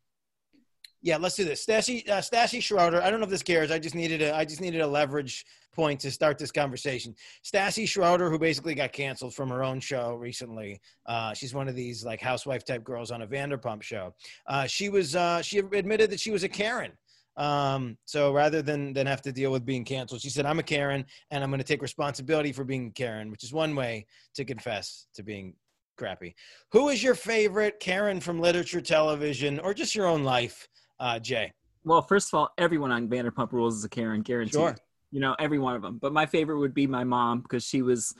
yeah, 1.02 1.16
let's 1.16 1.36
do 1.36 1.44
this. 1.44 1.64
Stashy, 1.64 2.08
uh, 2.08 2.60
Schroeder. 2.60 3.02
I 3.02 3.10
don't 3.10 3.20
know 3.20 3.24
if 3.24 3.30
this 3.30 3.42
cares. 3.42 3.70
I 3.70 3.78
just 3.78 3.94
needed 3.94 4.22
a, 4.22 4.34
I 4.34 4.44
just 4.44 4.60
needed 4.60 4.80
a 4.80 4.86
leverage 4.86 5.44
point 5.72 6.00
to 6.00 6.10
start 6.10 6.38
this 6.38 6.50
conversation. 6.50 7.14
Stassi 7.44 7.88
Schroeder, 7.88 8.30
who 8.30 8.38
basically 8.38 8.74
got 8.74 8.92
canceled 8.92 9.34
from 9.34 9.48
her 9.50 9.62
own 9.62 9.78
show 9.78 10.14
recently. 10.14 10.80
Uh, 11.06 11.32
she's 11.34 11.54
one 11.54 11.68
of 11.68 11.76
these 11.76 12.04
like 12.04 12.20
housewife 12.20 12.64
type 12.64 12.82
girls 12.82 13.10
on 13.12 13.22
a 13.22 13.26
Vanderpump 13.26 13.82
show. 13.82 14.12
Uh, 14.48 14.66
she 14.66 14.88
was, 14.88 15.14
uh, 15.14 15.40
she 15.40 15.58
admitted 15.58 16.10
that 16.10 16.18
she 16.18 16.32
was 16.32 16.42
a 16.42 16.48
Karen. 16.48 16.92
Um, 17.36 17.96
so 18.04 18.32
rather 18.32 18.62
than 18.62 18.92
than 18.92 19.06
have 19.06 19.22
to 19.22 19.30
deal 19.30 19.52
with 19.52 19.64
being 19.64 19.84
canceled, 19.84 20.20
she 20.20 20.28
said, 20.28 20.44
"I'm 20.44 20.58
a 20.58 20.62
Karen, 20.64 21.06
and 21.30 21.44
I'm 21.44 21.50
going 21.50 21.60
to 21.60 21.64
take 21.64 21.82
responsibility 21.82 22.50
for 22.50 22.64
being 22.64 22.90
Karen," 22.90 23.30
which 23.30 23.44
is 23.44 23.52
one 23.52 23.76
way 23.76 24.06
to 24.34 24.44
confess 24.44 25.06
to 25.14 25.22
being 25.22 25.54
crappy. 25.96 26.34
Who 26.72 26.88
is 26.88 27.00
your 27.00 27.14
favorite 27.14 27.78
Karen 27.78 28.18
from 28.18 28.40
literature, 28.40 28.80
television, 28.80 29.60
or 29.60 29.72
just 29.72 29.94
your 29.94 30.06
own 30.06 30.24
life, 30.24 30.68
uh, 31.00 31.18
Jay? 31.18 31.52
Well, 31.84 32.02
first 32.02 32.28
of 32.28 32.34
all, 32.34 32.52
everyone 32.58 32.92
on 32.92 33.08
Vanderpump 33.08 33.52
Rules 33.52 33.76
is 33.76 33.84
a 33.84 33.88
Karen, 33.88 34.22
guaranteed. 34.22 34.54
Sure. 34.54 34.76
You 35.10 35.20
know, 35.20 35.34
every 35.38 35.58
one 35.58 35.74
of 35.74 35.82
them. 35.82 35.98
But 35.98 36.12
my 36.12 36.26
favorite 36.26 36.58
would 36.58 36.74
be 36.74 36.86
my 36.86 37.04
mom 37.04 37.40
because 37.40 37.64
she 37.64 37.80
was 37.82 38.14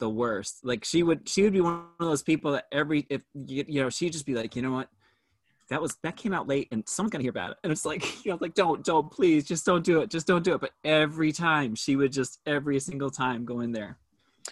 the 0.00 0.08
worst. 0.08 0.64
Like 0.64 0.84
she 0.84 1.02
would, 1.02 1.28
she 1.28 1.42
would 1.42 1.52
be 1.52 1.60
one 1.60 1.84
of 2.00 2.06
those 2.06 2.22
people 2.22 2.52
that 2.52 2.66
every 2.72 3.06
if 3.08 3.22
you, 3.34 3.64
you 3.68 3.82
know, 3.82 3.90
she'd 3.90 4.12
just 4.12 4.26
be 4.26 4.34
like, 4.34 4.56
you 4.56 4.62
know 4.62 4.72
what, 4.72 4.88
that 5.68 5.80
was 5.80 5.96
that 6.02 6.16
came 6.16 6.32
out 6.32 6.48
late 6.48 6.68
and 6.72 6.82
someone's 6.88 7.12
gonna 7.12 7.22
hear 7.22 7.30
about 7.30 7.52
it. 7.52 7.58
And 7.62 7.70
it's 7.70 7.84
like, 7.84 8.02
you 8.24 8.32
know, 8.32 8.38
like 8.40 8.54
don't, 8.54 8.84
don't, 8.84 9.10
please, 9.10 9.44
just 9.44 9.64
don't 9.64 9.84
do 9.84 10.00
it, 10.00 10.10
just 10.10 10.26
don't 10.26 10.42
do 10.42 10.54
it. 10.54 10.60
But 10.60 10.72
every 10.84 11.30
time 11.30 11.76
she 11.76 11.94
would 11.94 12.12
just 12.12 12.40
every 12.44 12.80
single 12.80 13.10
time 13.10 13.44
go 13.44 13.60
in 13.60 13.70
there. 13.70 13.98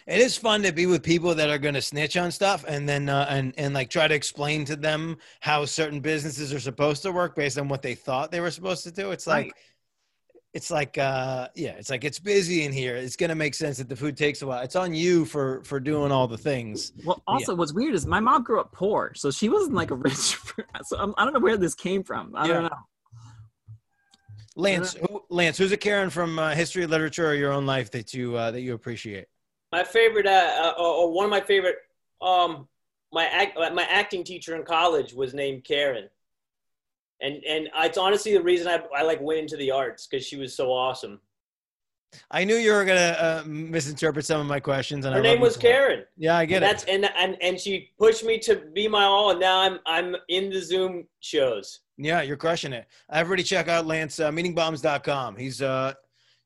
It 0.07 0.21
is 0.21 0.37
fun 0.37 0.63
to 0.63 0.73
be 0.73 0.87
with 0.87 1.03
people 1.03 1.35
that 1.35 1.51
are 1.51 1.59
going 1.59 1.75
to 1.75 1.83
snitch 1.83 2.17
on 2.17 2.31
stuff 2.31 2.65
and 2.67 2.89
then 2.89 3.09
uh, 3.09 3.27
and 3.29 3.53
and 3.57 3.75
like 3.75 3.91
try 3.91 4.07
to 4.09 4.15
explain 4.15 4.65
to 4.67 4.77
them 4.77 5.17
how 5.41 5.65
certain 5.65 6.01
businesses 6.01 6.53
are 6.53 6.61
supposed 6.61 7.03
to 7.03 7.13
work 7.13 7.35
based 7.35 7.59
on 7.59 7.69
what 7.69 7.83
they 7.83 7.95
thought 7.95 8.31
they 8.31 8.41
were 8.41 8.51
supposed 8.51 8.85
to 8.85 8.93
do. 8.93 9.11
It's 9.11 9.27
like 9.27 9.47
Right. 9.47 9.53
it's 10.55 10.71
like 10.71 10.97
uh 10.99 11.49
yeah, 11.55 11.71
it's 11.71 11.91
like 11.91 12.05
it's 12.05 12.19
busy 12.19 12.65
in 12.65 12.73
here. 12.73 12.97
It's 12.97 13.17
going 13.17 13.31
to 13.31 13.35
make 13.37 13.55
sense 13.55 13.79
that 13.79 13.89
the 13.89 13.97
food 13.97 14.17
takes 14.17 14.43
a 14.43 14.47
while. 14.47 14.63
It's 14.63 14.77
on 14.77 14.95
you 14.95 15.25
for 15.25 15.63
for 15.65 15.81
doing 15.81 16.13
all 16.13 16.29
the 16.29 16.39
things. 16.39 16.93
Well, 17.05 17.23
also, 17.27 17.55
what's 17.55 17.73
weird 17.73 17.95
is 17.95 18.07
my 18.07 18.21
mom 18.21 18.45
grew 18.45 18.61
up 18.61 18.73
poor, 18.73 19.13
so 19.17 19.31
she 19.31 19.49
wasn't 19.49 19.75
like 19.75 19.91
a 19.91 19.95
rich. 20.07 20.39
So 20.85 20.99
I'm, 20.99 21.15
I 21.19 21.25
don't 21.25 21.35
know 21.35 21.41
where 21.41 21.57
this 21.57 21.75
came 21.75 22.05
from. 22.05 22.33
I 22.37 22.47
don't 22.47 22.65
know. 22.65 22.71
Lance, 24.57 24.95
who, 24.95 25.23
Lance, 25.31 25.57
who's 25.57 25.73
a 25.73 25.77
Karen 25.77 26.11
from 26.11 26.39
uh, 26.39 26.55
history, 26.55 26.87
literature, 26.87 27.27
or 27.27 27.35
your 27.35 27.53
own 27.53 27.67
life 27.67 27.93
that 27.93 28.13
you 28.13 28.37
uh, 28.37 28.51
that 28.51 28.61
you 28.61 28.75
appreciate? 28.75 29.27
My 29.73 29.85
favorite, 29.85 30.27
uh, 30.27 30.75
uh, 30.79 30.83
or 30.83 31.13
one 31.13 31.25
of 31.25 31.31
my 31.31 31.41
favorite, 31.41 31.77
um, 32.21 32.67
my 33.13 33.27
act, 33.27 33.57
my 33.57 33.87
acting 33.89 34.25
teacher 34.25 34.57
in 34.57 34.65
college 34.65 35.13
was 35.15 35.33
named 35.35 35.65
Karen, 35.65 36.09
and 37.21 37.43
and 37.45 37.69
it's 37.81 37.99
honestly 37.99 38.33
the 38.33 38.43
reason 38.43 38.69
I, 38.69 38.83
I 38.97 39.03
like 39.03 39.21
went 39.21 39.41
into 39.41 39.57
the 39.57 39.71
arts 39.71 40.07
because 40.07 40.27
she 40.27 40.37
was 40.37 40.55
so 40.55 40.73
awesome. 40.73 41.21
I 42.31 42.45
knew 42.45 42.57
you 42.57 42.73
were 42.73 42.85
gonna 42.85 43.17
uh, 43.19 43.43
misinterpret 43.47 44.25
some 44.25 44.41
of 44.41 44.47
my 44.47 44.59
questions, 44.61 45.05
and 45.05 45.15
Her 45.15 45.21
I 45.21 45.23
name 45.23 45.41
was. 45.41 45.57
Karen. 45.57 46.05
Yeah, 46.17 46.37
I 46.37 46.45
get 46.45 46.57
and 46.57 46.65
it. 46.65 46.69
that's 46.69 46.85
and, 46.85 47.09
and 47.19 47.37
and 47.41 47.59
she 47.61 47.91
pushed 47.99 48.25
me 48.25 48.39
to 48.41 48.57
be 48.75 48.89
my 48.89 49.05
all, 49.05 49.31
and 49.31 49.41
now 49.41 49.61
I'm 49.61 49.79
I'm 49.87 50.17
in 50.29 50.51
the 50.51 50.61
Zoom 50.61 51.07
shows. 51.21 51.81
Yeah, 51.97 52.23
you're 52.23 52.37
crushing 52.37 52.73
it. 52.73 52.87
Everybody 53.13 53.43
check 53.43 53.69
out 53.69 53.87
Lance 53.87 54.19
uh, 54.19 54.31
meetingbombs.com. 54.31 55.37
He's 55.37 55.63
uh 55.63 55.95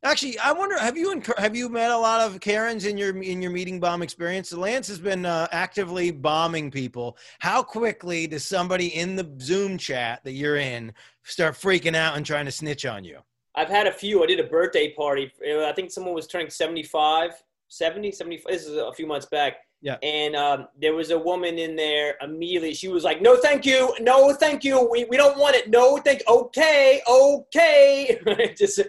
actually 0.05 0.38
I 0.38 0.53
wonder 0.53 0.79
have 0.79 0.97
you 0.97 1.23
have 1.38 1.57
you 1.57 1.69
met 1.69 1.90
a 1.90 1.99
lot 1.99 2.21
of 2.21 2.40
Karens 2.40 2.85
in 2.85 2.97
your 2.97 3.17
in 3.23 3.43
your 3.43 3.51
meeting 3.51 3.81
bomb 3.81 4.03
experience? 4.03 4.53
Lance 4.53 4.88
has 4.88 4.99
been 4.99 5.27
uh, 5.27 5.49
actively 5.51 6.11
bombing 6.11 6.71
people. 6.71 7.17
How 7.40 7.62
quickly 7.62 8.27
does 8.27 8.45
somebody 8.45 8.88
in 8.88 9.17
the 9.17 9.31
Zoom 9.40 9.79
chat 9.79 10.23
that 10.25 10.33
you're 10.33 10.57
in 10.57 10.93
start 11.25 11.55
freaking 11.55 11.97
out 11.97 12.17
and 12.17 12.25
trying 12.25 12.45
to 12.45 12.53
snitch 12.53 12.87
on 12.87 13.05
you? 13.05 13.19
I've 13.57 13.69
had 13.69 13.87
a 13.87 13.93
few. 13.93 14.23
I 14.23 14.27
did 14.27 14.40
a 14.40 14.45
birthday 14.45 14.93
party. 14.93 15.33
I 15.47 15.73
think 15.73 15.90
someone 15.90 16.14
was 16.14 16.27
turning 16.27 16.51
75, 16.51 17.31
70, 17.69 18.12
75. 18.12 18.53
This 18.53 18.67
is 18.67 18.77
a 18.77 18.93
few 18.93 19.07
months 19.07 19.27
back. 19.27 19.59
Yeah. 19.81 19.97
And 20.03 20.35
um, 20.35 20.69
there 20.81 20.95
was 20.95 21.11
a 21.11 21.19
woman 21.19 21.59
in 21.59 21.77
there 21.77 22.17
immediately. 22.23 22.75
She 22.75 22.88
was 22.88 23.05
like, 23.05 23.21
no, 23.21 23.37
thank 23.37 23.67
you. 23.67 23.95
No, 24.01 24.33
thank 24.33 24.64
you. 24.64 24.88
We, 24.90 25.05
we 25.05 25.17
don't 25.17 25.38
want 25.38 25.57
it. 25.57 25.69
No, 25.69 25.99
thank 25.99 26.23
Okay, 26.27 27.03
okay. 27.07 28.55
Just 28.59 28.81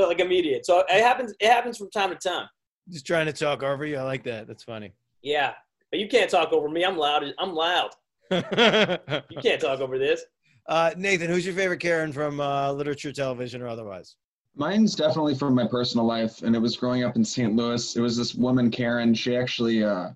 like 0.00 0.20
immediate. 0.20 0.66
So 0.66 0.80
it 0.80 1.02
happens. 1.02 1.34
It 1.40 1.48
happens 1.50 1.78
from 1.78 1.90
time 1.90 2.10
to 2.10 2.16
time. 2.16 2.46
Just 2.90 3.06
trying 3.06 3.26
to 3.26 3.32
talk 3.32 3.62
over 3.62 3.84
you. 3.86 3.96
I 3.96 4.02
like 4.02 4.24
that. 4.24 4.46
That's 4.46 4.62
funny. 4.62 4.92
Yeah. 5.22 5.52
But 5.90 6.00
you 6.00 6.08
can't 6.08 6.30
talk 6.30 6.52
over 6.52 6.68
me. 6.68 6.84
I'm 6.84 6.96
loud. 6.98 7.24
I'm 7.38 7.54
loud. 7.54 7.90
You 8.30 9.40
can't 9.42 9.60
talk 9.60 9.80
over 9.80 9.98
this. 9.98 10.22
uh, 10.68 10.90
Nathan, 10.96 11.28
who's 11.30 11.44
your 11.46 11.54
favorite 11.54 11.78
Karen 11.80 12.12
from 12.12 12.40
uh, 12.40 12.72
literature, 12.72 13.12
television, 13.12 13.62
or 13.62 13.68
otherwise? 13.68 14.16
Mine's 14.56 14.94
definitely 14.94 15.34
from 15.34 15.54
my 15.54 15.66
personal 15.66 16.06
life, 16.06 16.42
and 16.42 16.54
it 16.54 16.58
was 16.58 16.76
growing 16.76 17.04
up 17.04 17.16
in 17.16 17.24
St. 17.24 17.54
Louis. 17.54 17.96
It 17.96 18.00
was 18.00 18.16
this 18.16 18.34
woman, 18.34 18.70
Karen. 18.70 19.12
She 19.14 19.36
actually 19.36 19.82
uh, 19.84 20.10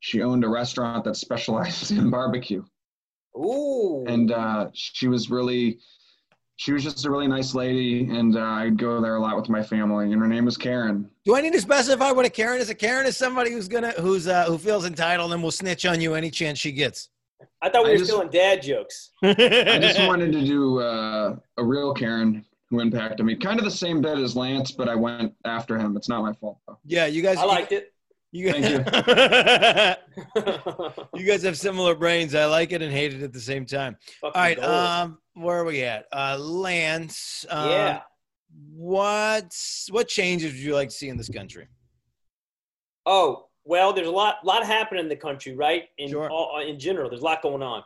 she 0.00 0.22
owned 0.22 0.44
a 0.44 0.48
restaurant 0.48 1.04
that 1.04 1.16
specialized 1.16 1.90
in 1.98 2.08
barbecue, 2.10 2.64
Ooh. 3.36 4.04
and 4.08 4.32
uh, 4.32 4.68
she 4.72 5.08
was 5.08 5.30
really 5.30 5.78
she 6.60 6.74
was 6.74 6.84
just 6.84 7.06
a 7.06 7.10
really 7.10 7.26
nice 7.26 7.54
lady, 7.54 8.02
and 8.10 8.36
uh, 8.36 8.40
I'd 8.42 8.76
go 8.76 9.00
there 9.00 9.16
a 9.16 9.18
lot 9.18 9.34
with 9.34 9.48
my 9.48 9.62
family. 9.62 10.12
And 10.12 10.20
her 10.20 10.28
name 10.28 10.44
was 10.44 10.58
Karen. 10.58 11.08
Do 11.24 11.34
I 11.34 11.40
need 11.40 11.54
to 11.54 11.60
specify 11.60 12.12
what 12.12 12.26
a 12.26 12.28
Karen 12.30 12.60
is? 12.60 12.68
A 12.68 12.74
Karen 12.74 13.06
is 13.06 13.16
somebody 13.16 13.50
who's 13.50 13.66
gonna 13.66 13.92
who's 13.92 14.28
uh, 14.28 14.44
who 14.44 14.58
feels 14.58 14.84
entitled 14.84 15.32
and 15.32 15.42
will 15.42 15.50
snitch 15.50 15.86
on 15.86 16.02
you 16.02 16.12
any 16.12 16.30
chance 16.30 16.58
she 16.58 16.70
gets. 16.70 17.08
I 17.62 17.70
thought 17.70 17.84
we 17.84 17.90
I 17.90 17.92
were 17.92 17.98
just- 18.00 18.10
still 18.10 18.20
in 18.20 18.28
dad 18.28 18.60
jokes. 18.60 19.12
I 19.22 19.78
just 19.80 20.00
wanted 20.06 20.32
to 20.32 20.44
do 20.44 20.80
uh, 20.80 21.36
a 21.56 21.64
real 21.64 21.94
Karen 21.94 22.44
who 22.68 22.80
impacted 22.80 23.24
me. 23.24 23.36
Kind 23.36 23.58
of 23.58 23.64
the 23.64 23.70
same 23.70 24.02
bit 24.02 24.18
as 24.18 24.36
Lance, 24.36 24.70
but 24.70 24.86
I 24.86 24.96
went 24.96 25.32
after 25.46 25.78
him. 25.78 25.96
It's 25.96 26.10
not 26.10 26.20
my 26.20 26.34
fault 26.34 26.58
though. 26.68 26.78
yeah, 26.84 27.06
you 27.06 27.22
guys. 27.22 27.38
I 27.38 27.44
liked 27.44 27.72
it. 27.72 27.89
You 28.32 28.52
guys, 28.52 29.96
you 31.14 31.24
guys 31.26 31.42
have 31.42 31.58
similar 31.58 31.94
brains. 31.96 32.34
I 32.34 32.44
like 32.44 32.70
it 32.72 32.80
and 32.80 32.92
hate 32.92 33.12
it 33.12 33.22
at 33.22 33.32
the 33.32 33.40
same 33.40 33.66
time. 33.66 33.96
All 34.22 34.30
right, 34.34 34.58
um, 34.62 35.18
where 35.34 35.58
are 35.58 35.64
we 35.64 35.82
at? 35.82 36.06
Uh, 36.12 36.38
Lance. 36.38 37.44
Uh, 37.50 37.66
yeah. 37.70 38.00
What's 38.72 39.88
what 39.90 40.06
changes 40.08 40.52
would 40.52 40.60
you 40.60 40.74
like 40.74 40.90
to 40.90 40.94
see 40.94 41.08
in 41.08 41.16
this 41.16 41.28
country? 41.28 41.66
Oh 43.06 43.46
well, 43.64 43.92
there's 43.92 44.08
a 44.08 44.12
lot, 44.12 44.36
lot 44.44 44.64
happening 44.64 45.04
in 45.04 45.08
the 45.08 45.16
country, 45.16 45.54
right? 45.54 45.84
In 45.98 46.10
Sure. 46.10 46.30
all, 46.30 46.60
in 46.60 46.78
general, 46.78 47.08
there's 47.10 47.20
a 47.22 47.24
lot 47.24 47.42
going 47.42 47.62
on. 47.62 47.82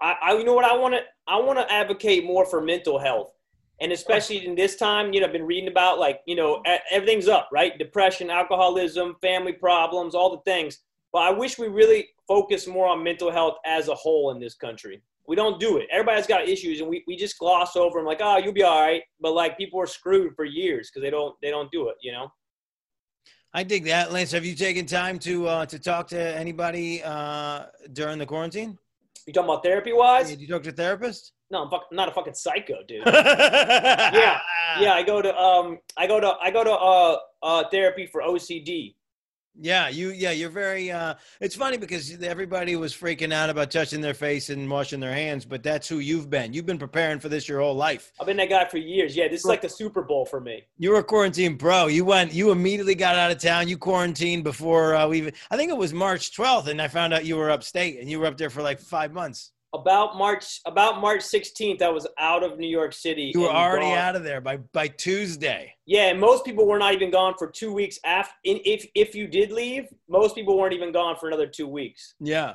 I, 0.00 0.14
I 0.22 0.32
you 0.34 0.44
know 0.44 0.54
what 0.54 0.64
I 0.64 0.76
want 0.76 0.94
to, 0.94 1.00
I 1.26 1.40
want 1.40 1.58
to 1.58 1.70
advocate 1.72 2.24
more 2.24 2.46
for 2.46 2.60
mental 2.60 2.98
health, 2.98 3.32
and 3.80 3.92
especially 3.92 4.44
in 4.44 4.54
this 4.54 4.76
time, 4.76 5.12
you 5.12 5.20
know, 5.20 5.26
I've 5.26 5.32
been 5.32 5.46
reading 5.46 5.68
about 5.68 5.98
like, 5.98 6.20
you 6.26 6.34
know, 6.34 6.62
everything's 6.90 7.28
up, 7.28 7.48
right? 7.52 7.78
Depression, 7.78 8.30
alcoholism, 8.30 9.16
family 9.20 9.52
problems, 9.52 10.14
all 10.14 10.30
the 10.30 10.42
things. 10.42 10.78
But 11.12 11.20
I 11.20 11.30
wish 11.30 11.58
we 11.58 11.68
really 11.68 12.08
focus 12.26 12.66
more 12.66 12.88
on 12.88 13.02
mental 13.02 13.30
health 13.30 13.56
as 13.64 13.88
a 13.88 13.94
whole 13.94 14.32
in 14.32 14.40
this 14.40 14.54
country. 14.54 15.00
We 15.26 15.36
don't 15.36 15.60
do 15.60 15.76
it. 15.76 15.86
Everybody's 15.90 16.26
got 16.26 16.48
issues, 16.48 16.80
and 16.80 16.88
we, 16.88 17.04
we 17.06 17.14
just 17.14 17.38
gloss 17.38 17.76
over 17.76 17.98
them 17.98 18.06
like, 18.06 18.20
oh, 18.22 18.38
you'll 18.38 18.52
be 18.52 18.62
all 18.62 18.80
right. 18.80 19.02
But 19.20 19.32
like 19.32 19.58
people 19.58 19.80
are 19.80 19.86
screwed 19.86 20.34
for 20.34 20.44
years 20.44 20.90
because 20.90 21.02
they 21.02 21.10
don't 21.10 21.36
they 21.42 21.50
don't 21.50 21.70
do 21.70 21.88
it. 21.88 21.96
You 22.02 22.12
know. 22.12 22.32
I 23.54 23.62
dig 23.62 23.84
that, 23.84 24.12
Lance. 24.12 24.32
Have 24.32 24.44
you 24.44 24.54
taken 24.54 24.86
time 24.86 25.18
to 25.20 25.46
uh, 25.46 25.66
to 25.66 25.78
talk 25.78 26.08
to 26.08 26.18
anybody 26.18 27.02
uh, 27.02 27.66
during 27.92 28.18
the 28.18 28.26
quarantine? 28.26 28.78
You 29.26 29.32
talking 29.32 29.48
about 29.48 29.62
therapy 29.62 29.92
wise? 29.92 30.30
Did 30.30 30.40
you 30.40 30.48
talk 30.48 30.62
to 30.64 30.70
a 30.70 30.72
therapist? 30.72 31.32
No, 31.50 31.64
I'm, 31.64 31.70
fuck, 31.70 31.86
I'm 31.90 31.96
not 31.96 32.08
a 32.08 32.12
fucking 32.12 32.34
psycho, 32.34 32.76
dude. 32.86 33.02
yeah, 33.06 34.38
yeah, 34.78 34.92
I 34.92 35.02
go 35.02 35.22
to 35.22 35.34
um, 35.36 35.78
I 35.96 36.06
go 36.06 36.20
to 36.20 36.34
I 36.40 36.50
go 36.50 36.64
to 36.64 36.72
uh, 36.72 37.16
uh, 37.42 37.64
therapy 37.70 38.06
for 38.06 38.22
OCD. 38.22 38.94
Yeah, 39.60 39.88
you 39.88 40.10
yeah, 40.10 40.30
you're 40.30 40.50
very 40.50 40.92
uh 40.92 41.14
it's 41.40 41.56
funny 41.56 41.78
because 41.78 42.22
everybody 42.22 42.76
was 42.76 42.94
freaking 42.94 43.32
out 43.32 43.50
about 43.50 43.72
touching 43.72 44.00
their 44.00 44.14
face 44.14 44.50
and 44.50 44.70
washing 44.70 45.00
their 45.00 45.12
hands, 45.12 45.44
but 45.44 45.64
that's 45.64 45.88
who 45.88 45.98
you've 45.98 46.30
been. 46.30 46.52
You've 46.52 46.66
been 46.66 46.78
preparing 46.78 47.18
for 47.18 47.28
this 47.28 47.48
your 47.48 47.60
whole 47.60 47.74
life. 47.74 48.12
I've 48.20 48.26
been 48.26 48.36
that 48.36 48.50
guy 48.50 48.66
for 48.68 48.78
years. 48.78 49.16
Yeah, 49.16 49.26
this 49.26 49.40
is 49.40 49.46
like 49.46 49.62
the 49.62 49.68
Super 49.68 50.02
Bowl 50.02 50.24
for 50.24 50.40
me. 50.40 50.62
You 50.78 50.90
were 50.90 50.98
a 50.98 51.04
quarantine 51.04 51.58
pro. 51.58 51.88
You 51.88 52.04
went 52.04 52.32
you 52.32 52.52
immediately 52.52 52.94
got 52.94 53.16
out 53.16 53.32
of 53.32 53.38
town. 53.38 53.66
You 53.66 53.78
quarantined 53.78 54.44
before 54.44 54.94
uh, 54.94 55.08
we 55.08 55.18
even 55.18 55.34
I 55.50 55.56
think 55.56 55.70
it 55.70 55.76
was 55.76 55.92
March 55.92 56.36
12th 56.36 56.68
and 56.68 56.80
I 56.80 56.86
found 56.86 57.12
out 57.12 57.24
you 57.24 57.36
were 57.36 57.50
upstate 57.50 57.98
and 57.98 58.08
you 58.08 58.20
were 58.20 58.26
up 58.26 58.36
there 58.36 58.50
for 58.50 58.62
like 58.62 58.78
5 58.78 59.12
months. 59.12 59.52
About 59.74 60.16
March 60.16 60.60
about 60.64 61.00
March 61.00 61.20
16th, 61.20 61.82
I 61.82 61.90
was 61.90 62.06
out 62.18 62.42
of 62.42 62.58
New 62.58 62.68
York 62.68 62.94
City. 62.94 63.32
You 63.34 63.42
were 63.42 63.50
already 63.50 63.84
gone. 63.84 63.98
out 63.98 64.16
of 64.16 64.24
there 64.24 64.40
by 64.40 64.56
by 64.72 64.88
Tuesday. 64.88 65.74
Yeah, 65.84 66.08
and 66.08 66.18
most 66.18 66.46
people 66.46 66.66
were 66.66 66.78
not 66.78 66.94
even 66.94 67.10
gone 67.10 67.34
for 67.38 67.50
two 67.50 67.72
weeks 67.72 67.98
after. 68.02 68.34
If 68.44 68.86
if 68.94 69.14
you 69.14 69.26
did 69.26 69.52
leave, 69.52 69.88
most 70.08 70.34
people 70.34 70.56
weren't 70.58 70.72
even 70.72 70.90
gone 70.90 71.16
for 71.16 71.28
another 71.28 71.46
two 71.46 71.68
weeks. 71.68 72.14
Yeah. 72.18 72.54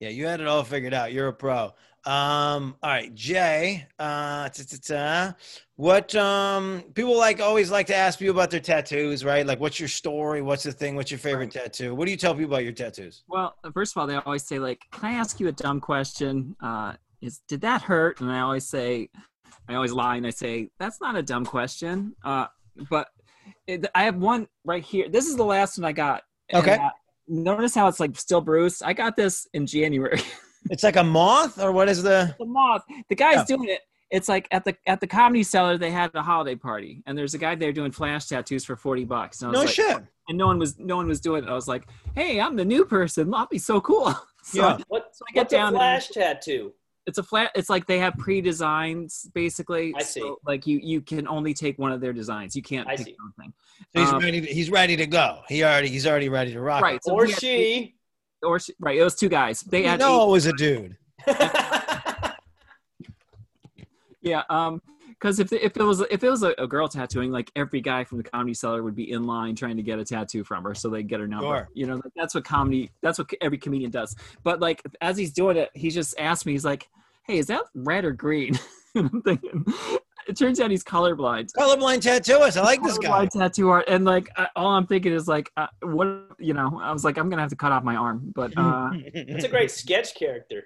Yeah, 0.00 0.10
you 0.10 0.26
had 0.26 0.40
it 0.40 0.46
all 0.46 0.62
figured 0.62 0.94
out. 0.94 1.12
You're 1.12 1.28
a 1.28 1.32
pro. 1.32 1.72
Um, 2.08 2.74
all 2.82 2.88
right, 2.90 3.14
Jay. 3.14 3.86
Uh, 3.98 4.48
ta-ta-ta. 4.48 5.34
what 5.76 6.14
um 6.14 6.82
people 6.94 7.14
like 7.18 7.38
always 7.42 7.70
like 7.70 7.86
to 7.88 7.94
ask 7.94 8.18
you 8.22 8.30
about 8.30 8.50
their 8.50 8.60
tattoos, 8.60 9.26
right? 9.26 9.44
Like, 9.46 9.60
what's 9.60 9.78
your 9.78 9.90
story? 9.90 10.40
What's 10.40 10.62
the 10.62 10.72
thing? 10.72 10.96
What's 10.96 11.10
your 11.10 11.18
favorite 11.18 11.50
tattoo? 11.50 11.94
What 11.94 12.06
do 12.06 12.10
you 12.10 12.16
tell 12.16 12.34
people 12.34 12.50
about 12.54 12.64
your 12.64 12.72
tattoos? 12.72 13.24
Well, 13.28 13.54
first 13.74 13.94
of 13.94 14.00
all, 14.00 14.06
they 14.06 14.16
always 14.16 14.46
say 14.46 14.58
like, 14.58 14.80
"Can 14.90 15.04
I 15.04 15.12
ask 15.18 15.38
you 15.38 15.48
a 15.48 15.52
dumb 15.52 15.80
question? 15.80 16.56
Uh, 16.62 16.94
is 17.20 17.42
did 17.46 17.60
that 17.60 17.82
hurt?" 17.82 18.22
And 18.22 18.32
I 18.32 18.40
always 18.40 18.66
say, 18.66 19.10
I 19.68 19.74
always 19.74 19.92
lie 19.92 20.16
and 20.16 20.26
I 20.26 20.30
say, 20.30 20.70
"That's 20.78 21.02
not 21.02 21.14
a 21.14 21.22
dumb 21.22 21.44
question." 21.44 22.16
Uh, 22.24 22.46
but 22.88 23.08
it, 23.66 23.84
I 23.94 24.04
have 24.04 24.16
one 24.16 24.48
right 24.64 24.82
here. 24.82 25.10
This 25.10 25.26
is 25.26 25.36
the 25.36 25.44
last 25.44 25.76
one 25.76 25.84
I 25.84 25.92
got. 25.92 26.22
And, 26.48 26.62
Okay. 26.62 26.76
uh, 26.82 26.88
notice 27.28 27.74
how 27.74 27.86
it's 27.86 28.00
like 28.00 28.16
still 28.18 28.40
bruised. 28.40 28.82
I 28.82 28.94
got 28.94 29.14
this 29.14 29.46
in 29.52 29.66
January. 29.66 30.22
It's 30.70 30.82
like 30.82 30.96
a 30.96 31.04
moth, 31.04 31.58
or 31.60 31.72
what 31.72 31.88
is 31.88 32.02
the? 32.02 32.34
the 32.38 32.44
moth. 32.44 32.82
The 33.08 33.14
guy's 33.14 33.36
Yeah. 33.48 33.56
doing 33.56 33.68
it. 33.70 33.80
It's 34.10 34.28
like 34.28 34.48
at 34.50 34.64
the 34.64 34.74
at 34.86 35.00
the 35.00 35.06
comedy 35.06 35.42
cellar 35.42 35.76
they 35.76 35.90
had 35.90 36.10
a 36.14 36.22
holiday 36.22 36.54
party, 36.56 37.02
and 37.06 37.16
there's 37.16 37.34
a 37.34 37.38
guy 37.38 37.54
there 37.54 37.72
doing 37.72 37.92
flash 37.92 38.26
tattoos 38.26 38.64
for 38.64 38.74
forty 38.74 39.04
bucks. 39.04 39.42
And 39.42 39.48
I 39.48 39.50
was 39.50 39.58
No 39.60 39.64
like, 39.66 39.74
shit. 39.74 40.02
and 40.28 40.38
no 40.38 40.46
one 40.46 40.58
was 40.58 40.78
no 40.78 40.96
one 40.96 41.06
was 41.08 41.20
doing 41.20 41.44
it. 41.44 41.50
I 41.50 41.54
was 41.54 41.68
like, 41.68 41.86
hey, 42.14 42.40
I'm 42.40 42.56
the 42.56 42.64
new 42.64 42.84
person. 42.86 43.32
I'll 43.34 43.46
be 43.46 43.58
so 43.58 43.80
cool. 43.82 44.12
so 44.42 44.60
Yeah. 44.68 44.78
What? 44.88 45.14
So 45.14 45.24
I 45.28 45.32
get 45.34 45.40
what's 45.42 45.52
down 45.52 45.68
a 45.68 45.70
there. 45.72 45.78
flash 46.00 46.08
tattoo? 46.08 46.72
it's 47.06 47.16
a 47.18 47.22
flat. 47.22 47.50
It's 47.54 47.70
like 47.70 47.86
they 47.86 47.98
have 47.98 48.14
pre-designs 48.18 49.30
basically. 49.34 49.94
I 49.96 50.02
see. 50.02 50.20
So, 50.20 50.38
like 50.46 50.66
you 50.66 50.78
you 50.82 51.00
can 51.00 51.28
only 51.28 51.54
take 51.54 51.78
one 51.78 51.92
of 51.92 52.00
their 52.00 52.12
designs. 52.12 52.56
You 52.56 52.62
can't 52.62 52.86
I 52.88 52.96
pick 52.96 53.06
see. 53.06 53.10
your 53.12 53.20
own 53.24 53.32
thing. 53.38 53.52
So 53.94 54.00
he's 54.00 54.12
Um, 54.12 54.20
ready. 54.20 54.40
To, 54.40 54.46
he's 54.46 54.70
ready 54.70 54.96
to 54.96 55.06
go. 55.06 55.40
He 55.48 55.62
already. 55.64 55.88
He's 55.88 56.06
already 56.06 56.28
ready 56.28 56.52
to 56.52 56.60
rock. 56.60 56.82
Right. 56.82 57.02
So 57.04 57.12
or 57.12 57.24
he 57.26 57.32
had- 57.32 57.40
she? 57.40 57.94
Or 58.42 58.58
she, 58.58 58.74
right. 58.80 58.96
It 58.96 59.02
was 59.04 59.14
two 59.14 59.28
guys. 59.28 59.62
They 59.62 59.82
had 59.82 60.00
eight- 60.00 60.22
it 60.22 60.28
was 60.28 60.46
a 60.46 60.52
dude. 60.52 60.96
Yeah, 64.20 64.42
um, 64.50 64.82
because 65.08 65.38
if 65.40 65.52
if 65.52 65.76
it 65.76 65.82
was 65.82 66.00
if 66.10 66.22
it 66.22 66.30
was 66.30 66.42
a, 66.42 66.54
a 66.58 66.66
girl 66.66 66.88
tattooing, 66.88 67.30
like 67.32 67.50
every 67.56 67.80
guy 67.80 68.04
from 68.04 68.18
the 68.18 68.24
comedy 68.24 68.54
cellar 68.54 68.82
would 68.82 68.94
be 68.94 69.10
in 69.10 69.26
line 69.26 69.54
trying 69.54 69.76
to 69.76 69.82
get 69.82 69.98
a 69.98 70.04
tattoo 70.04 70.44
from 70.44 70.64
her, 70.64 70.74
so 70.74 70.90
they 70.90 71.02
get 71.02 71.20
her 71.20 71.26
number. 71.26 71.46
Sure. 71.46 71.68
You 71.74 71.86
know, 71.86 71.94
like, 71.94 72.12
that's 72.14 72.34
what 72.34 72.44
comedy. 72.44 72.90
That's 73.00 73.18
what 73.18 73.30
every 73.40 73.58
comedian 73.58 73.90
does. 73.90 74.14
But 74.42 74.60
like 74.60 74.82
as 75.00 75.16
he's 75.16 75.32
doing 75.32 75.56
it, 75.56 75.70
he 75.74 75.90
just 75.90 76.18
asked 76.18 76.46
me, 76.46 76.52
he's 76.52 76.64
like, 76.64 76.88
"Hey, 77.24 77.38
is 77.38 77.46
that 77.46 77.62
red 77.74 78.04
or 78.04 78.12
green?" 78.12 78.58
and 78.94 79.08
I'm 79.14 79.22
thinking, 79.22 79.64
it 80.28 80.36
turns 80.36 80.60
out 80.60 80.70
he's 80.70 80.84
colorblind. 80.84 81.50
Colorblind 81.52 82.02
tattooist. 82.02 82.56
I 82.56 82.62
like 82.62 82.82
this 82.82 82.98
guy. 82.98 83.08
Colorblind 83.08 83.30
tattoo 83.30 83.70
art, 83.70 83.86
and 83.88 84.04
like 84.04 84.28
I, 84.36 84.48
all 84.54 84.68
I'm 84.68 84.86
thinking 84.86 85.12
is 85.12 85.26
like, 85.26 85.50
uh, 85.56 85.66
what 85.82 86.28
you 86.38 86.54
know? 86.54 86.78
I 86.82 86.92
was 86.92 87.02
like, 87.04 87.16
I'm 87.16 87.30
gonna 87.30 87.42
have 87.42 87.50
to 87.50 87.56
cut 87.56 87.72
off 87.72 87.82
my 87.82 87.96
arm, 87.96 88.30
but 88.34 88.52
uh, 88.56 88.90
It's 88.94 89.44
a 89.44 89.48
great 89.48 89.70
sketch 89.70 90.14
character. 90.14 90.64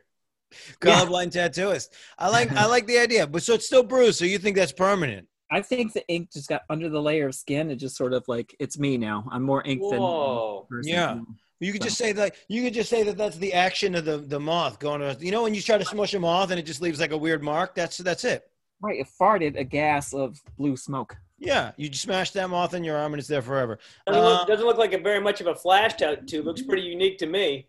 colorblind 0.80 1.32
tattooist. 1.32 1.88
I 2.18 2.28
like. 2.28 2.52
I 2.56 2.66
like 2.66 2.86
the 2.86 2.98
idea. 2.98 3.26
But 3.26 3.42
so 3.44 3.54
it's 3.54 3.66
still 3.66 3.84
bruised. 3.84 4.18
So 4.18 4.24
you 4.24 4.38
think 4.38 4.56
that's 4.56 4.72
permanent? 4.72 5.28
I 5.50 5.62
think 5.62 5.92
the 5.92 6.06
ink 6.08 6.32
just 6.32 6.48
got 6.48 6.62
under 6.70 6.88
the 6.88 7.00
layer 7.00 7.28
of 7.28 7.34
skin. 7.34 7.70
It 7.70 7.76
just 7.76 7.96
sort 7.96 8.14
of 8.14 8.24
like 8.26 8.56
it's 8.58 8.78
me 8.78 8.98
now. 8.98 9.28
I'm 9.30 9.42
more 9.42 9.62
ink 9.64 9.82
than 9.88 10.00
Whoa. 10.00 10.66
person. 10.68 10.92
Yeah. 10.92 11.20
You 11.60 11.72
could 11.72 11.82
just 11.82 11.96
say 11.96 12.10
that. 12.12 12.34
You 12.48 12.64
could 12.64 12.74
just 12.74 12.90
say 12.90 13.04
that 13.04 13.16
that's 13.16 13.36
the 13.36 13.52
action 13.52 13.94
of 13.94 14.04
the 14.04 14.18
the 14.18 14.40
moth 14.40 14.80
going 14.80 15.00
to. 15.00 15.16
You 15.24 15.30
know 15.30 15.44
when 15.44 15.54
you 15.54 15.62
try 15.62 15.78
to 15.78 15.84
smush 15.84 16.14
a 16.14 16.18
moth 16.18 16.50
and 16.50 16.58
it 16.58 16.64
just 16.64 16.80
leaves 16.80 16.98
like 16.98 17.12
a 17.12 17.16
weird 17.16 17.44
mark. 17.44 17.76
That's 17.76 17.98
that's 17.98 18.24
it. 18.24 18.42
Right, 18.82 18.98
it 19.00 19.06
farted 19.20 19.58
a 19.58 19.64
gas 19.64 20.12
of 20.12 20.40
blue 20.58 20.76
smoke. 20.76 21.16
Yeah, 21.38 21.72
you 21.76 21.92
smash 21.92 22.32
that 22.32 22.50
moth 22.50 22.74
in 22.74 22.84
your 22.84 22.96
arm 22.96 23.12
and 23.14 23.20
it's 23.20 23.28
there 23.28 23.42
forever. 23.42 23.78
Doesn't, 24.06 24.22
Uh, 24.22 24.28
look, 24.28 24.48
doesn't 24.48 24.66
look 24.66 24.78
like 24.78 24.92
a 24.92 24.98
very 24.98 25.20
much 25.20 25.40
of 25.40 25.46
a 25.46 25.54
flash 25.54 25.94
tattoo. 25.94 26.42
Looks 26.42 26.62
pretty 26.62 26.82
unique 26.82 27.18
to 27.18 27.26
me. 27.26 27.66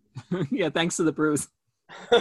yeah, 0.50 0.68
thanks 0.70 0.96
to 0.96 1.04
the 1.04 1.12
bruise. 1.12 1.48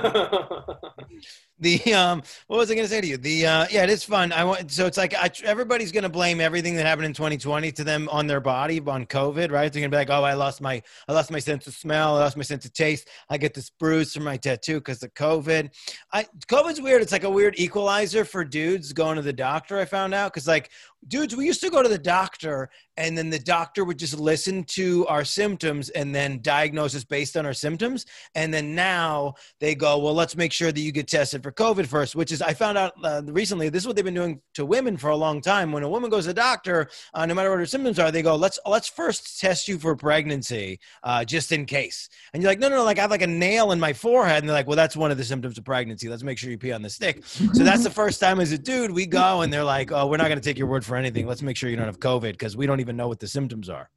The 1.59 1.93
um, 1.93 2.21
what 2.45 2.57
was 2.57 2.69
I 2.69 2.75
going 2.75 2.85
to 2.85 2.89
say 2.89 3.01
to 3.01 3.07
you? 3.07 3.17
The 3.17 3.47
uh, 3.47 3.65
yeah, 3.71 3.83
it 3.83 3.89
is 3.89 4.03
fun. 4.03 4.31
I 4.31 4.43
want 4.43 4.69
so 4.71 4.85
it's 4.85 4.97
like 4.97 5.15
I, 5.15 5.31
everybody's 5.43 5.91
going 5.91 6.03
to 6.03 6.09
blame 6.09 6.39
everything 6.39 6.75
that 6.75 6.85
happened 6.85 7.07
in 7.07 7.13
2020 7.13 7.71
to 7.71 7.83
them 7.83 8.07
on 8.11 8.27
their 8.27 8.39
body 8.39 8.79
on 8.79 9.07
COVID, 9.07 9.51
right? 9.51 9.73
They're 9.73 9.81
going 9.81 9.89
to 9.89 9.95
be 9.95 9.97
like, 9.97 10.11
oh, 10.11 10.23
I 10.23 10.33
lost 10.33 10.61
my 10.61 10.83
I 11.07 11.13
lost 11.13 11.31
my 11.31 11.39
sense 11.39 11.65
of 11.65 11.73
smell, 11.73 12.15
I 12.15 12.19
lost 12.19 12.37
my 12.37 12.43
sense 12.43 12.65
of 12.65 12.73
taste. 12.73 13.07
I 13.29 13.37
get 13.37 13.55
this 13.55 13.71
bruise 13.71 14.13
from 14.13 14.23
my 14.23 14.37
tattoo 14.37 14.75
because 14.75 15.01
of 15.01 15.13
COVID. 15.15 15.71
I 16.13 16.27
COVID's 16.47 16.79
weird. 16.79 17.01
It's 17.01 17.11
like 17.11 17.23
a 17.23 17.29
weird 17.29 17.57
equalizer 17.57 18.23
for 18.23 18.43
dudes 18.43 18.93
going 18.93 19.15
to 19.15 19.23
the 19.23 19.33
doctor. 19.33 19.79
I 19.79 19.85
found 19.85 20.13
out 20.13 20.33
because 20.33 20.47
like 20.47 20.69
dudes, 21.07 21.35
we 21.35 21.45
used 21.45 21.61
to 21.61 21.69
go 21.69 21.81
to 21.81 21.89
the 21.89 21.97
doctor 21.97 22.69
and 22.97 23.17
then 23.17 23.29
the 23.29 23.39
doctor 23.39 23.85
would 23.85 23.99
just 23.99 24.19
listen 24.19 24.63
to 24.63 25.05
our 25.07 25.23
symptoms 25.23 25.89
and 25.89 26.13
then 26.13 26.39
diagnose 26.41 26.95
us 26.95 27.03
based 27.03 27.37
on 27.37 27.45
our 27.45 27.53
symptoms. 27.53 28.05
And 28.35 28.53
then 28.53 28.75
now 28.75 29.35
they 29.59 29.75
go, 29.75 29.99
well, 29.99 30.13
let's 30.13 30.35
make 30.35 30.51
sure 30.51 30.71
that 30.71 30.79
you 30.79 30.91
get 30.91 31.07
tested 31.07 31.43
for 31.47 31.53
COVID 31.53 31.85
first, 31.85 32.13
which 32.13 32.33
is, 32.33 32.41
I 32.41 32.53
found 32.53 32.77
out 32.77 32.91
uh, 33.01 33.21
recently, 33.27 33.69
this 33.69 33.83
is 33.83 33.87
what 33.87 33.95
they've 33.95 34.03
been 34.03 34.13
doing 34.13 34.41
to 34.55 34.65
women 34.65 34.97
for 34.97 35.11
a 35.11 35.15
long 35.15 35.39
time. 35.39 35.71
When 35.71 35.81
a 35.81 35.87
woman 35.87 36.09
goes 36.09 36.25
to 36.25 36.31
the 36.31 36.33
doctor, 36.33 36.89
uh, 37.13 37.25
no 37.25 37.33
matter 37.33 37.49
what 37.49 37.59
her 37.59 37.65
symptoms 37.65 37.99
are, 37.99 38.11
they 38.11 38.21
go, 38.21 38.35
let's, 38.35 38.59
let's 38.65 38.89
first 38.89 39.39
test 39.39 39.65
you 39.69 39.79
for 39.79 39.95
pregnancy, 39.95 40.77
uh, 41.03 41.23
just 41.23 41.53
in 41.53 41.65
case. 41.65 42.09
And 42.33 42.43
you're 42.43 42.51
like, 42.51 42.59
no, 42.59 42.67
no, 42.67 42.75
no, 42.75 42.83
like 42.83 42.97
I 42.97 43.01
have 43.01 43.11
like 43.11 43.21
a 43.21 43.27
nail 43.27 43.71
in 43.71 43.79
my 43.79 43.93
forehead. 43.93 44.39
And 44.39 44.49
they're 44.49 44.57
like, 44.57 44.67
well, 44.67 44.75
that's 44.75 44.97
one 44.97 45.09
of 45.09 45.17
the 45.17 45.23
symptoms 45.23 45.57
of 45.57 45.63
pregnancy. 45.63 46.09
Let's 46.09 46.21
make 46.21 46.37
sure 46.37 46.51
you 46.51 46.57
pee 46.57 46.73
on 46.73 46.81
the 46.81 46.89
stick. 46.89 47.23
So 47.25 47.63
that's 47.63 47.85
the 47.85 47.89
first 47.89 48.19
time 48.19 48.41
as 48.41 48.51
a 48.51 48.57
dude, 48.57 48.91
we 48.91 49.05
go 49.05 49.39
and 49.39 49.53
they're 49.53 49.63
like, 49.63 49.93
oh, 49.93 50.05
we're 50.05 50.17
not 50.17 50.27
going 50.27 50.39
to 50.39 50.43
take 50.43 50.57
your 50.57 50.67
word 50.67 50.83
for 50.83 50.97
anything. 50.97 51.27
Let's 51.27 51.41
make 51.41 51.55
sure 51.55 51.69
you 51.69 51.77
don't 51.77 51.85
have 51.85 52.01
COVID 52.01 52.33
because 52.33 52.57
we 52.57 52.67
don't 52.67 52.81
even 52.81 52.97
know 52.97 53.07
what 53.07 53.21
the 53.21 53.27
symptoms 53.29 53.69
are. 53.69 53.89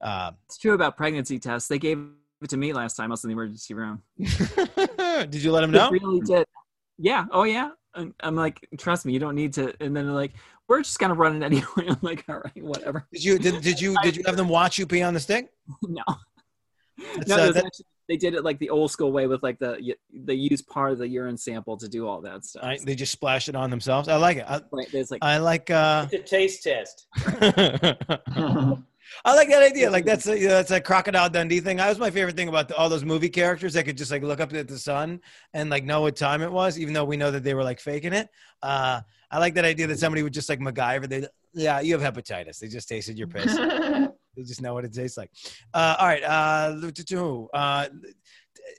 Uh, 0.00 0.30
It's 0.46 0.56
true 0.56 0.72
about 0.72 0.96
pregnancy 0.96 1.38
tests. 1.38 1.68
They 1.68 1.78
gave 1.78 2.08
it 2.42 2.50
to 2.50 2.56
me 2.56 2.72
last 2.72 2.96
time 2.96 3.10
I 3.10 3.12
was 3.12 3.24
in 3.24 3.28
the 3.28 3.32
emergency 3.32 3.74
room. 3.74 4.02
did 4.18 5.34
you 5.42 5.52
let 5.52 5.64
him 5.64 5.70
know? 5.70 5.90
really 5.90 6.20
did. 6.20 6.46
Yeah. 6.98 7.26
Oh 7.30 7.44
yeah. 7.44 7.70
And 7.94 8.14
I'm 8.20 8.36
like, 8.36 8.66
trust 8.78 9.06
me, 9.06 9.12
you 9.12 9.18
don't 9.18 9.34
need 9.34 9.52
to. 9.54 9.74
And 9.80 9.96
then 9.96 10.06
they're 10.06 10.14
like, 10.14 10.34
we're 10.68 10.82
just 10.82 10.98
gonna 10.98 11.14
run 11.14 11.42
it 11.42 11.44
anyway. 11.44 11.64
I'm 11.88 11.98
like, 12.02 12.24
all 12.28 12.36
right, 12.36 12.62
whatever. 12.62 13.06
Did 13.12 13.24
you 13.24 13.38
did, 13.38 13.62
did 13.62 13.80
you 13.80 13.96
did 14.02 14.16
you 14.16 14.22
have 14.26 14.36
them 14.36 14.48
watch 14.48 14.78
you 14.78 14.86
pee 14.86 15.02
on 15.02 15.14
the 15.14 15.20
stick? 15.20 15.50
no. 15.82 16.02
That's, 17.16 17.28
no, 17.28 17.36
uh, 17.36 17.52
that- 17.52 17.66
actually, 17.66 17.86
they 18.08 18.16
did 18.16 18.34
it 18.34 18.42
like 18.42 18.58
the 18.58 18.70
old 18.70 18.90
school 18.90 19.12
way 19.12 19.26
with 19.26 19.42
like 19.42 19.58
the 19.58 19.94
they 20.12 20.34
use 20.34 20.62
part 20.62 20.92
of 20.92 20.98
the 20.98 21.06
urine 21.06 21.36
sample 21.36 21.76
to 21.76 21.88
do 21.88 22.08
all 22.08 22.22
that 22.22 22.44
stuff. 22.44 22.64
I, 22.64 22.78
they 22.82 22.94
just 22.94 23.12
splash 23.12 23.50
it 23.50 23.54
on 23.54 23.68
themselves. 23.68 24.08
I 24.08 24.16
like 24.16 24.38
it. 24.38 24.46
I, 24.48 24.62
Right, 24.72 24.88
like 25.10 25.18
I 25.22 25.38
like 25.38 25.70
uh 25.70 26.06
It's 26.10 26.32
a 26.32 26.36
taste 26.36 26.62
test. 26.62 27.06
I 29.24 29.34
like 29.34 29.48
that 29.48 29.62
idea. 29.62 29.90
Like 29.90 30.04
that's 30.06 30.26
a, 30.26 30.38
you 30.38 30.48
know, 30.48 30.54
that's 30.54 30.70
a 30.70 30.80
crocodile 30.80 31.28
Dundee 31.30 31.60
thing. 31.60 31.78
That 31.78 31.88
was 31.88 31.98
my 31.98 32.10
favorite 32.10 32.36
thing 32.36 32.48
about 32.48 32.68
the, 32.68 32.76
all 32.76 32.88
those 32.88 33.04
movie 33.04 33.28
characters 33.28 33.74
that 33.74 33.84
could 33.84 33.96
just 33.96 34.10
like 34.10 34.22
look 34.22 34.40
up 34.40 34.52
at 34.52 34.68
the 34.68 34.78
sun 34.78 35.20
and 35.54 35.70
like 35.70 35.84
know 35.84 36.02
what 36.02 36.16
time 36.16 36.42
it 36.42 36.52
was, 36.52 36.78
even 36.78 36.94
though 36.94 37.04
we 37.04 37.16
know 37.16 37.30
that 37.30 37.44
they 37.44 37.54
were 37.54 37.64
like 37.64 37.80
faking 37.80 38.12
it. 38.12 38.28
Uh, 38.62 39.00
I 39.30 39.38
like 39.38 39.54
that 39.54 39.64
idea 39.64 39.86
that 39.86 39.98
somebody 39.98 40.22
would 40.22 40.32
just 40.32 40.48
like 40.48 40.60
MacGyver. 40.60 41.08
They, 41.08 41.26
yeah, 41.54 41.80
you 41.80 41.98
have 41.98 42.14
hepatitis. 42.14 42.58
They 42.58 42.68
just 42.68 42.88
tasted 42.88 43.18
your 43.18 43.28
piss. 43.28 43.56
they 44.36 44.42
just 44.42 44.62
know 44.62 44.74
what 44.74 44.84
it 44.84 44.92
tastes 44.92 45.16
like. 45.16 45.30
Uh, 45.74 45.96
all 45.98 46.06
right. 46.06 46.22
Uh, 46.22 46.90
uh, 47.54 47.88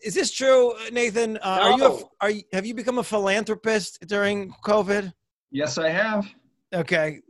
is 0.04 0.14
this 0.14 0.32
true, 0.32 0.74
Nathan? 0.92 1.38
Uh, 1.38 1.60
Are 1.62 1.78
you 1.78 1.86
a, 1.86 2.00
are 2.22 2.30
you, 2.30 2.44
have 2.54 2.66
you 2.66 2.74
become 2.74 3.00
a 3.00 3.04
philanthropist 3.04 4.00
during 4.08 4.54
COVID? 4.66 5.12
yes, 5.52 5.78
I 5.78 5.90
have. 5.90 6.28
Okay, 6.74 7.22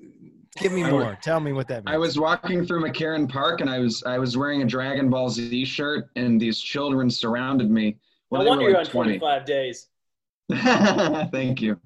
give 0.58 0.72
me 0.72 0.84
more. 0.84 1.18
Tell 1.22 1.40
me 1.40 1.54
what 1.54 1.68
that 1.68 1.86
means. 1.86 1.94
I 1.94 1.98
was 1.98 2.20
walking 2.20 2.66
through 2.66 2.84
McCarren 2.84 3.30
Park 3.30 3.62
and 3.62 3.70
I 3.70 3.80
was 3.80 4.04
I 4.04 4.18
was 4.18 4.38
wearing 4.38 4.62
a 4.62 4.66
Dragon 4.66 5.10
Ball 5.10 5.30
Z 5.30 5.66
shirt 5.66 6.10
and 6.16 6.40
these 6.40 6.60
children 6.60 7.10
surrounded 7.10 7.70
me. 7.70 7.98
Well, 8.30 8.42
no 8.42 8.46
they 8.46 8.50
wonder 8.50 8.64
were 8.66 8.70
you're 8.72 8.80
on 8.80 8.86
20. 8.86 9.20
25 9.20 9.46
days. 9.46 9.88
Thank 11.32 11.62
you. 11.62 11.80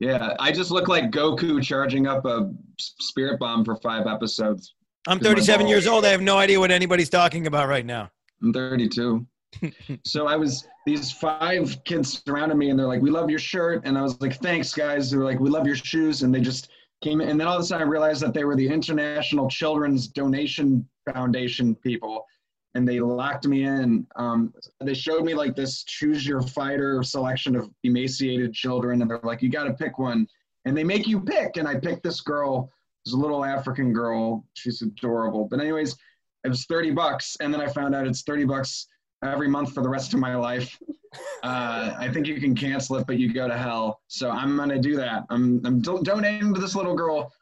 Yeah, 0.00 0.34
I 0.40 0.50
just 0.50 0.70
look 0.70 0.88
like 0.88 1.10
Goku 1.10 1.62
charging 1.62 2.06
up 2.06 2.24
a 2.24 2.52
spirit 2.78 3.38
bomb 3.38 3.64
for 3.64 3.76
five 3.76 4.06
episodes. 4.06 4.74
I'm 5.06 5.20
37 5.20 5.68
years 5.68 5.86
old. 5.86 6.04
I 6.04 6.08
have 6.08 6.20
no 6.20 6.38
idea 6.38 6.58
what 6.58 6.70
anybody's 6.70 7.08
talking 7.08 7.46
about 7.46 7.68
right 7.68 7.86
now. 7.86 8.10
I'm 8.42 8.52
32. 8.52 9.26
so 10.04 10.26
I 10.26 10.36
was 10.36 10.66
these 10.86 11.12
five 11.12 11.76
kids 11.84 12.22
surrounded 12.26 12.56
me 12.56 12.70
and 12.70 12.78
they're 12.78 12.86
like, 12.86 13.02
"We 13.02 13.10
love 13.10 13.30
your 13.30 13.38
shirt," 13.38 13.82
and 13.84 13.96
I 13.96 14.02
was 14.02 14.20
like, 14.20 14.34
"Thanks, 14.40 14.74
guys." 14.74 15.10
They 15.10 15.16
were 15.16 15.24
like, 15.24 15.38
"We 15.38 15.50
love 15.50 15.66
your 15.66 15.76
shoes," 15.76 16.22
and 16.22 16.34
they 16.34 16.40
just 16.40 16.70
came. 17.02 17.20
And 17.20 17.38
then 17.38 17.46
all 17.46 17.56
of 17.56 17.62
a 17.62 17.64
sudden, 17.64 17.86
I 17.86 17.90
realized 17.90 18.22
that 18.22 18.34
they 18.34 18.44
were 18.44 18.56
the 18.56 18.68
International 18.68 19.48
Children's 19.48 20.08
Donation 20.08 20.88
Foundation 21.12 21.74
people, 21.74 22.26
and 22.74 22.88
they 22.88 23.00
locked 23.00 23.46
me 23.46 23.64
in. 23.64 24.06
Um, 24.16 24.54
they 24.80 24.94
showed 24.94 25.24
me 25.24 25.34
like 25.34 25.54
this 25.54 25.82
choose 25.84 26.26
your 26.26 26.42
fighter 26.42 27.02
selection 27.02 27.56
of 27.56 27.70
emaciated 27.82 28.54
children, 28.54 29.02
and 29.02 29.10
they're 29.10 29.20
like, 29.22 29.42
"You 29.42 29.50
got 29.50 29.64
to 29.64 29.74
pick 29.74 29.98
one," 29.98 30.26
and 30.64 30.76
they 30.76 30.84
make 30.84 31.06
you 31.06 31.20
pick. 31.20 31.56
And 31.56 31.68
I 31.68 31.78
picked 31.78 32.02
this 32.02 32.20
girl. 32.20 32.70
This 33.04 33.14
little 33.14 33.44
African 33.44 33.92
girl. 33.92 34.46
She's 34.54 34.80
adorable. 34.80 35.48
But 35.50 35.58
anyways, 35.58 35.96
it 36.44 36.48
was 36.48 36.64
30 36.66 36.90
bucks 36.92 37.36
and 37.40 37.52
then 37.52 37.60
i 37.60 37.68
found 37.68 37.94
out 37.94 38.06
it's 38.06 38.22
30 38.22 38.44
bucks 38.44 38.86
every 39.24 39.48
month 39.48 39.72
for 39.72 39.82
the 39.82 39.88
rest 39.88 40.14
of 40.14 40.20
my 40.20 40.34
life 40.34 40.78
uh, 41.42 41.94
i 41.98 42.08
think 42.12 42.26
you 42.26 42.40
can 42.40 42.54
cancel 42.54 42.96
it 42.96 43.06
but 43.06 43.18
you 43.18 43.32
go 43.32 43.46
to 43.48 43.56
hell. 43.56 44.00
So 44.08 44.30
i'm 44.30 44.56
to 44.68 44.78
do 44.78 44.96
that. 44.96 45.24
I'm, 45.30 45.60
I'm 45.64 45.80
do- 45.80 46.02
donating 46.02 46.54
to 46.54 46.60
this 46.60 46.74
little 46.74 46.94
girl 46.94 47.32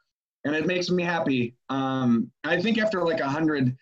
and 0.43 0.55
it 0.55 0.65
makes 0.65 0.89
me 0.89 1.03
happy. 1.03 1.55
Um, 1.69 2.31
i 2.43 2.59
think 2.61 2.77
after 2.77 3.03
like 3.03 3.19
a 3.19 3.29
hundred 3.29 3.75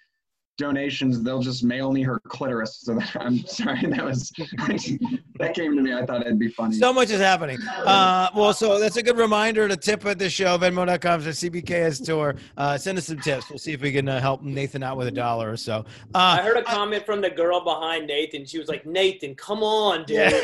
donations 0.60 1.24
they'll 1.24 1.42
just 1.42 1.64
mail 1.64 1.92
me 1.92 2.04
her 2.04 2.20
clitoris 2.20 2.76
so 2.86 2.94
that, 2.96 3.10
i'm 3.20 3.40
sorry 3.48 3.82
that 3.88 4.04
was 4.06 4.32
that 5.40 5.54
came 5.56 5.76
to 5.76 5.82
me 5.82 5.94
i 5.94 6.06
thought 6.06 6.22
it'd 6.22 6.38
be 6.38 6.50
funny 6.50 6.76
So 6.76 6.94
much 6.94 7.10
is 7.10 7.20
happening. 7.20 7.58
Uh, 7.68 8.30
well, 8.36 8.54
so 8.54 8.80
that's 8.80 8.98
a 8.98 9.04
good 9.04 9.18
reminder 9.18 9.68
to 9.68 9.76
tip 9.78 10.06
at 10.06 10.20
the 10.20 10.30
show, 10.30 10.58
Venmo.com 10.58 11.22
for 11.22 11.30
CBKS 11.30 12.06
tour. 12.06 12.36
Uh, 12.58 12.78
send 12.78 12.98
us 12.98 13.08
some 13.08 13.20
tips. 13.20 13.50
We'll 13.50 13.58
see 13.60 13.74
if 13.74 13.82
we 13.82 13.92
can 13.92 14.08
uh, 14.08 14.20
help 14.22 14.42
Nathan 14.44 14.84
out 14.84 14.98
with 14.98 15.08
a 15.08 15.12
dollar 15.12 15.52
or 15.52 15.58
so. 15.58 15.86
I 16.14 16.40
Uh, 16.40 16.44
heard 16.44 16.58
a 16.58 16.64
comment 16.64 17.06
from 17.06 17.22
the 17.22 17.30
girl 17.30 17.64
behind 17.64 18.08
Nathan. 18.08 18.46
She 18.46 18.60
was 18.60 18.68
like, 18.68 18.86
Nathan, 18.86 19.34
come 19.36 19.64
on, 19.64 20.06
dude. 20.06 20.18
Yeah. 20.18 20.42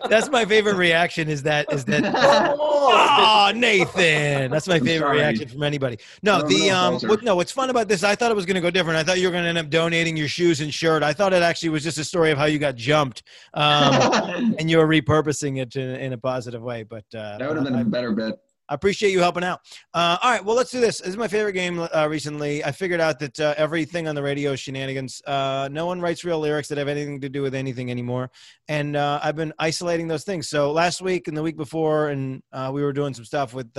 that's 0.08 0.28
my 0.30 0.44
favorite 0.44 0.76
reaction 0.76 1.28
is 1.28 1.42
that, 1.44 1.72
is 1.72 1.84
that, 1.86 2.02
come 2.14 2.60
on. 2.60 3.54
oh, 3.54 3.58
Nathan. 3.58 4.50
That's 4.50 4.68
my 4.68 4.78
favorite 4.80 5.10
reaction 5.10 5.48
from 5.48 5.62
anybody. 5.62 5.98
No, 6.22 6.40
No, 6.40 6.48
the, 6.48 6.70
um, 6.70 6.98
what, 7.08 7.22
no, 7.22 7.36
what's 7.36 7.52
fun 7.52 7.70
about 7.70 7.88
this, 7.88 8.02
I 8.04 8.14
thought 8.14 8.30
it 8.30 8.34
was 8.36 8.46
going 8.46 8.56
to 8.56 8.60
go 8.60 8.70
different. 8.72 8.98
I 8.98 9.04
thought 9.04 9.18
you 9.18 9.26
were 9.28 9.32
going 9.32 9.44
to 9.44 9.48
end 9.48 9.58
up 9.58 9.70
donating 9.70 10.16
your 10.16 10.28
shoes 10.28 10.60
and 10.60 10.72
shirt. 10.72 11.02
I 11.02 11.12
thought 11.12 11.32
it 11.32 11.42
actually 11.42 11.70
was 11.70 11.82
just 11.82 11.98
a 11.98 12.04
story 12.04 12.30
of 12.30 12.38
how 12.38 12.46
you 12.46 12.58
got 12.58 12.74
jumped. 12.74 13.22
Um, 13.54 14.54
and 14.58 14.70
you 14.70 14.78
were 14.78 14.86
repurposing 14.86 15.60
it 15.60 15.76
in, 15.76 15.90
in 15.96 16.12
a 16.12 16.18
positive 16.18 16.62
way. 16.62 16.82
But 16.82 17.04
uh, 17.14 17.38
that 17.38 17.48
would 17.48 17.56
have 17.56 17.64
been 17.64 17.74
I, 17.74 17.82
a 17.82 17.84
better 17.84 18.12
bit 18.12 18.38
I 18.72 18.74
appreciate 18.74 19.10
you 19.12 19.20
helping 19.20 19.44
out. 19.44 19.60
Uh, 19.92 20.16
all 20.22 20.30
right, 20.30 20.42
well, 20.42 20.56
let's 20.56 20.70
do 20.70 20.80
this. 20.80 20.96
This 20.96 21.08
is 21.08 21.16
my 21.18 21.28
favorite 21.28 21.52
game 21.52 21.78
uh, 21.78 22.06
recently. 22.08 22.64
I 22.64 22.72
figured 22.72 23.02
out 23.02 23.18
that 23.18 23.38
uh, 23.38 23.52
everything 23.58 24.08
on 24.08 24.14
the 24.14 24.22
radio 24.22 24.52
is 24.52 24.60
shenanigans. 24.60 25.20
Uh, 25.26 25.68
no 25.70 25.84
one 25.84 26.00
writes 26.00 26.24
real 26.24 26.40
lyrics 26.40 26.68
that 26.68 26.78
have 26.78 26.88
anything 26.88 27.20
to 27.20 27.28
do 27.28 27.42
with 27.42 27.54
anything 27.54 27.90
anymore, 27.90 28.30
and 28.68 28.96
uh, 28.96 29.20
I've 29.22 29.36
been 29.36 29.52
isolating 29.58 30.08
those 30.08 30.24
things. 30.24 30.48
So 30.48 30.72
last 30.72 31.02
week 31.02 31.28
and 31.28 31.36
the 31.36 31.42
week 31.42 31.58
before, 31.58 32.08
and 32.08 32.42
uh, 32.50 32.70
we 32.72 32.82
were 32.82 32.94
doing 32.94 33.12
some 33.12 33.26
stuff 33.26 33.52
with 33.52 33.76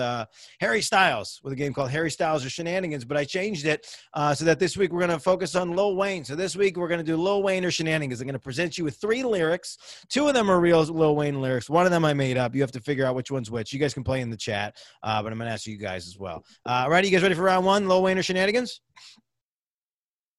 Harry 0.59 0.83
Styles 0.83 1.41
with 1.43 1.53
a 1.53 1.55
game 1.55 1.73
called 1.73 1.89
Harry 1.89 2.11
Styles 2.11 2.45
or 2.45 2.51
Shenanigans. 2.51 3.03
But 3.03 3.17
I 3.17 3.23
changed 3.23 3.65
it 3.65 3.87
so 4.35 4.45
that 4.45 4.59
this 4.59 4.77
week 4.77 4.93
we're 4.93 4.99
going 4.99 5.09
to 5.09 5.17
focus 5.17 5.55
on 5.55 5.75
Lil 5.75 5.95
Wayne. 5.95 6.23
So 6.23 6.35
this 6.35 6.55
week 6.55 6.77
we're 6.77 6.87
going 6.87 6.99
to 6.99 7.03
do 7.03 7.17
Lil 7.17 7.41
Wayne 7.41 7.65
or 7.65 7.71
Shenanigans. 7.71 8.21
I'm 8.21 8.27
going 8.27 8.33
to 8.33 8.39
present 8.39 8.77
you 8.77 8.83
with 8.83 8.97
three 8.97 9.23
lyrics. 9.23 10.05
Two 10.07 10.27
of 10.27 10.35
them 10.35 10.51
are 10.51 10.59
real 10.59 10.83
Lil 10.83 11.15
Wayne 11.15 11.41
lyrics. 11.41 11.67
One 11.67 11.87
of 11.87 11.91
them 11.91 12.05
I 12.05 12.13
made 12.13 12.37
up. 12.37 12.53
You 12.53 12.61
have 12.61 12.71
to 12.73 12.79
figure 12.79 13.07
out 13.07 13.15
which 13.15 13.31
one's 13.31 13.49
which. 13.49 13.73
You 13.73 13.79
guys 13.79 13.95
can 13.95 14.03
play 14.03 14.21
in 14.21 14.29
the 14.29 14.37
chat, 14.37 14.77
uh, 15.03 15.21
but 15.23 15.31
I'm 15.31 15.37
going 15.37 15.47
to 15.47 15.53
ask 15.53 15.65
you 15.67 15.77
guys 15.77 16.07
as 16.07 16.17
well. 16.17 16.43
Uh, 16.65 16.87
ready? 16.89 17.07
You 17.07 17.13
guys 17.13 17.23
ready 17.23 17.35
for 17.35 17.43
round 17.43 17.65
one? 17.65 17.87
Lil 17.87 18.01
Wayne 18.03 18.17
or 18.17 18.23
Shenanigans? 18.23 18.81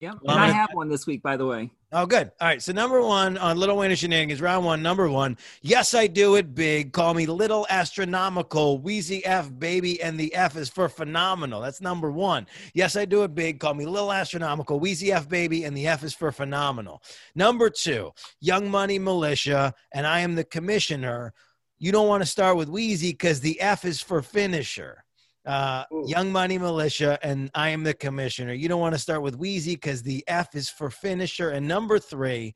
Yeah, 0.01 0.13
and 0.23 0.31
I 0.39 0.47
I'm- 0.47 0.55
have 0.55 0.71
one 0.73 0.89
this 0.89 1.07
week, 1.07 1.23
by 1.23 1.37
the 1.37 1.47
way. 1.47 1.71
Oh, 1.97 2.07
good. 2.07 2.33
All 2.41 2.49
right. 2.49 2.61
So 2.61 2.73
number 2.73 3.01
one 3.01 3.39
on 3.39 3.57
Little 3.57 3.77
Wayne 3.77 3.91
and 3.93 3.99
Shenanigans, 3.99 4.41
round 4.41 4.67
one, 4.67 4.83
number 4.83 5.09
one. 5.09 5.39
Yes, 5.63 5.95
I 5.95 6.09
do 6.09 6.35
it 6.35 6.53
big. 6.53 6.93
Call 6.93 7.15
me 7.15 7.25
Little 7.25 7.69
Astronomical. 7.71 8.81
Weezy 8.81 9.21
F, 9.25 9.49
baby, 9.61 10.03
and 10.03 10.19
the 10.19 10.35
F 10.35 10.57
is 10.57 10.69
for 10.69 10.89
phenomenal. 10.89 11.61
That's 11.61 11.81
number 11.81 12.11
one. 12.11 12.49
Yes, 12.75 12.97
I 12.97 13.05
do 13.05 13.23
it 13.23 13.33
big. 13.37 13.61
Call 13.61 13.75
me 13.75 13.87
Little 13.87 14.13
Astronomical. 14.13 14.81
Weezy 14.81 15.11
F, 15.11 15.29
baby, 15.29 15.63
and 15.63 15.77
the 15.77 15.87
F 15.87 16.03
is 16.03 16.13
for 16.13 16.33
phenomenal. 16.33 17.01
Number 17.37 17.71
two, 17.71 18.11
Young 18.41 18.69
Money 18.69 18.99
Militia, 18.99 19.73
and 19.93 20.05
I 20.05 20.19
am 20.21 20.35
the 20.35 20.45
commissioner. 20.45 21.33
You 21.79 21.93
don't 21.93 22.09
want 22.09 22.23
to 22.23 22.29
start 22.29 22.57
with 22.57 22.69
Weezy 22.69 23.11
because 23.11 23.41
the 23.41 23.61
F 23.61 23.85
is 23.85 24.01
for 24.01 24.23
finisher. 24.23 25.05
Uh, 25.47 25.85
Young 26.07 26.33
Money 26.33 26.57
Militia, 26.57 27.19
and 27.23 27.51
I 27.55 27.69
am 27.69 27.85
the 27.85 27.93
commissioner. 27.93 28.55
You 28.55 28.67
don't 28.67 28.81
want 28.81 28.95
to 28.95 29.01
start 29.01 29.21
with 29.21 29.39
Weezy 29.39 29.75
because 29.75 30.03
the 30.03 30.25
F 30.27 30.55
is 30.55 30.71
for 30.71 30.89
finisher. 30.89 31.51
And 31.51 31.69
number 31.69 31.99
three, 31.99 32.55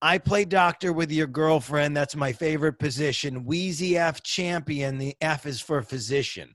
I 0.00 0.16
play 0.16 0.46
doctor 0.46 0.92
with 0.92 1.12
your 1.12 1.26
girlfriend. 1.26 1.94
That's 1.94 2.16
my 2.16 2.32
favorite 2.32 2.78
position. 2.78 3.44
Weezy 3.44 3.94
F 3.94 4.22
champion. 4.22 4.96
The 4.96 5.16
F 5.20 5.44
is 5.44 5.60
for 5.60 5.82
physician. 5.82 6.54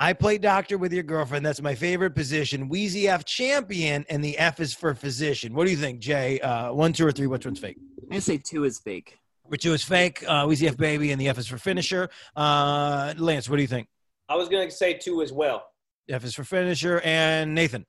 I 0.00 0.12
play 0.12 0.36
doctor 0.36 0.76
with 0.76 0.92
your 0.92 1.04
girlfriend. 1.04 1.46
That's 1.46 1.62
my 1.62 1.74
favorite 1.74 2.14
position. 2.14 2.68
Weezy 2.68 3.06
F 3.06 3.24
champion, 3.24 4.04
and 4.10 4.22
the 4.24 4.36
F 4.36 4.58
is 4.58 4.74
for 4.74 4.94
physician. 4.94 5.54
What 5.54 5.66
do 5.66 5.70
you 5.70 5.76
think, 5.76 6.00
Jay? 6.00 6.40
Uh, 6.40 6.72
one, 6.72 6.92
two, 6.92 7.06
or 7.06 7.12
three? 7.12 7.26
Which 7.26 7.46
one's 7.46 7.60
fake? 7.60 7.78
I'm 8.02 8.08
gonna 8.08 8.20
say 8.20 8.38
two 8.38 8.64
is 8.64 8.78
fake. 8.78 9.18
Number 9.46 9.58
two 9.58 9.74
is 9.74 9.84
fake. 9.84 10.24
Uh, 10.26 10.44
Weezy 10.44 10.66
F 10.66 10.76
baby, 10.76 11.12
and 11.12 11.20
the 11.20 11.28
F 11.28 11.38
is 11.38 11.46
for 11.46 11.56
finisher. 11.56 12.10
Uh, 12.34 13.14
Lance, 13.16 13.48
what 13.48 13.56
do 13.56 13.62
you 13.62 13.68
think? 13.68 13.86
I 14.28 14.34
was 14.34 14.48
going 14.48 14.68
to 14.68 14.74
say 14.74 14.94
two 14.94 15.22
as 15.22 15.32
well. 15.32 15.64
F 16.08 16.24
is 16.24 16.34
for 16.34 16.42
finisher, 16.42 17.00
and 17.04 17.54
Nathan. 17.54 17.86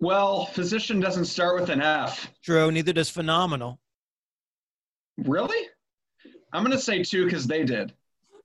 well 0.00 0.46
physician 0.46 0.98
doesn't 0.98 1.26
start 1.26 1.60
with 1.60 1.70
an 1.70 1.80
f 1.80 2.28
True. 2.42 2.72
Neither 2.72 2.92
does 2.92 3.08
phenomenal. 3.10 3.78
really 5.18 5.66
i'm 6.52 6.62
going 6.64 6.76
to 6.76 6.82
say 6.82 7.02
two 7.02 7.24
because 7.24 7.46
they 7.46 7.62
did 7.64 7.92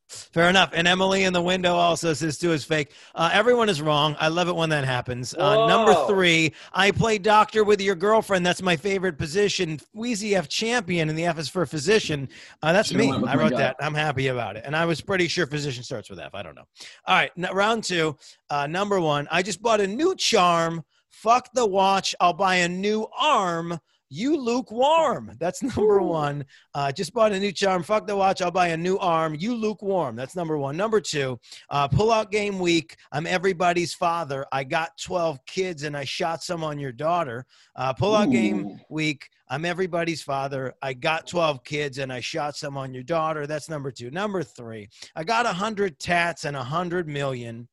Fair 0.07 0.49
enough. 0.49 0.71
And 0.73 0.87
Emily 0.87 1.23
in 1.23 1.33
the 1.33 1.41
window 1.41 1.73
also 1.75 2.13
says 2.13 2.37
two 2.37 2.51
is 2.51 2.63
fake. 2.63 2.91
Uh, 3.15 3.29
everyone 3.33 3.67
is 3.67 3.81
wrong. 3.81 4.15
I 4.19 4.27
love 4.27 4.47
it 4.47 4.55
when 4.55 4.69
that 4.69 4.83
happens. 4.85 5.33
Uh, 5.33 5.65
number 5.67 5.93
three, 6.07 6.53
I 6.71 6.91
play 6.91 7.17
doctor 7.17 7.63
with 7.63 7.81
your 7.81 7.95
girlfriend. 7.95 8.45
That's 8.45 8.61
my 8.61 8.75
favorite 8.75 9.17
position. 9.17 9.79
Weezy 9.95 10.33
F 10.33 10.47
champion, 10.49 11.09
and 11.09 11.17
the 11.17 11.25
F 11.25 11.39
is 11.39 11.49
for 11.49 11.65
physician. 11.65 12.29
Uh, 12.61 12.73
that's 12.73 12.93
me. 12.93 13.11
I 13.27 13.35
wrote 13.35 13.51
that. 13.57 13.75
I'm 13.79 13.95
happy 13.95 14.27
about 14.27 14.55
it. 14.55 14.63
And 14.65 14.75
I 14.75 14.85
was 14.85 15.01
pretty 15.01 15.27
sure 15.27 15.47
physician 15.47 15.83
starts 15.83 16.09
with 16.09 16.19
F. 16.19 16.35
I 16.35 16.43
don't 16.43 16.55
know. 16.55 16.65
All 17.07 17.15
right. 17.15 17.31
n- 17.37 17.49
round 17.51 17.83
two. 17.83 18.15
Uh, 18.51 18.67
number 18.67 18.99
one, 18.99 19.27
I 19.31 19.41
just 19.41 19.61
bought 19.63 19.81
a 19.81 19.87
new 19.87 20.15
charm. 20.15 20.83
Fuck 21.09 21.49
the 21.53 21.65
watch. 21.65 22.13
I'll 22.19 22.33
buy 22.33 22.55
a 22.57 22.67
new 22.69 23.07
arm. 23.17 23.79
You 24.13 24.37
lukewarm. 24.37 25.35
That's 25.39 25.63
number 25.75 25.99
one. 25.99 26.45
Uh, 26.75 26.91
just 26.91 27.13
bought 27.13 27.31
a 27.31 27.39
new 27.39 27.51
charm. 27.51 27.81
Fuck 27.81 28.05
the 28.05 28.15
watch. 28.15 28.43
I'll 28.43 28.51
buy 28.51 28.67
a 28.67 28.77
new 28.77 28.97
arm. 28.97 29.35
You 29.35 29.55
lukewarm. 29.55 30.15
That's 30.15 30.35
number 30.35 30.55
one. 30.57 30.77
Number 30.77 31.01
two, 31.01 31.39
uh, 31.71 31.87
pull 31.87 32.11
out 32.11 32.31
game 32.31 32.59
week. 32.59 32.95
I'm 33.11 33.25
everybody's 33.25 33.95
father. 33.95 34.45
I 34.51 34.65
got 34.65 34.97
12 34.99 35.43
kids 35.47 35.81
and 35.81 35.97
I 35.97 36.03
shot 36.03 36.43
some 36.43 36.63
on 36.63 36.77
your 36.77 36.91
daughter. 36.91 37.45
Uh, 37.75 37.91
pull 37.93 38.15
out 38.15 38.29
game 38.29 38.79
week. 38.89 39.29
I'm 39.49 39.65
everybody's 39.65 40.21
father. 40.21 40.73
I 40.81 40.93
got 40.93 41.27
12 41.27 41.63
kids 41.63 41.97
and 41.97 42.13
I 42.13 42.19
shot 42.19 42.55
some 42.55 42.77
on 42.77 42.93
your 42.93 43.03
daughter. 43.03 43.47
That's 43.47 43.67
number 43.67 43.89
two. 43.89 44.11
Number 44.11 44.43
three, 44.43 44.89
I 45.15 45.23
got 45.23 45.45
100 45.45 45.99
tats 45.99 46.45
and 46.45 46.55
100 46.55 47.07
million. 47.07 47.67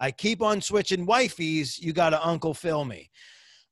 I 0.00 0.10
keep 0.10 0.42
on 0.42 0.60
switching 0.60 1.06
wifeys. 1.06 1.80
You 1.80 1.92
got 1.92 2.10
to 2.10 2.26
Uncle 2.26 2.52
Phil 2.52 2.84
me. 2.84 3.10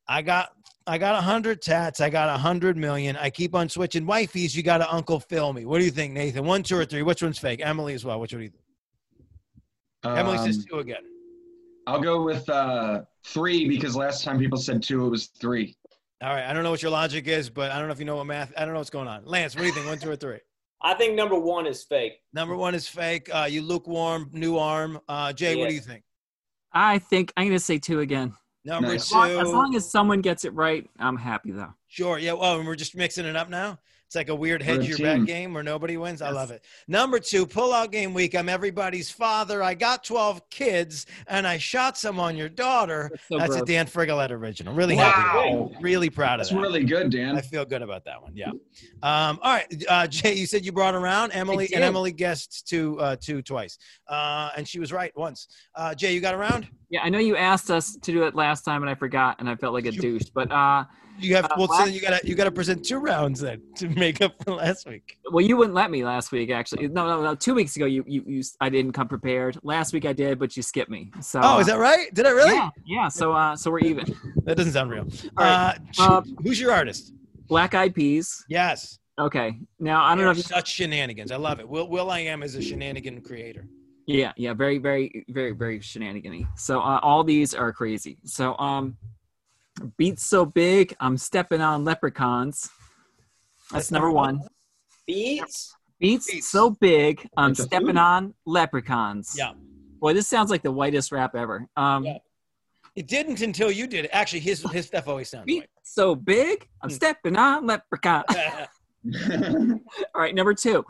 I 0.08 0.22
got 0.22 0.50
I 0.86 0.98
got 0.98 1.12
a 1.12 1.24
100 1.24 1.62
tats. 1.62 2.00
I 2.00 2.10
got 2.10 2.28
a 2.28 2.32
100 2.32 2.76
million. 2.76 3.16
I 3.16 3.30
keep 3.30 3.54
on 3.54 3.68
switching 3.68 4.04
wifeys. 4.04 4.54
You 4.54 4.62
got 4.62 4.78
to 4.78 4.92
Uncle 4.92 5.20
Phil 5.20 5.52
me. 5.52 5.64
What 5.64 5.78
do 5.78 5.84
you 5.84 5.90
think, 5.92 6.12
Nathan? 6.12 6.44
One, 6.44 6.62
two, 6.62 6.76
or 6.76 6.84
three? 6.84 7.02
Which 7.02 7.22
one's 7.22 7.38
fake? 7.38 7.60
Emily 7.62 7.94
as 7.94 8.04
well. 8.04 8.18
Which 8.18 8.32
one 8.32 8.40
do 8.40 8.44
you 8.44 8.50
think? 8.50 10.18
Emily 10.18 10.38
says 10.38 10.58
Um, 10.58 10.64
two 10.68 10.78
again. 10.80 11.02
I'll 11.86 12.00
go 12.00 12.22
with 12.22 12.48
uh, 12.48 13.02
three 13.24 13.68
because 13.68 13.94
last 13.96 14.24
time 14.24 14.38
people 14.38 14.58
said 14.58 14.82
two, 14.82 15.06
it 15.06 15.08
was 15.08 15.26
three. 15.26 15.76
All 16.22 16.30
right. 16.30 16.44
I 16.44 16.52
don't 16.52 16.62
know 16.64 16.70
what 16.70 16.82
your 16.82 16.90
logic 16.90 17.26
is, 17.28 17.50
but 17.50 17.70
I 17.70 17.78
don't 17.78 17.88
know 17.88 17.92
if 17.92 17.98
you 17.98 18.04
know 18.04 18.16
what 18.16 18.26
math. 18.26 18.52
I 18.56 18.64
don't 18.64 18.74
know 18.74 18.80
what's 18.80 18.90
going 18.90 19.08
on. 19.08 19.24
Lance, 19.24 19.54
what 19.54 19.62
do 19.62 19.66
you 19.68 19.72
think? 19.72 19.86
One, 19.86 19.98
two, 19.98 20.10
or 20.10 20.16
three? 20.16 20.38
I 20.82 20.94
think 20.94 21.14
number 21.14 21.38
one 21.38 21.66
is 21.66 21.84
fake. 21.84 22.14
Number 22.32 22.56
one 22.56 22.74
is 22.74 22.88
fake. 22.88 23.30
Uh, 23.32 23.46
you 23.48 23.62
lukewarm, 23.62 24.30
new 24.32 24.58
arm. 24.58 25.00
Uh, 25.08 25.32
Jay, 25.32 25.54
what 25.54 25.68
do 25.68 25.74
you 25.74 25.80
think? 25.80 26.02
I 26.72 26.98
think 26.98 27.32
I'm 27.36 27.46
gonna 27.46 27.58
say 27.60 27.78
two 27.78 28.00
again. 28.00 28.34
Number 28.64 28.88
Nice. 28.88 29.06
As 29.06 29.12
long, 29.12 29.30
as 29.30 29.48
long 29.48 29.74
as 29.76 29.90
someone 29.90 30.20
gets 30.20 30.44
it 30.44 30.54
right, 30.54 30.88
I'm 30.98 31.16
happy 31.16 31.50
though. 31.50 31.74
Sure. 31.88 32.18
Yeah. 32.18 32.34
Well, 32.34 32.58
and 32.58 32.66
we're 32.66 32.76
just 32.76 32.96
mixing 32.96 33.26
it 33.26 33.36
up 33.36 33.50
now. 33.50 33.78
It's 34.06 34.14
like 34.14 34.28
a 34.28 34.34
weird 34.34 34.60
We're 34.60 34.74
a 34.74 34.76
hedge 34.76 34.88
your 34.88 34.98
bet 34.98 35.24
game 35.24 35.54
where 35.54 35.62
nobody 35.62 35.96
wins. 35.96 36.20
I 36.20 36.32
love 36.32 36.50
it. 36.50 36.62
Number 36.86 37.18
two, 37.18 37.46
pull 37.46 37.72
out 37.72 37.90
game 37.90 38.12
week. 38.12 38.34
I'm 38.34 38.46
everybody's 38.46 39.10
father. 39.10 39.62
I 39.62 39.72
got 39.72 40.04
12 40.04 40.50
kids 40.50 41.06
and 41.28 41.46
I 41.46 41.56
shot 41.56 41.96
some 41.96 42.20
on 42.20 42.36
your 42.36 42.50
daughter. 42.50 43.08
That's 43.10 43.28
so 43.28 43.38
That's 43.38 43.62
a. 43.62 43.64
Dan 43.64 43.86
Frigolette 43.86 44.30
original. 44.30 44.74
Really 44.74 44.96
happy. 44.96 45.54
with. 45.56 45.72
Really 45.80 46.10
proud 46.10 46.34
of 46.34 46.38
That's 46.40 46.50
that. 46.50 46.60
really 46.60 46.84
good, 46.84 47.10
Dan. 47.10 47.38
I 47.38 47.40
feel 47.40 47.64
good 47.64 47.80
about 47.80 48.04
that 48.04 48.20
one. 48.20 48.32
Yeah. 48.36 48.50
Um, 49.02 49.38
all 49.40 49.54
right, 49.54 49.84
uh, 49.88 50.06
Jay, 50.08 50.34
you 50.34 50.44
said 50.44 50.66
you 50.66 50.72
brought 50.72 50.94
around 50.94 51.32
Emily, 51.32 51.70
and 51.74 51.82
Emily 51.82 52.12
guessed 52.12 52.68
two, 52.68 53.00
uh, 53.00 53.16
two 53.18 53.40
twice, 53.40 53.78
uh, 54.08 54.50
and 54.58 54.68
she 54.68 54.78
was 54.78 54.92
right 54.92 55.16
once. 55.16 55.48
Uh, 55.74 55.94
Jay, 55.94 56.12
you 56.12 56.20
got 56.20 56.34
around? 56.34 56.68
Yeah, 56.92 57.00
I 57.02 57.08
know 57.08 57.18
you 57.18 57.36
asked 57.36 57.70
us 57.70 57.96
to 57.96 58.12
do 58.12 58.22
it 58.24 58.34
last 58.34 58.62
time, 58.64 58.82
and 58.82 58.90
I 58.90 58.94
forgot, 58.94 59.36
and 59.40 59.48
I 59.48 59.56
felt 59.56 59.72
like 59.72 59.86
a 59.86 59.92
Sure. 59.98 60.02
douche. 60.02 60.28
But 60.34 60.52
uh, 60.52 60.84
You 61.18 61.34
have. 61.36 61.46
Uh, 61.46 61.54
well, 61.56 61.68
so 61.68 61.84
you 61.86 62.00
got 62.02 62.20
to 62.20 62.28
you 62.28 62.34
got 62.34 62.44
to 62.44 62.50
present 62.52 62.84
two 62.84 62.98
rounds 62.98 63.40
then 63.40 63.62
to 63.76 63.88
make 63.88 64.20
up 64.20 64.34
for 64.44 64.52
last 64.54 64.86
week. 64.86 65.16
well, 65.32 65.44
you 65.44 65.56
wouldn't 65.56 65.74
let 65.74 65.90
me 65.90 66.04
last 66.04 66.30
week. 66.32 66.50
Actually, 66.50 66.88
no, 66.88 67.06
no, 67.06 67.22
no. 67.22 67.34
Two 67.34 67.54
weeks 67.54 67.76
ago, 67.76 67.86
you, 67.86 68.04
you, 68.06 68.22
you 68.26 68.42
I 68.60 68.68
didn't 68.68 68.92
come 68.92 69.08
prepared. 69.08 69.58
Last 69.62 69.92
week 69.94 70.04
I 70.04 70.12
did, 70.12 70.38
but 70.38 70.54
you 70.56 70.62
skipped 70.62 70.90
me. 70.90 71.10
So. 71.22 71.40
Oh, 71.42 71.58
is 71.60 71.66
that 71.66 71.78
right? 71.78 72.12
Did 72.14 72.26
I 72.26 72.30
really? 72.30 72.52
Yeah, 72.54 72.68
yeah. 72.84 73.08
So, 73.08 73.32
uh, 73.32 73.56
so 73.56 73.70
we're 73.70 73.78
even. 73.80 74.04
That 74.44 74.56
doesn't 74.58 74.72
sound 74.72 74.90
real. 74.90 75.06
All 75.38 75.44
right. 75.46 75.78
Uh, 75.98 76.02
Uh, 76.18 76.22
who's 76.42 76.60
your 76.60 76.72
artist? 76.72 77.14
Black 77.48 77.74
Eyed 77.74 77.94
Peas. 77.94 78.44
Yes. 78.48 78.98
Okay. 79.18 79.56
Now 79.78 80.02
I 80.04 80.14
don't 80.14 80.24
know 80.24 80.30
if 80.30 80.36
you. 80.38 80.42
such 80.42 80.68
shenanigans. 80.72 81.30
I 81.32 81.36
love 81.36 81.60
it. 81.60 81.68
Will 81.68 81.88
Will 81.88 82.10
I 82.10 82.18
am 82.20 82.42
is 82.42 82.54
a 82.54 82.62
shenanigan 82.62 83.20
creator. 83.22 83.66
Yeah, 84.06 84.32
yeah. 84.36 84.52
Very, 84.54 84.78
very, 84.78 85.24
very, 85.28 85.52
very 85.52 85.78
shenanigany. 85.80 86.46
So 86.56 86.80
uh, 86.80 86.98
all 87.02 87.22
these 87.24 87.54
are 87.54 87.72
crazy. 87.72 88.18
So 88.24 88.56
um, 88.58 88.96
beats 89.96 90.24
so 90.24 90.44
big, 90.44 90.94
I'm 91.00 91.16
stepping 91.16 91.60
on 91.60 91.84
leprechauns. 91.84 92.68
That's 93.70 93.90
number 93.90 94.10
one. 94.10 94.40
Beats? 95.06 95.74
Beats, 96.00 96.30
Beats. 96.30 96.48
so 96.50 96.70
big, 96.70 97.28
I'm 97.36 97.54
the 97.54 97.62
stepping 97.62 97.96
on 97.96 98.34
leprechauns. 98.44 99.34
Yeah. 99.38 99.52
Boy, 100.00 100.14
this 100.14 100.26
sounds 100.26 100.50
like 100.50 100.62
the 100.62 100.72
whitest 100.72 101.12
rap 101.12 101.34
ever. 101.36 101.66
Um, 101.76 102.04
Yeah. 102.04 102.18
It 102.94 103.06
didn't 103.08 103.40
until 103.40 103.70
you 103.70 103.86
did 103.86 104.04
it. 104.04 104.10
Actually, 104.12 104.40
his 104.40 104.60
his 104.70 104.86
stuff 104.86 105.08
always 105.08 105.30
sounds 105.30 105.46
beats 105.46 105.60
white. 105.60 105.68
so 105.82 106.14
big, 106.14 106.68
I'm 106.82 106.90
Hmm. 106.90 106.94
stepping 106.96 107.36
on 107.36 107.66
leprechaun. 107.66 108.24
All 110.14 110.20
right, 110.20 110.34
number 110.34 110.52
two. 110.54 110.84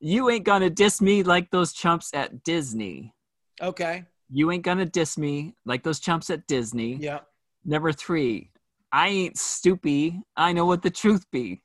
You 0.00 0.30
ain't 0.30 0.44
gonna 0.44 0.70
diss 0.70 1.00
me 1.00 1.22
like 1.22 1.50
those 1.50 1.72
chumps 1.72 2.10
at 2.14 2.44
Disney. 2.44 3.12
okay. 3.60 4.04
You 4.30 4.50
ain't 4.50 4.62
gonna 4.62 4.84
diss 4.84 5.16
me 5.16 5.54
like 5.64 5.82
those 5.82 6.00
chumps 6.00 6.28
at 6.30 6.46
Disney. 6.46 6.96
Yeah. 6.96 7.20
Number 7.64 7.92
three. 7.92 8.50
I 8.92 9.08
ain't 9.08 9.36
stoopy. 9.36 10.20
I 10.36 10.52
know 10.52 10.66
what 10.66 10.82
the 10.82 10.90
truth 10.90 11.24
be. 11.32 11.62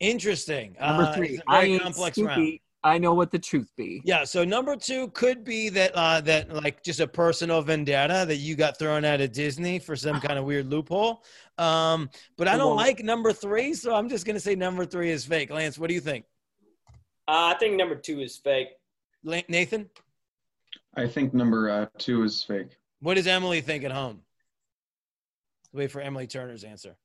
Interesting. 0.00 0.76
Number 0.80 1.02
Uh, 1.04 1.12
three. 1.14 1.28
it's 1.30 1.38
a 1.40 1.42
I 1.48 1.62
ain't 1.64 1.82
complex 1.82 2.16
stoopy. 2.16 2.26
round. 2.26 2.58
I 2.84 2.96
know 2.98 3.12
what 3.12 3.32
the 3.32 3.38
truth 3.40 3.72
be. 3.76 4.00
Yeah. 4.04 4.22
So 4.22 4.44
number 4.44 4.76
two 4.76 5.08
could 5.08 5.42
be 5.44 5.68
that 5.70 5.90
uh, 5.96 6.20
that 6.22 6.52
like 6.54 6.84
just 6.84 7.00
a 7.00 7.08
personal 7.08 7.60
vendetta 7.62 8.24
that 8.28 8.36
you 8.36 8.54
got 8.54 8.78
thrown 8.78 9.04
out 9.04 9.20
of 9.20 9.32
Disney 9.32 9.80
for 9.80 9.96
some 9.96 10.20
kind 10.20 10.38
of 10.38 10.44
weird 10.44 10.66
loophole. 10.66 11.24
Um, 11.58 12.08
but 12.36 12.46
I 12.46 12.56
don't 12.56 12.76
like 12.76 13.02
number 13.02 13.32
three, 13.32 13.74
so 13.74 13.94
I'm 13.96 14.08
just 14.08 14.24
gonna 14.24 14.38
say 14.38 14.54
number 14.54 14.86
three 14.86 15.10
is 15.10 15.24
fake. 15.26 15.50
Lance, 15.50 15.76
what 15.78 15.88
do 15.88 15.94
you 15.94 16.00
think? 16.00 16.24
Uh, 17.28 17.52
I 17.54 17.58
think 17.58 17.76
number 17.76 17.94
two 17.94 18.20
is 18.20 18.36
fake. 18.38 18.68
Nathan, 19.22 19.90
I 20.96 21.06
think 21.06 21.34
number 21.34 21.68
uh, 21.70 21.86
two 21.98 22.22
is 22.22 22.42
fake. 22.42 22.78
what 23.00 23.14
does 23.14 23.26
Emily 23.26 23.60
think 23.60 23.84
at 23.84 23.92
home? 23.92 24.20
Wait 25.74 25.90
for 25.90 26.00
Emily 26.00 26.26
Turner's 26.26 26.64
answer. 26.64 26.96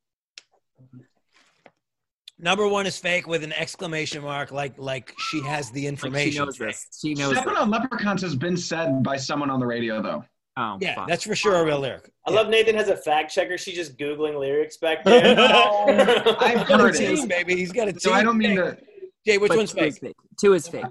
Number 2.40 2.68
one 2.68 2.86
is 2.88 2.98
fake 2.98 3.28
with 3.28 3.44
an 3.44 3.52
exclamation 3.54 4.24
mark, 4.24 4.52
like 4.52 4.74
like 4.78 5.14
she 5.30 5.42
has 5.44 5.70
the 5.72 5.82
Like 5.84 5.90
information. 5.90 6.32
she 6.32 6.40
knows 6.40 6.58
this. 6.58 6.88
She 7.02 7.14
knows. 7.14 7.34
Stepping 7.34 7.54
This. 7.54 7.62
on 7.62 7.70
leprechauns 7.70 8.22
has 8.22 8.36
been 8.36 8.56
said 8.58 9.04
by 9.04 9.18
someone 9.18 9.50
on 9.50 9.60
the 9.60 9.66
radio, 9.66 10.02
though. 10.02 10.24
Oh, 10.56 10.78
Yeah, 10.80 10.96
fuck. 10.96 11.08
that's 11.10 11.24
for 11.26 11.36
sure 11.36 11.56
a 11.56 11.66
real 11.66 11.80
lyric. 11.80 12.10
I 12.28 12.32
Yeah. 12.32 12.38
love 12.38 12.50
Nathan 12.50 12.76
has 12.76 12.88
a 12.88 12.96
fact 12.98 13.34
checker. 13.34 13.58
She's 13.58 13.76
just 13.76 13.98
Googling 13.98 14.40
lyrics 14.40 14.78
back 14.78 15.04
there. 15.06 15.36
I've 15.38 16.60
He's 16.60 16.70
a 16.70 16.78
heard 16.78 16.94
team, 16.96 17.18
it. 17.18 17.30
baby. 17.30 17.56
He's 17.56 17.72
got 17.72 17.88
a 17.88 17.92
team. 17.92 18.00
So 18.00 18.14
I 18.14 18.24
don't 18.24 18.38
mean 18.38 18.56
to. 18.58 18.78
Jay, 19.26 19.38
which 19.38 19.50
But 19.50 19.58
one's 19.58 19.74
two 19.74 19.80
is 19.80 19.98
fake? 19.98 20.16
Two 20.40 20.54
is 20.54 20.68
fake. 20.68 20.84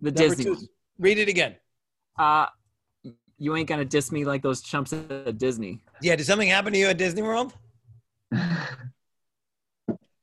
The 0.00 0.10
Number 0.10 0.10
Disney 0.10 0.44
two 0.44 0.54
one. 0.54 0.68
Read 0.98 1.18
it 1.18 1.28
again. 1.28 1.56
Uh, 2.18 2.46
you 3.38 3.54
ain't 3.56 3.68
gonna 3.68 3.84
diss 3.84 4.10
me 4.10 4.24
like 4.24 4.42
those 4.42 4.62
chumps 4.62 4.92
at 4.92 5.38
Disney. 5.38 5.82
Yeah, 6.02 6.16
did 6.16 6.24
something 6.24 6.48
happen 6.48 6.72
to 6.72 6.78
you 6.78 6.86
at 6.86 6.98
Disney 6.98 7.22
World? 7.22 7.54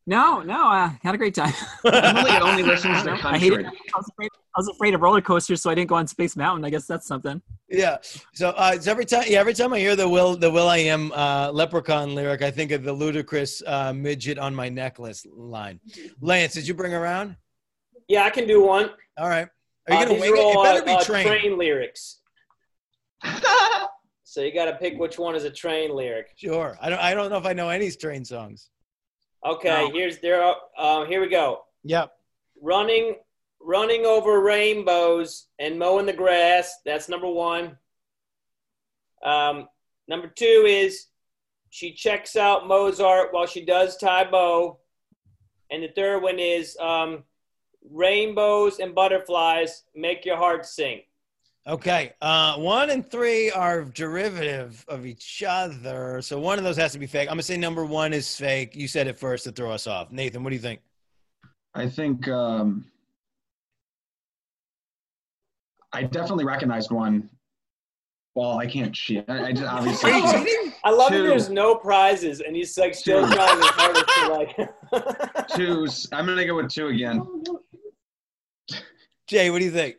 No, 0.05 0.41
no, 0.41 0.65
I 0.65 0.99
had 1.01 1.15
a 1.15 1.17
great 1.17 1.33
time. 1.33 1.53
Emily 1.85 2.31
only 2.31 2.63
listens 2.63 3.03
to 3.03 3.11
I 3.23 3.37
hated. 3.37 3.63
country. 3.63 3.79
I 3.95 3.97
was, 3.97 4.09
afraid, 4.09 4.29
I 4.35 4.59
was 4.59 4.67
afraid 4.67 4.93
of 4.93 5.01
roller 5.01 5.21
coasters, 5.21 5.61
so 5.61 5.69
I 5.69 5.75
didn't 5.75 5.87
go 5.87 5.95
on 5.95 6.07
Space 6.07 6.35
Mountain. 6.35 6.65
I 6.65 6.69
guess 6.69 6.85
that's 6.85 7.07
something. 7.07 7.41
Yeah. 7.69 7.97
So 8.33 8.49
uh, 8.49 8.71
it's 8.75 8.87
every 8.87 9.05
time, 9.05 9.23
yeah, 9.27 9.39
every 9.39 9.53
time 9.53 9.71
I 9.71 9.79
hear 9.79 9.95
the 9.95 10.07
Will, 10.07 10.35
the 10.35 10.51
Will 10.51 10.67
I 10.67 10.79
Am 10.79 11.13
uh, 11.13 11.51
Leprechaun 11.53 12.15
lyric, 12.15 12.41
I 12.41 12.51
think 12.51 12.71
of 12.71 12.83
the 12.83 12.93
Ludacris 12.93 13.61
uh, 13.65 13.93
midget 13.93 14.37
on 14.37 14.53
my 14.53 14.67
necklace 14.67 15.25
line. 15.33 15.79
Lance, 16.19 16.53
did 16.53 16.67
you 16.67 16.73
bring 16.73 16.93
around? 16.93 17.37
Yeah, 18.13 18.25
I 18.25 18.29
can 18.29 18.45
do 18.47 18.61
one. 18.61 18.91
All 19.17 19.27
right. 19.27 19.47
Are 19.89 19.93
you 19.95 19.99
Uh, 19.99 20.05
gonna 20.05 20.19
wing 20.19 20.35
it? 20.37 20.39
all, 20.39 20.63
It 20.63 20.65
better 20.65 20.85
be 20.85 20.91
uh, 20.91 21.03
trained. 21.03 21.27
train 21.27 21.57
lyrics. 21.57 22.19
So 24.25 24.41
you 24.41 24.51
got 24.51 24.65
to 24.65 24.73
pick 24.77 24.97
which 24.97 25.19
one 25.19 25.35
is 25.35 25.43
a 25.43 25.51
train 25.51 25.95
lyric. 25.95 26.29
Sure. 26.37 26.75
I 26.81 26.89
don't. 26.89 26.97
I 26.99 27.13
don't 27.13 27.29
know 27.29 27.37
if 27.37 27.45
I 27.45 27.53
know 27.53 27.69
any 27.69 27.91
train 27.91 28.25
songs. 28.25 28.71
Okay, 29.45 29.85
No. 29.85 29.91
here's 29.91 30.17
there. 30.21 30.41
Are, 30.41 30.55
um, 30.75 31.05
here 31.07 31.21
we 31.21 31.27
go. 31.27 31.65
Yep. 31.83 32.11
Running, 32.59 33.17
running 33.61 34.07
over 34.07 34.41
rainbows 34.41 35.49
and 35.59 35.77
mowing 35.77 36.07
the 36.07 36.13
grass. 36.13 36.73
That's 36.83 37.07
number 37.09 37.27
one. 37.29 37.77
Um, 39.23 39.67
number 40.07 40.29
two 40.29 40.63
is 40.67 41.07
she 41.69 41.93
checks 41.93 42.35
out 42.35 42.67
Mozart 42.67 43.33
while 43.33 43.45
she 43.45 43.63
does 43.63 43.97
Tae 43.97 44.25
Bo. 44.31 44.79
And 45.69 45.83
the 45.83 45.89
third 45.89 46.23
one 46.23 46.39
is 46.39 46.75
um, 46.77 47.23
rainbows 47.89 48.79
and 48.79 48.93
butterflies 48.95 49.83
make 49.95 50.25
your 50.25 50.37
heart 50.37 50.65
sing. 50.65 51.01
Okay. 51.65 52.13
Uh, 52.21 52.57
one 52.57 52.89
and 52.89 53.09
three 53.09 53.49
are 53.51 53.85
derivative 53.85 54.83
of 54.89 55.05
each 55.05 55.43
other, 55.47 56.21
so 56.21 56.39
one 56.39 56.57
of 56.57 56.65
those 56.65 56.75
has 56.75 56.91
to 56.91 56.99
be 56.99 57.07
fake. 57.07 57.29
I'm 57.29 57.33
gonna 57.35 57.43
say 57.43 57.55
number 57.57 57.85
one 57.85 58.11
is 58.11 58.35
fake. 58.35 58.75
You 58.75 58.87
said 58.87 59.07
it 59.07 59.17
first 59.17 59.45
to 59.45 59.51
throw 59.51 59.71
us 59.71 59.87
off. 59.87 60.11
Nathan, 60.11 60.43
what 60.43 60.49
do 60.49 60.57
you 60.57 60.61
think? 60.61 60.81
I 61.73 61.87
think 61.87 62.27
um, 62.27 62.85
I 65.93 66.03
definitely 66.03 66.45
recognized 66.45 66.91
one. 66.91 67.29
Well, 68.35 68.57
I 68.57 68.65
can't 68.65 68.93
cheat. 68.93 69.23
I, 69.29 69.47
I 69.47 69.51
just 69.53 69.63
obviously. 69.71 70.11
Are 70.11 70.17
you 70.17 70.31
cheating? 70.45 70.73
I 70.83 70.91
love 70.91 71.11
that 71.11 71.21
there's 71.21 71.49
no 71.49 71.75
prizes, 71.75 72.41
and 72.41 72.55
he's 72.55 72.77
like 72.77 72.93
still 72.93 73.25
Two. 73.25 73.33
trying 73.35 73.57
his 73.57 73.67
hardest 73.67 74.05
to 74.07 74.27
like. 74.27 75.47
two. 75.55 75.87
I'm 76.11 76.25
gonna 76.25 76.45
go 76.45 76.55
with 76.55 76.69
two 76.69 76.87
again. 76.87 77.21
Jay, 79.27 79.49
what 79.49 79.59
do 79.59 79.65
you 79.65 79.71
think? 79.71 79.97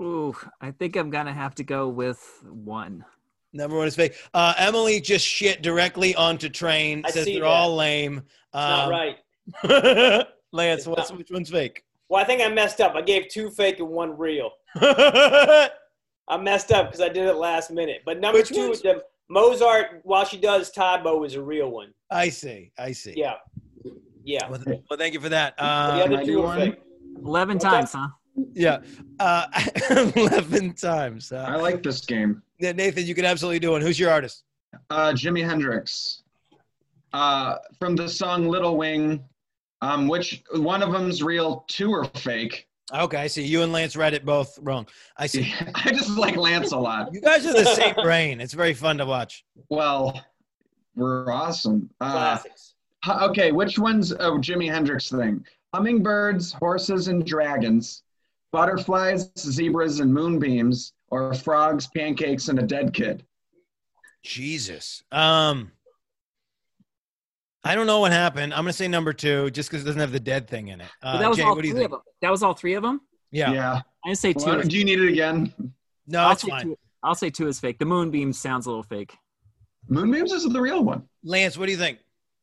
Ooh, 0.00 0.34
I 0.60 0.70
think 0.70 0.96
I'm 0.96 1.10
gonna 1.10 1.32
have 1.32 1.54
to 1.56 1.64
go 1.64 1.88
with 1.88 2.20
one. 2.44 3.04
Number 3.52 3.76
one 3.76 3.86
is 3.86 3.94
fake. 3.94 4.14
Uh, 4.32 4.54
Emily 4.58 5.00
just 5.00 5.24
shit 5.24 5.62
directly 5.62 6.14
onto 6.16 6.48
train. 6.48 7.02
I 7.04 7.10
says 7.10 7.24
they're 7.26 7.40
that. 7.40 7.44
all 7.46 7.76
lame. 7.76 8.22
Not 8.52 8.84
Um, 8.84 8.90
right. 8.90 9.16
Lance, 10.52 10.80
It's 10.80 10.86
what's, 10.86 11.10
not- 11.10 11.18
which 11.18 11.30
one's 11.30 11.50
fake? 11.50 11.84
Well, 12.08 12.20
I 12.22 12.24
think 12.26 12.42
I 12.42 12.48
messed 12.48 12.80
up. 12.80 12.94
I 12.94 13.02
gave 13.02 13.28
two 13.28 13.50
fake 13.50 13.78
and 13.80 13.88
one 13.88 14.16
real. 14.18 14.50
I 14.76 15.70
I 16.28 16.36
messed 16.36 16.72
up 16.72 16.86
because 16.86 17.00
I 17.00 17.08
did 17.08 17.26
it 17.26 17.34
last 17.34 17.70
minute. 17.70 18.02
But 18.04 18.20
number 18.20 18.38
Which 18.40 18.48
two, 18.48 18.68
ones? 18.68 18.82
the 18.82 19.02
Mozart, 19.28 20.00
while 20.04 20.24
she 20.24 20.36
does 20.38 20.70
Tae 20.70 21.00
Bo, 21.02 21.24
is 21.24 21.34
a 21.34 21.42
real 21.42 21.70
one. 21.70 21.92
I 22.10 22.28
see. 22.28 22.72
I 22.78 22.92
see. 22.92 23.14
Yeah. 23.16 23.34
Yeah. 24.24 24.48
Well, 24.48 24.60
th- 24.60 24.80
well, 24.88 24.98
thank 24.98 25.14
you 25.14 25.20
for 25.20 25.28
that. 25.30 25.56
the 25.56 25.64
Um, 25.64 26.00
Can 26.02 26.14
other 26.14 26.24
two 26.24 26.42
are 26.42 26.56
fake. 26.56 26.80
11 27.24 27.56
Okay. 27.56 27.68
times, 27.68 27.92
huh? 27.92 28.08
Yeah. 28.52 28.80
Uh, 29.20 29.46
11 30.16 30.74
times. 30.74 31.32
Uh, 31.32 31.46
I 31.48 31.56
like 31.56 31.82
this 31.82 32.00
game. 32.04 32.42
yeah, 32.58 32.72
Nathan, 32.72 33.06
you 33.06 33.14
can 33.14 33.24
absolutely 33.24 33.58
do 33.58 33.72
one. 33.72 33.80
Who's 33.80 33.98
your 33.98 34.10
artist? 34.10 34.44
Uh, 34.90 35.12
Jimi 35.12 35.44
Hendrix. 35.44 36.22
Uh, 37.12 37.58
from 37.78 37.94
the 37.94 38.08
song 38.08 38.48
Little 38.48 38.76
Wing, 38.76 39.24
um, 39.82 40.08
which 40.08 40.42
one 40.54 40.82
of 40.82 40.90
them's 40.92 41.22
real, 41.22 41.64
two 41.68 41.92
are 41.92 42.04
fake. 42.16 42.66
Okay, 42.92 43.16
I 43.16 43.26
see. 43.28 43.42
You 43.44 43.62
and 43.62 43.72
Lance 43.72 43.96
read 43.96 44.14
it 44.14 44.24
both 44.24 44.58
wrong. 44.60 44.86
I 45.16 45.26
see. 45.26 45.54
I 45.74 45.90
just 45.90 46.10
like 46.10 46.36
Lance 46.36 46.72
a 46.72 46.78
lot. 46.78 47.14
You 47.14 47.20
guys 47.20 47.46
are 47.46 47.52
the 47.52 47.64
same 47.64 47.94
brain. 47.94 48.40
It's 48.40 48.52
very 48.52 48.74
fun 48.74 48.98
to 48.98 49.06
watch. 49.06 49.44
Well, 49.68 50.22
we're 50.94 51.30
awesome. 51.32 51.90
Uh, 52.00 52.38
okay, 53.22 53.52
which 53.52 53.78
one's 53.78 54.12
a 54.12 54.16
Jimi 54.16 54.70
Hendrix 54.70 55.08
thing? 55.08 55.44
Hummingbirds, 55.72 56.52
horses, 56.52 57.08
and 57.08 57.26
dragons, 57.26 58.03
butterflies, 58.54 59.32
zebras, 59.36 59.98
and 59.98 60.14
moonbeams, 60.14 60.92
or 61.10 61.34
frogs, 61.34 61.88
pancakes, 61.88 62.46
and 62.46 62.60
a 62.60 62.62
dead 62.62 62.94
kid. 62.94 63.24
Jesus. 64.22 65.02
Um, 65.10 65.72
I 67.64 67.74
don't 67.74 67.88
know 67.88 67.98
what 67.98 68.12
happened. 68.12 68.54
I'm 68.54 68.60
gonna 68.60 68.72
say 68.72 68.86
number 68.86 69.12
two, 69.12 69.50
just 69.50 69.68
because 69.68 69.82
it 69.82 69.86
doesn't 69.86 70.00
have 70.00 70.12
the 70.12 70.20
dead 70.20 70.46
thing 70.48 70.68
in 70.68 70.80
it. 70.80 70.86
Uh, 71.02 71.18
that 71.18 71.28
was 71.28 71.36
Jay, 71.38 71.42
all 71.42 71.56
what 71.56 71.62
do 71.62 71.66
you 71.68 71.74
three 71.74 71.80
think? 71.82 71.92
of 71.92 71.98
them. 71.98 72.02
That 72.22 72.30
was 72.30 72.44
all 72.44 72.54
three 72.54 72.74
of 72.74 72.84
them? 72.84 73.00
Yeah. 73.32 73.52
Yeah. 73.52 73.72
I 74.04 74.08
didn't 74.08 74.18
say 74.18 74.32
two. 74.32 74.44
Well, 74.46 74.62
do 74.62 74.78
you 74.78 74.84
need 74.84 75.00
it 75.00 75.08
again? 75.08 75.52
No, 76.06 76.20
I'll 76.20 76.32
it's 76.32 76.42
say 76.42 76.50
fine. 76.50 76.62
two- 76.66 76.78
I'll 77.02 77.14
say 77.16 77.30
two 77.30 77.48
is 77.48 77.58
fake. 77.58 77.80
The 77.80 77.84
moonbeam 77.86 78.32
sounds 78.32 78.66
a 78.66 78.70
little 78.70 78.84
fake. 78.84 79.14
Moonbeams 79.88 80.32
is 80.32 80.44
the 80.44 80.60
real 80.60 80.84
one. 80.84 81.02
Lance, 81.24 81.58
what 81.58 81.66
do 81.66 81.72
you 81.72 81.78
think? 81.78 81.98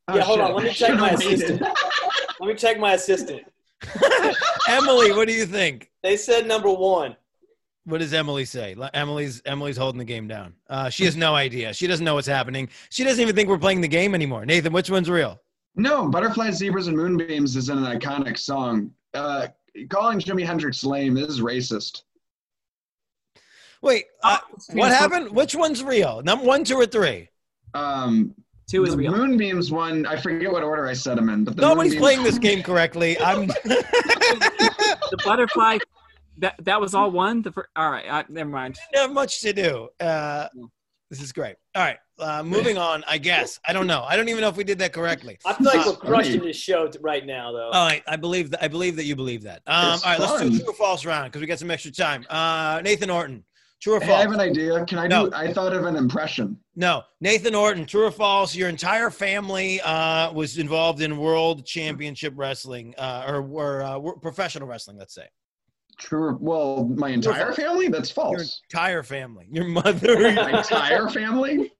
Oh, 0.08 0.16
Yeah, 0.16 0.22
hold 0.22 0.40
on, 0.40 0.54
let 0.54 0.64
me 0.64 0.72
check 0.74 0.94
my 0.98 1.10
assistant. 1.10 1.62
Let 1.62 2.48
me 2.48 2.54
check 2.54 2.78
my 2.78 2.92
assistant. 2.92 3.44
Emily, 4.68 5.12
what 5.12 5.28
do 5.28 5.34
you 5.34 5.46
think? 5.46 5.90
They 6.02 6.16
said 6.16 6.46
number 6.46 6.72
one. 6.72 7.16
What 7.84 7.98
does 7.98 8.14
Emily 8.14 8.44
say? 8.44 8.76
Emily's 8.94 9.42
Emily's 9.44 9.76
holding 9.76 9.98
the 9.98 10.04
game 10.04 10.28
down. 10.28 10.54
Uh, 10.68 10.88
she 10.88 11.04
has 11.04 11.16
no 11.16 11.34
idea. 11.34 11.74
She 11.74 11.88
doesn't 11.88 12.04
know 12.04 12.14
what's 12.14 12.28
happening. 12.28 12.68
She 12.90 13.02
doesn't 13.02 13.20
even 13.20 13.34
think 13.34 13.48
we're 13.48 13.58
playing 13.58 13.80
the 13.80 13.88
game 13.88 14.14
anymore. 14.14 14.46
Nathan, 14.46 14.72
which 14.72 14.88
one's 14.88 15.10
real? 15.10 15.40
No, 15.74 16.08
Butterflies, 16.08 16.58
Zebras, 16.58 16.86
and 16.86 16.96
Moonbeams 16.96 17.56
is 17.56 17.70
an 17.70 17.78
iconic 17.78 18.38
song. 18.38 18.92
Uh, 19.14 19.48
calling 19.88 20.20
Jimi 20.20 20.44
Hendrix 20.46 20.84
lame 20.84 21.16
is 21.16 21.40
racist. 21.40 22.02
Wait, 23.80 24.04
uh, 24.22 24.38
Oh, 24.44 24.48
what 24.74 24.92
happened? 24.92 25.30
Which 25.34 25.56
one's 25.56 25.82
real? 25.82 26.22
Number 26.22 26.44
one, 26.44 26.62
two, 26.62 26.76
or 26.76 26.86
three? 26.86 27.28
Um, 27.74 28.34
Two 28.72 28.84
is 28.84 28.92
the 28.92 28.96
real. 28.96 29.12
Moonbeams 29.12 29.70
one, 29.70 30.06
I 30.06 30.16
forget 30.16 30.50
what 30.50 30.62
order 30.62 30.86
I 30.86 30.94
said 30.94 31.18
them 31.18 31.28
in, 31.28 31.44
but 31.44 31.56
the 31.56 31.60
Nobody's 31.60 31.92
Moonbeams- 31.92 32.00
playing 32.00 32.22
this 32.22 32.38
game 32.38 32.62
correctly. 32.62 33.20
I'm. 33.20 33.46
the 33.64 35.18
butterfly, 35.24 35.76
that 36.38 36.54
that 36.64 36.80
was 36.80 36.94
all 36.94 37.10
one. 37.10 37.42
The 37.42 37.52
fir- 37.52 37.68
all 37.76 37.90
right, 37.90 38.06
I, 38.10 38.24
never 38.30 38.48
mind. 38.48 38.78
didn't 38.92 39.02
have 39.08 39.12
much 39.12 39.42
to 39.42 39.52
do. 39.52 39.88
Uh, 40.00 40.48
this 41.10 41.20
is 41.20 41.32
great. 41.32 41.56
All 41.74 41.82
right, 41.82 41.98
uh, 42.18 42.42
moving 42.42 42.78
on. 42.78 43.04
I 43.06 43.18
guess 43.18 43.60
I 43.68 43.74
don't 43.74 43.86
know. 43.86 44.04
I 44.08 44.16
don't 44.16 44.30
even 44.30 44.40
know 44.40 44.48
if 44.48 44.56
we 44.56 44.64
did 44.64 44.78
that 44.78 44.94
correctly. 44.94 45.38
I 45.44 45.52
feel 45.52 45.66
like 45.66 45.86
Uh, 45.86 45.90
we're 45.90 45.96
crushing 45.96 46.40
this 46.42 46.56
show 46.56 46.88
t- 46.88 46.98
right 47.02 47.26
now, 47.26 47.52
though. 47.52 47.68
All 47.72 47.86
right, 47.86 48.02
I 48.08 48.16
believe 48.16 48.48
that. 48.52 48.64
I 48.64 48.68
believe 48.68 48.96
that 48.96 49.04
you 49.04 49.16
believe 49.16 49.42
that. 49.42 49.60
Um, 49.66 49.92
It's 49.96 50.02
all 50.04 50.12
right, 50.12 50.18
let's 50.20 50.32
do 50.40 50.48
fun. 50.48 50.58
true 50.60 50.68
or 50.68 50.74
false 50.74 51.04
round 51.04 51.30
because 51.30 51.42
we 51.42 51.46
got 51.46 51.58
some 51.58 51.70
extra 51.70 51.90
time. 51.92 52.24
Uh, 52.30 52.80
Nathan 52.82 53.10
Orton, 53.10 53.44
true 53.82 53.94
or 53.96 54.00
Hey, 54.00 54.12
I 54.14 54.20
have 54.22 54.32
an 54.32 54.40
idea. 54.40 54.84
Can 54.86 54.98
I 54.98 55.06
No. 55.08 55.28
do? 55.28 55.34
I 55.34 55.52
thought 55.52 55.74
of 55.74 55.84
an 55.84 55.96
impression. 55.96 56.56
No, 56.76 57.02
Nathan 57.20 57.54
Orton, 57.54 57.84
true 57.84 58.06
or 58.06 58.10
false? 58.12 58.54
Your 58.54 58.68
entire 58.68 59.10
family 59.10 59.80
uh, 59.82 60.32
was 60.32 60.56
involved 60.56 61.02
in 61.02 61.18
World 61.18 61.66
Championship 61.66 62.32
Wrestling 62.36 62.94
uh, 62.96 63.24
or, 63.28 63.42
or 63.42 63.82
uh, 63.82 63.98
professional 64.22 64.68
wrestling. 64.68 64.96
Let's 64.98 65.14
say 65.14 65.26
True. 65.98 66.38
Well, 66.40 66.84
my 66.96 67.10
entire 67.10 67.52
family. 67.52 67.88
That's 67.88 68.08
your 68.16 68.24
false. 68.24 68.62
entire 68.72 69.02
family, 69.02 69.46
your 69.52 69.64
mother. 69.66 70.32
My 70.32 70.58
entire 70.58 71.08
family. 71.10 71.70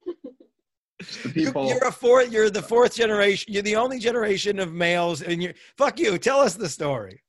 The 0.99 1.29
You- 1.29 1.31
people. 1.45 1.67
You're 1.67 1.87
a 1.87 1.91
fourth. 1.91 2.31
You're 2.31 2.49
the 2.51 2.61
fourth 2.61 2.95
generation. 2.95 3.51
You're 3.51 3.63
the 3.63 3.75
only 3.75 3.97
generation 3.99 4.59
of 4.59 4.71
males, 4.73 5.21
and 5.23 5.41
you're 5.41 5.53
fuck 5.77 5.99
you. 5.99 6.17
Tell 6.17 6.39
us 6.39 6.53
the 6.55 6.69
story. 6.69 7.21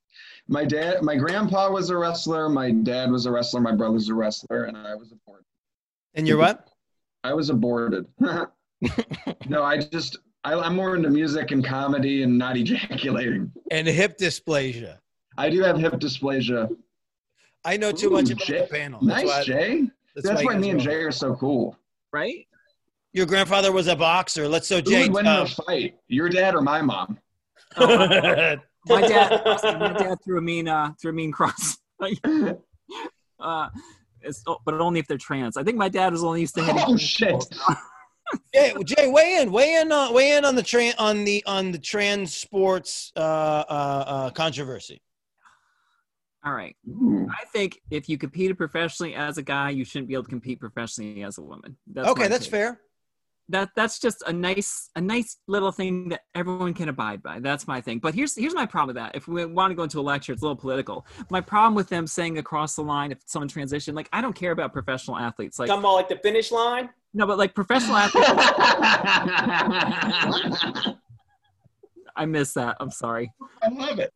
My 0.48 0.64
dad, 0.64 1.02
my 1.02 1.16
grandpa 1.16 1.70
was 1.70 1.90
a 1.90 1.96
wrestler. 1.96 2.48
My 2.48 2.70
dad 2.70 3.10
was 3.10 3.26
a 3.26 3.30
wrestler. 3.30 3.60
My 3.60 3.72
brother's 3.72 4.08
a 4.08 4.14
wrestler, 4.14 4.64
and 4.64 4.76
I 4.76 4.94
was 4.94 5.10
aborted. 5.10 5.46
And 6.14 6.28
you're 6.28 6.38
what? 6.38 6.68
I 7.22 7.32
was 7.32 7.48
aborted. 7.48 8.06
no, 9.48 9.62
I 9.62 9.78
just 9.78 10.18
I, 10.44 10.54
I'm 10.54 10.76
more 10.76 10.94
into 10.94 11.08
music 11.08 11.50
and 11.50 11.64
comedy 11.64 12.22
and 12.22 12.36
not 12.36 12.56
ejaculating. 12.56 13.50
And 13.70 13.88
hip 13.88 14.18
dysplasia. 14.18 14.98
I 15.38 15.48
do 15.48 15.62
have 15.62 15.78
hip 15.78 15.94
dysplasia. 15.94 16.68
I 17.64 17.78
know 17.78 17.92
too 17.92 18.08
Ooh, 18.08 18.10
much 18.10 18.30
about 18.30 18.46
Jay- 18.46 18.60
the 18.60 18.66
panel. 18.66 19.00
That's 19.02 19.22
Nice, 19.24 19.26
why, 19.26 19.42
Jay. 19.44 19.90
That's, 20.14 20.40
you 20.40 20.46
why 20.46 20.52
guys 20.52 20.62
me 20.62 20.70
and. 20.70 20.80
Jay 20.80 20.96
are 20.96 21.10
so 21.10 21.34
cool. 21.34 21.76
Right? 22.12 22.46
Your 23.14 23.26
grandfather 23.26 23.72
was 23.72 23.86
a 23.86 23.96
boxer. 23.96 24.46
Let's 24.46 24.68
so 24.68 24.80
Jay. 24.80 24.90
Who 24.90 24.90
Jay. 24.90 25.02
would 25.08 25.14
win 25.14 25.26
uh, 25.26 25.40
in 25.40 25.46
a 25.46 25.48
fight? 25.48 25.96
Your 26.08 26.28
dad 26.28 26.54
or 26.54 26.60
my 26.60 26.82
mom? 26.82 27.18
Oh, 27.76 28.56
my, 28.86 29.00
my 29.00 29.08
dad, 29.08 29.42
my 29.64 29.92
dad 29.92 30.18
threw 30.24 30.38
a 30.38 30.42
mean, 30.42 30.68
uh, 30.68 30.92
threw 31.00 31.10
a 31.10 31.14
mean 31.14 31.32
cross. 31.32 31.78
uh, 33.40 33.68
it's, 34.22 34.42
oh, 34.46 34.58
but 34.64 34.74
only 34.80 35.00
if 35.00 35.06
they're 35.06 35.18
trans. 35.18 35.56
I 35.56 35.62
think 35.62 35.76
my 35.76 35.88
dad 35.88 36.12
was 36.12 36.24
only 36.24 36.40
used 36.40 36.54
to 36.56 36.64
hitting. 36.64 36.82
Oh 36.86 36.96
shit! 36.96 37.44
Jay, 38.54 38.74
Jay, 38.84 39.08
weigh 39.08 39.38
in, 39.40 39.52
weigh 39.52 39.74
in, 39.76 39.92
uh, 39.92 40.10
weigh 40.10 40.36
in 40.36 40.44
on 40.44 40.54
the 40.54 40.62
tran 40.62 40.94
on 40.98 41.24
the 41.24 41.42
on 41.46 41.72
the 41.72 41.78
trans 41.78 42.34
sports 42.34 43.12
uh, 43.16 43.20
uh, 43.20 44.04
uh, 44.06 44.30
controversy. 44.30 45.02
All 46.44 46.52
right. 46.52 46.76
Ooh. 46.88 47.26
I 47.30 47.44
think 47.46 47.80
if 47.90 48.08
you 48.08 48.18
competed 48.18 48.58
professionally 48.58 49.14
as 49.14 49.38
a 49.38 49.42
guy, 49.42 49.70
you 49.70 49.84
shouldn't 49.84 50.08
be 50.08 50.14
able 50.14 50.24
to 50.24 50.30
compete 50.30 50.60
professionally 50.60 51.22
as 51.22 51.38
a 51.38 51.42
woman. 51.42 51.76
That's 51.86 52.08
okay, 52.08 52.28
that's 52.28 52.46
fair. 52.46 52.80
That 53.50 53.70
that's 53.76 53.98
just 53.98 54.22
a 54.26 54.32
nice 54.32 54.88
a 54.96 55.02
nice 55.02 55.36
little 55.46 55.70
thing 55.70 56.08
that 56.08 56.22
everyone 56.34 56.72
can 56.72 56.88
abide 56.88 57.22
by. 57.22 57.40
That's 57.40 57.68
my 57.68 57.78
thing. 57.80 57.98
But 57.98 58.14
here's 58.14 58.34
here's 58.34 58.54
my 58.54 58.64
problem 58.64 58.94
with 58.94 59.02
that. 59.02 59.14
If 59.14 59.28
we 59.28 59.44
want 59.44 59.70
to 59.70 59.74
go 59.74 59.82
into 59.82 60.00
a 60.00 60.02
lecture, 60.02 60.32
it's 60.32 60.40
a 60.40 60.44
little 60.46 60.56
political. 60.56 61.06
My 61.30 61.42
problem 61.42 61.74
with 61.74 61.90
them 61.90 62.06
saying 62.06 62.38
across 62.38 62.74
the 62.74 62.82
line 62.82 63.12
if 63.12 63.18
someone 63.26 63.48
transition, 63.48 63.94
like 63.94 64.08
I 64.14 64.22
don't 64.22 64.34
care 64.34 64.52
about 64.52 64.72
professional 64.72 65.18
athletes. 65.18 65.58
Like 65.58 65.68
Talking 65.68 65.82
about 65.82 65.94
like 65.94 66.08
the 66.08 66.16
finish 66.16 66.50
line. 66.50 66.88
no, 67.12 67.26
but 67.26 67.36
like 67.36 67.54
professional 67.54 67.96
athletes, 67.96 68.28
I 72.16 72.26
miss 72.26 72.54
that. 72.54 72.76
I'm 72.80 72.90
sorry. 72.90 73.30
I 73.62 73.68
love 73.68 73.98
it. 73.98 74.12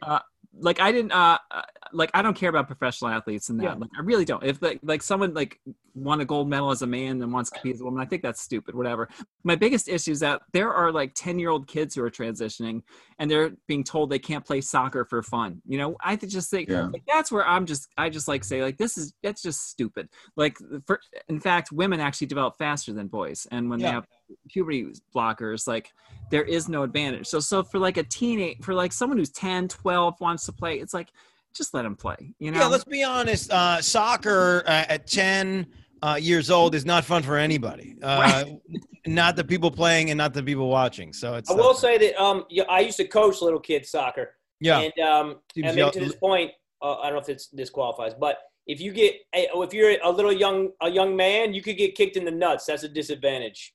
Uh, 0.00 0.20
like 0.62 0.80
I 0.80 0.92
didn't 0.92 1.12
uh 1.12 1.38
uh, 1.50 1.62
like 1.92 2.10
I 2.14 2.22
don't 2.22 2.34
care 2.36 2.48
about 2.48 2.66
professional 2.66 3.10
athletes 3.10 3.48
and 3.50 3.58
that. 3.60 3.64
Yeah. 3.64 3.74
Like 3.74 3.90
I 3.98 4.00
really 4.02 4.24
don't. 4.24 4.42
If 4.44 4.62
like 4.62 4.80
like 4.82 5.02
someone 5.02 5.34
like 5.34 5.60
won 5.94 6.20
a 6.22 6.24
gold 6.24 6.48
medal 6.48 6.70
as 6.70 6.80
a 6.80 6.86
man 6.86 7.20
and 7.20 7.32
wants 7.32 7.50
to 7.50 7.56
compete 7.58 7.74
as 7.74 7.80
a 7.82 7.84
woman, 7.84 8.00
I 8.00 8.06
think 8.06 8.22
that's 8.22 8.40
stupid. 8.40 8.74
Whatever. 8.74 9.08
My 9.44 9.56
biggest 9.56 9.88
issue 9.88 10.12
is 10.12 10.20
that 10.20 10.40
there 10.52 10.72
are 10.72 10.90
like 10.90 11.12
ten 11.14 11.38
year 11.38 11.50
old 11.50 11.66
kids 11.66 11.94
who 11.94 12.02
are 12.02 12.10
transitioning 12.10 12.82
and 13.18 13.30
they're 13.30 13.50
being 13.68 13.84
told 13.84 14.08
they 14.08 14.18
can't 14.18 14.44
play 14.44 14.60
soccer 14.60 15.04
for 15.04 15.22
fun. 15.22 15.60
You 15.66 15.78
know, 15.78 15.96
I 16.00 16.16
just 16.16 16.50
think 16.50 16.68
Yeah. 16.70 16.86
like, 16.86 17.04
that's 17.06 17.30
where 17.30 17.46
I'm 17.46 17.66
just 17.66 17.88
I 17.98 18.08
just 18.08 18.28
like 18.28 18.44
say 18.44 18.62
like 18.62 18.78
this 18.78 18.96
is 18.96 19.12
that's 19.22 19.42
just 19.42 19.68
stupid. 19.68 20.08
Like 20.36 20.56
for 20.86 21.00
in 21.28 21.40
fact, 21.40 21.72
women 21.72 22.00
actually 22.00 22.28
develop 22.28 22.56
faster 22.56 22.92
than 22.92 23.08
boys, 23.08 23.46
and 23.50 23.68
when 23.68 23.80
Yeah. 23.80 23.86
they 23.88 23.92
have 23.92 24.06
puberty 24.48 24.86
blockers 25.14 25.66
like 25.66 25.92
there 26.30 26.44
is 26.44 26.68
no 26.68 26.82
advantage 26.82 27.26
so 27.26 27.40
so 27.40 27.62
for 27.62 27.78
like 27.78 27.96
a 27.96 28.02
teenage 28.04 28.58
for 28.62 28.74
like 28.74 28.92
someone 28.92 29.18
who's 29.18 29.30
10 29.30 29.68
12 29.68 30.20
wants 30.20 30.46
to 30.46 30.52
play 30.52 30.78
it's 30.78 30.94
like 30.94 31.08
just 31.54 31.74
let 31.74 31.82
them 31.82 31.96
play 31.96 32.34
you 32.38 32.50
know 32.50 32.60
Yeah, 32.60 32.66
let's 32.66 32.84
be 32.84 33.04
honest. 33.04 33.50
Uh, 33.52 33.80
soccer 33.80 34.62
uh, 34.66 34.86
at 34.88 35.06
ten 35.06 35.66
uh, 36.02 36.18
years 36.20 36.50
old 36.50 36.74
is 36.74 36.84
not 36.84 37.04
fun 37.04 37.22
for 37.22 37.36
anybody. 37.36 37.96
Uh, 38.02 38.44
not 39.06 39.36
the 39.36 39.44
people 39.44 39.70
playing 39.70 40.10
and 40.10 40.18
not 40.18 40.34
the 40.34 40.42
people 40.42 40.68
watching. 40.68 41.12
So 41.12 41.34
it's. 41.34 41.50
I 41.50 41.54
will 41.54 41.70
uh, 41.70 41.74
say 41.74 41.98
that 41.98 42.20
um, 42.20 42.44
yeah, 42.50 42.64
I 42.68 42.80
used 42.80 42.96
to 42.98 43.06
coach 43.06 43.40
little 43.40 43.60
kids 43.60 43.90
soccer, 43.90 44.36
yeah. 44.60 44.80
and 44.80 44.98
um, 44.98 45.36
Seems 45.54 45.68
and 45.68 45.78
y'all- 45.78 45.90
to 45.90 46.00
this 46.00 46.16
point, 46.16 46.50
uh, 46.82 46.96
I 46.96 47.04
don't 47.04 47.14
know 47.14 47.20
if 47.20 47.28
it's 47.28 47.48
this 47.48 47.70
qualifies, 47.70 48.14
but 48.14 48.38
if 48.66 48.80
you 48.80 48.92
get 48.92 49.16
if 49.34 49.74
you're 49.74 49.96
a 50.02 50.10
little 50.10 50.32
young 50.32 50.70
a 50.80 50.90
young 50.90 51.16
man, 51.16 51.52
you 51.52 51.62
could 51.62 51.76
get 51.76 51.94
kicked 51.94 52.16
in 52.16 52.24
the 52.24 52.30
nuts. 52.30 52.66
That's 52.66 52.82
a 52.82 52.88
disadvantage. 52.88 53.74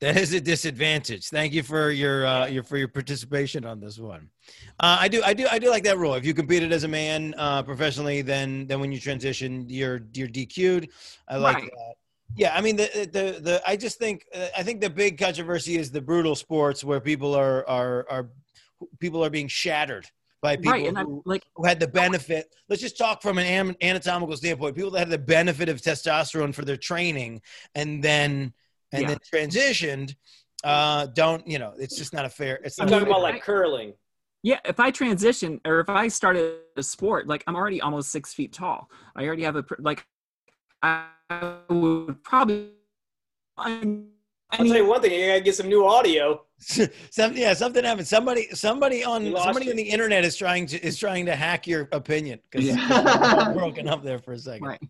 That 0.00 0.16
is 0.16 0.32
a 0.32 0.40
disadvantage. 0.40 1.28
Thank 1.28 1.52
you 1.52 1.64
for 1.64 1.90
your 1.90 2.24
uh, 2.24 2.46
your 2.46 2.62
for 2.62 2.76
your 2.76 2.86
participation 2.86 3.64
on 3.64 3.80
this 3.80 3.98
one. 3.98 4.30
Uh, 4.78 4.96
I 5.00 5.08
do 5.08 5.22
I 5.24 5.34
do 5.34 5.48
I 5.50 5.58
do 5.58 5.70
like 5.70 5.82
that 5.84 5.98
rule. 5.98 6.14
If 6.14 6.24
you 6.24 6.34
competed 6.34 6.72
as 6.72 6.84
a 6.84 6.88
man 6.88 7.34
uh, 7.36 7.64
professionally, 7.64 8.22
then 8.22 8.66
then 8.68 8.78
when 8.78 8.92
you 8.92 9.00
transition, 9.00 9.64
you're 9.68 10.00
you're 10.14 10.28
DQ'd. 10.28 10.90
I 11.26 11.36
like 11.36 11.56
Right. 11.56 11.70
that. 11.70 11.94
Yeah, 12.36 12.54
I 12.54 12.60
mean 12.60 12.76
the 12.76 13.08
the 13.12 13.40
the 13.40 13.62
I 13.66 13.76
just 13.76 13.98
think 13.98 14.24
uh, 14.32 14.46
I 14.56 14.62
think 14.62 14.80
the 14.80 14.90
big 14.90 15.18
controversy 15.18 15.78
is 15.78 15.90
the 15.90 16.00
brutal 16.00 16.36
sports 16.36 16.84
where 16.84 17.00
people 17.00 17.34
are 17.34 17.68
are 17.68 18.06
are 18.08 18.30
people 19.00 19.24
are 19.24 19.30
being 19.30 19.48
shattered 19.48 20.06
by 20.40 20.56
people 20.56 20.72
right, 20.72 20.96
who, 20.96 21.22
like, 21.24 21.42
who 21.56 21.66
had 21.66 21.80
the 21.80 21.88
benefit. 21.88 22.54
Let's 22.68 22.80
just 22.80 22.96
talk 22.96 23.22
from 23.22 23.38
an 23.38 23.74
anatomical 23.82 24.36
standpoint. 24.36 24.76
People 24.76 24.92
that 24.92 25.00
had 25.00 25.10
the 25.10 25.18
benefit 25.18 25.68
of 25.68 25.80
testosterone 25.80 26.54
for 26.54 26.64
their 26.64 26.76
training 26.76 27.42
and 27.74 28.04
then 28.04 28.52
and 28.92 29.02
Yeah. 29.02 29.08
then 29.08 29.18
transitioned 29.32 30.14
uh 30.64 31.06
don't 31.06 31.46
you 31.46 31.58
know 31.58 31.72
it's 31.78 31.96
just 31.96 32.12
not 32.12 32.24
a 32.24 32.28
fair 32.28 32.56
it's 32.64 32.78
I'm 32.80 32.86
not 32.86 32.98
talking 32.98 33.08
about 33.08 33.22
like 33.22 33.42
curling. 33.42 33.94
yeah, 34.42 34.58
if 34.64 34.80
I 34.80 34.90
transition 34.90 35.60
or 35.64 35.80
if 35.80 35.88
I 35.88 36.08
started 36.08 36.56
a 36.76 36.82
sport, 36.82 37.26
like 37.28 37.44
I'm 37.46 37.54
already 37.56 37.80
almost 37.80 38.10
six 38.10 38.34
feet 38.34 38.52
tall. 38.52 38.90
I 39.16 39.24
already 39.26 39.44
have 39.44 39.56
a 39.56 39.64
like, 39.78 40.04
I 40.82 41.06
would 41.68 42.22
probably. 42.24 42.70
I, 43.56 43.70
I 44.50 44.58
I'll 44.58 44.66
tell 44.66 44.76
you 44.76 44.86
one 44.86 45.00
thing. 45.02 45.12
You 45.12 45.26
gotta 45.28 45.40
get 45.40 45.54
some 45.56 45.68
new 45.68 45.86
audio. 45.86 46.44
Some, 47.10 47.36
yeah, 47.36 47.54
something 47.54 47.84
happened. 47.84 48.08
Somebody, 48.08 48.48
somebody 48.52 49.04
on 49.04 49.22
somebody 49.36 49.68
it. 49.68 49.70
on 49.70 49.76
the 49.76 49.82
internet 49.82 50.24
is 50.24 50.36
trying 50.36 50.66
to 50.66 50.84
is 50.84 50.98
trying 50.98 51.26
to 51.26 51.36
hack 51.36 51.66
your 51.68 51.88
opinion 51.92 52.40
because 52.50 52.66
Yeah. 52.66 53.52
broken 53.54 53.88
up 53.88 54.02
there 54.02 54.18
for 54.18 54.32
a 54.32 54.38
second. 54.38 54.66
right. 54.66 54.80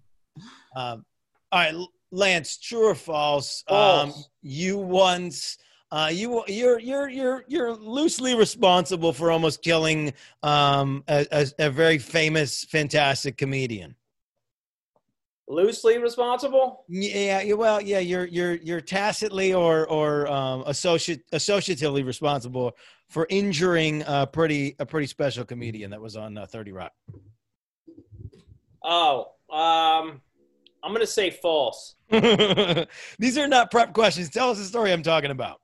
Um, 0.76 1.04
all 1.52 1.60
right, 1.60 1.74
Lance, 2.10 2.58
true 2.58 2.88
or 2.88 2.94
false? 2.94 3.64
Um, 3.68 4.12
you 4.42 4.78
once, 4.78 5.58
uh, 5.90 6.10
you 6.12 6.42
you're 6.48 6.78
you're 6.78 7.08
you're 7.08 7.44
you're 7.48 7.74
loosely 7.74 8.34
responsible 8.34 9.12
for 9.12 9.30
almost 9.30 9.62
killing 9.62 10.12
um, 10.42 11.04
a, 11.08 11.26
a, 11.30 11.66
a 11.66 11.70
very 11.70 11.98
famous, 11.98 12.64
fantastic 12.64 13.36
comedian. 13.36 13.94
Loosely 15.50 15.96
responsible. 15.96 16.84
Yeah, 16.88 17.40
yeah, 17.40 17.54
well, 17.54 17.80
yeah, 17.80 18.00
you're 18.00 18.26
you're 18.26 18.56
you're 18.56 18.82
tacitly 18.82 19.54
or 19.54 19.86
or 19.86 20.26
um, 20.26 20.62
associate 20.66 21.22
associatively 21.32 22.04
responsible 22.04 22.76
for 23.08 23.26
injuring 23.30 24.04
a 24.06 24.26
pretty 24.26 24.76
a 24.78 24.84
pretty 24.84 25.06
special 25.06 25.46
comedian 25.46 25.90
that 25.92 26.00
was 26.02 26.16
on 26.16 26.36
uh, 26.36 26.44
Thirty 26.44 26.72
Rock. 26.72 26.92
Oh, 28.84 29.32
um, 29.50 30.20
I'm 30.88 30.94
gonna 30.94 31.06
say 31.06 31.28
false. 31.28 31.96
These 33.18 33.36
are 33.36 33.46
not 33.46 33.70
prep 33.70 33.92
questions. 33.92 34.30
Tell 34.30 34.48
us 34.50 34.56
the 34.56 34.64
story 34.64 34.90
I'm 34.90 35.02
talking 35.02 35.30
about. 35.30 35.60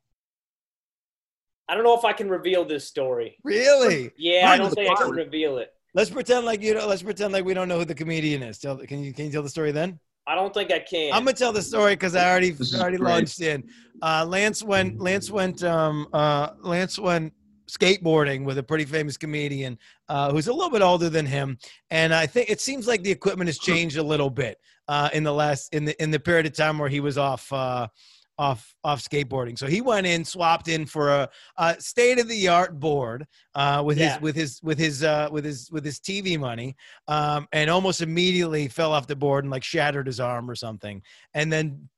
I 1.67 1.75
don't 1.75 1.83
know 1.83 1.97
if 1.97 2.05
I 2.05 2.13
can 2.13 2.29
reveal 2.29 2.67
this 2.67 2.87
story. 2.87 3.39
Really? 3.43 4.11
Yeah, 4.19 4.51
I 4.51 4.59
don't 4.59 4.67
it's 4.67 4.75
think 4.75 4.91
I 4.91 4.95
can 4.97 5.07
fine. 5.07 5.17
reveal 5.17 5.57
it. 5.57 5.71
Let's 5.95 6.11
pretend 6.11 6.45
like 6.45 6.61
you 6.61 6.75
know. 6.75 6.87
Let's 6.87 7.03
pretend 7.03 7.33
like 7.33 7.47
we 7.47 7.55
don't 7.55 7.69
know 7.69 7.79
who 7.79 7.87
the 7.87 7.95
comedian 7.95 8.43
is. 8.43 8.59
Tell 8.59 8.77
can 8.77 9.03
you 9.03 9.15
can 9.15 9.25
you 9.25 9.33
tell 9.33 9.43
the 9.43 9.49
story 9.49 9.73
then? 9.73 9.99
I 10.27 10.35
don't 10.35 10.53
think 10.53 10.71
I 10.71 10.81
can. 10.81 11.15
I'm 11.15 11.25
gonna 11.25 11.33
tell 11.33 11.55
the 11.55 11.63
story 11.63 11.95
because 11.95 12.15
I 12.15 12.31
already 12.31 12.55
already 12.79 12.99
great. 12.99 13.09
launched 13.09 13.41
in. 13.41 13.65
Uh, 14.03 14.27
Lance 14.29 14.63
went 14.63 15.01
Lance 15.01 15.31
went 15.31 15.65
um 15.65 16.07
uh 16.13 16.51
Lance 16.61 16.99
went 16.99 17.33
skateboarding 17.69 18.45
with 18.45 18.59
a 18.59 18.63
pretty 18.63 18.85
famous 18.85 19.17
comedian 19.17 19.79
uh, 20.09 20.31
who's 20.31 20.49
a 20.49 20.53
little 20.53 20.71
bit 20.71 20.83
older 20.83 21.09
than 21.11 21.27
him, 21.27 21.59
and 21.91 22.15
I 22.15 22.27
think 22.27 22.51
it 22.51 22.61
seems 22.61 22.87
like 22.87 23.03
the 23.03 23.11
equipment 23.11 23.49
has 23.49 23.59
changed 23.59 23.97
a 23.97 24.03
little 24.03 24.31
bit 24.31 24.59
uh, 24.89 25.09
in 25.13 25.25
the 25.25 25.33
last 25.33 25.73
in 25.75 25.85
the 25.85 26.03
in 26.03 26.11
the 26.11 26.21
period 26.21 26.47
of 26.47 26.55
time 26.55 26.79
where 26.79 26.89
he 26.89 27.01
was 27.01 27.19
off. 27.19 27.53
Uh, 27.53 27.89
off 28.37 28.75
off 28.83 29.01
skateboarding, 29.01 29.57
so 29.57 29.69
he 29.69 29.81
went 29.81 30.09
in, 30.09 30.25
swapped 30.25 30.67
in 30.67 30.87
for 30.87 31.09
a, 31.09 31.29
a 31.57 31.81
state 31.81 32.19
of 32.19 32.27
the 32.27 32.49
art 32.49 32.81
board 32.81 33.25
uh, 33.55 33.81
with 33.87 33.97
Yeah. 33.97 34.15
his 34.15 34.21
with 34.21 34.35
his 34.35 34.61
with 34.61 34.77
his 34.77 35.05
uh, 35.05 35.29
with 35.31 35.45
his 35.45 35.71
with 35.71 35.85
his 35.85 36.01
TV 36.01 36.37
money, 36.37 36.75
um, 37.07 37.47
and 37.53 37.71
almost 37.71 38.01
immediately 38.01 38.67
fell 38.67 38.93
off 38.93 39.07
the 39.07 39.15
board 39.15 39.45
and 39.45 39.53
like 39.53 39.63
shattered 39.63 40.09
his 40.09 40.19
arm 40.19 40.51
or 40.51 40.57
something. 40.57 41.01
And 41.33 41.53
then 41.53 41.89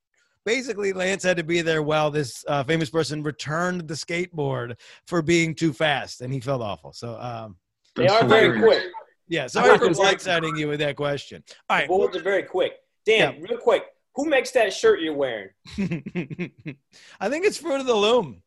basically 0.47 0.95
Lance 0.95 1.23
had 1.25 1.37
to 1.37 1.45
be 1.45 1.61
there 1.61 1.83
while 1.83 2.11
this 2.11 2.43
uh, 2.49 2.65
famous 2.65 2.89
person 2.89 3.23
returned 3.23 3.87
the 3.87 3.95
skateboard 3.95 4.79
for 5.07 5.21
being 5.21 5.55
too 5.55 5.75
fast, 5.75 6.23
and 6.23 6.33
he 6.33 6.41
felt 6.41 6.63
awful. 6.63 6.95
So 6.95 7.21
um, 7.21 7.57
they 7.97 8.07
That's 8.07 8.23
are 8.23 8.27
very 8.29 8.59
quick. 8.59 8.85
yeah, 9.29 9.49
sorry 9.49 9.77
for 9.77 9.85
gonna 9.85 9.95
blindsiding 9.95 10.57
you 10.59 10.69
with 10.69 10.79
that 10.81 10.97
question. 10.97 11.43
All 11.69 11.77
right, 11.77 11.83
The 11.89 11.93
right. 11.93 11.99
boards 11.99 12.17
are 12.17 12.23
very 12.23 12.45
quick. 12.45 12.73
Dan, 13.05 13.43
real 13.43 13.59
quick, 13.59 13.83
who 14.15 14.25
makes 14.27 14.53
that 14.53 14.73
shirt 14.73 15.01
you're 15.01 15.13
wearing? 15.15 15.51
I 15.77 17.29
think 17.29 17.45
it's 17.45 17.59
Fruit 17.59 17.81
of 17.81 17.87
the 17.87 17.95
Loom. 17.95 18.43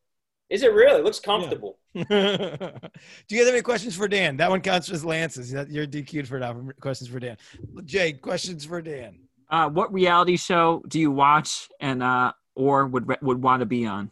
Is 0.48 0.64
it 0.64 0.72
really? 0.72 0.98
It 0.98 1.04
looks 1.04 1.20
comfortable. 1.20 1.78
Do 1.94 2.00
you 2.00 2.04
guys 2.08 3.46
have 3.46 3.48
any 3.54 3.62
questions 3.62 3.94
for 3.94 4.08
Dan? 4.08 4.36
That 4.38 4.50
one 4.50 4.60
counts 4.60 4.90
as 4.90 5.04
Lance's. 5.04 5.52
You're 5.52 5.86
DQ'd 5.86 6.26
for 6.26 6.40
now. 6.40 6.60
Questions 6.80 7.08
for 7.08 7.20
Dan. 7.20 7.36
Jay, 7.84 8.14
questions 8.14 8.64
for 8.64 8.82
Dan. 8.82 9.20
Uh, 9.50 9.68
what 9.68 9.92
reality 9.92 10.36
show 10.36 10.82
do 10.88 11.00
you 11.00 11.10
watch 11.10 11.68
and 11.80 12.02
uh, 12.02 12.32
or 12.54 12.86
would 12.86 13.06
would 13.22 13.42
want 13.42 13.60
to 13.60 13.66
be 13.66 13.84
on? 13.86 14.10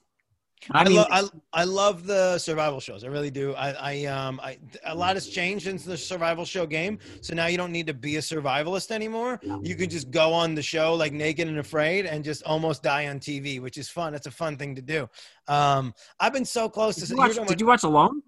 I, 0.72 0.80
I 0.80 0.84
mean, 0.84 0.96
lo- 0.96 1.06
I, 1.10 1.22
I 1.52 1.64
love 1.64 2.06
the 2.06 2.36
survival 2.38 2.80
shows. 2.80 3.04
I 3.04 3.06
really 3.06 3.30
do. 3.30 3.54
I, 3.54 3.70
I 3.70 4.04
um 4.06 4.40
I 4.42 4.58
a 4.84 4.94
lot 4.94 5.14
has 5.14 5.28
changed 5.28 5.64
since 5.64 5.84
the 5.84 5.96
survival 5.96 6.44
show 6.44 6.66
game. 6.66 6.98
So 7.20 7.34
now 7.34 7.46
you 7.46 7.56
don't 7.56 7.72
need 7.72 7.86
to 7.86 7.94
be 7.94 8.16
a 8.16 8.20
survivalist 8.20 8.90
anymore. 8.90 9.40
You 9.62 9.74
can 9.76 9.88
just 9.88 10.10
go 10.10 10.32
on 10.32 10.54
the 10.54 10.62
show 10.62 10.94
like 10.94 11.12
naked 11.12 11.48
and 11.48 11.58
afraid 11.58 12.06
and 12.06 12.24
just 12.24 12.42
almost 12.42 12.82
die 12.82 13.06
on 13.06 13.18
TV, 13.20 13.60
which 13.60 13.78
is 13.78 13.88
fun. 13.88 14.14
It's 14.14 14.26
a 14.26 14.30
fun 14.30 14.56
thing 14.56 14.74
to 14.74 14.82
do. 14.82 15.08
Um 15.46 15.94
I've 16.20 16.32
been 16.32 16.44
so 16.44 16.68
close 16.68 16.96
to 16.96 17.00
did 17.02 17.10
you 17.10 17.16
you're 17.16 17.34
watch, 17.36 17.48
did 17.48 17.60
you 17.60 17.66
watch 17.66 17.84
Alone? 17.84 18.22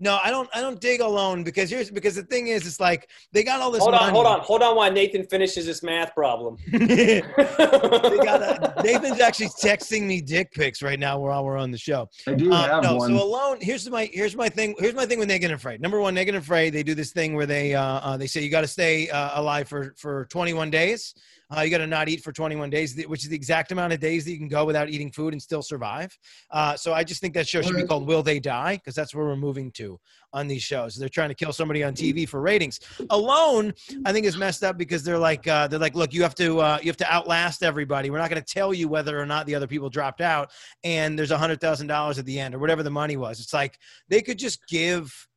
No, 0.00 0.18
I 0.22 0.30
don't 0.30 0.48
I 0.52 0.60
don't 0.60 0.80
dig 0.80 1.00
alone 1.00 1.44
because 1.44 1.70
here's 1.70 1.90
because 1.90 2.16
the 2.16 2.24
thing 2.24 2.48
is 2.48 2.66
it's 2.66 2.80
like 2.80 3.08
they 3.32 3.44
got 3.44 3.60
all 3.60 3.70
this 3.70 3.82
Hold 3.82 3.94
on, 3.94 4.00
money. 4.00 4.12
hold 4.12 4.26
on, 4.26 4.40
hold 4.40 4.62
on 4.62 4.74
while 4.76 4.90
Nathan 4.90 5.24
finishes 5.26 5.64
this 5.66 5.82
math 5.84 6.12
problem. 6.14 6.56
they 6.72 7.20
got 8.24 8.42
a, 8.42 8.82
Nathan's 8.82 9.20
actually 9.20 9.48
texting 9.48 10.02
me 10.02 10.20
dick 10.20 10.50
pics 10.52 10.82
right 10.82 10.98
now 10.98 11.18
while 11.20 11.44
we're 11.44 11.56
on 11.56 11.70
the 11.70 11.78
show. 11.78 12.08
I 12.26 12.34
do 12.34 12.52
Uh, 12.52 12.66
have 12.68 12.82
no, 12.82 12.96
one. 12.96 13.10
so 13.16 13.22
alone. 13.22 13.58
Here's 13.60 13.88
my 13.90 14.06
here's 14.12 14.34
my 14.36 14.48
thing. 14.48 14.74
Here's 14.78 14.94
my 14.94 15.06
thing 15.06 15.18
with 15.18 15.28
Naked 15.28 15.50
and 15.50 15.58
Afraid. 15.58 15.80
Number 15.80 16.00
one, 16.00 16.14
Naked 16.14 16.34
and 16.34 16.42
Afraid. 16.42 16.70
They 16.72 16.82
do 16.82 16.94
this 16.94 17.12
thing 17.12 17.34
where 17.34 17.46
they 17.46 17.74
uh, 17.74 17.82
uh 17.82 18.16
they 18.16 18.26
say 18.26 18.40
you 18.42 18.50
got 18.50 18.62
to 18.62 18.68
stay 18.68 19.08
uh, 19.08 19.40
alive 19.40 19.68
for 19.68 19.94
for 19.96 20.24
21 20.26 20.70
days. 20.70 21.14
Uh, 21.54 21.60
you 21.60 21.70
got 21.70 21.78
to 21.78 21.86
not 21.86 22.08
eat 22.08 22.22
for 22.22 22.32
21 22.32 22.70
days, 22.70 22.96
which 23.06 23.24
is 23.24 23.28
the 23.28 23.36
exact 23.36 23.72
amount 23.72 23.92
of 23.92 24.00
days 24.00 24.24
that 24.24 24.32
you 24.32 24.38
can 24.38 24.48
go 24.48 24.64
without 24.64 24.88
eating 24.88 25.10
food 25.10 25.34
and 25.34 25.42
still 25.42 25.62
survive. 25.62 26.16
Uh, 26.50 26.74
so 26.76 26.92
I 26.94 27.04
just 27.04 27.20
think 27.20 27.34
that 27.34 27.46
show 27.46 27.62
should 27.62 27.76
be 27.76 27.84
called 27.84 28.06
Will 28.06 28.22
They 28.22 28.40
Die 28.40 28.76
because 28.76 28.94
that's 28.94 29.14
where 29.14 29.26
we're 29.26 29.36
moving 29.36 29.70
to 29.72 29.98
on 30.32 30.48
these 30.48 30.62
shows. 30.62 30.96
They're 30.96 31.08
trying 31.08 31.28
to 31.28 31.34
kill 31.34 31.52
somebody 31.52 31.82
on 31.84 31.94
TV 31.94 32.26
for 32.28 32.40
ratings. 32.40 32.80
Alone, 33.10 33.74
I 34.04 34.12
think 34.12 34.24
is 34.24 34.36
messed 34.36 34.64
up 34.64 34.78
because 34.78 35.02
they're 35.02 35.18
like 35.18 35.46
uh, 35.46 35.68
they're 35.68 35.78
like, 35.78 35.94
look, 35.94 36.14
you 36.14 36.22
have 36.22 36.34
to 36.36 36.60
uh, 36.60 36.78
you 36.80 36.88
have 36.88 36.96
to 36.98 37.12
outlast 37.12 37.62
everybody. 37.62 38.10
We're 38.10 38.18
not 38.18 38.30
going 38.30 38.42
to 38.42 38.52
tell 38.52 38.72
you 38.72 38.88
whether 38.88 39.20
or 39.20 39.26
not 39.26 39.46
the 39.46 39.54
other 39.54 39.66
people 39.66 39.90
dropped 39.90 40.20
out 40.20 40.50
and 40.84 41.18
there's 41.18 41.30
a 41.32 41.38
hundred 41.38 41.60
thousand 41.60 41.86
dollars 41.88 42.18
at 42.18 42.24
the 42.24 42.38
end 42.38 42.54
or 42.54 42.58
whatever 42.58 42.82
the 42.82 42.90
money 42.90 43.16
was. 43.16 43.40
It's 43.40 43.52
like 43.52 43.78
they 44.08 44.22
could 44.22 44.38
just 44.38 44.66
give 44.68 45.28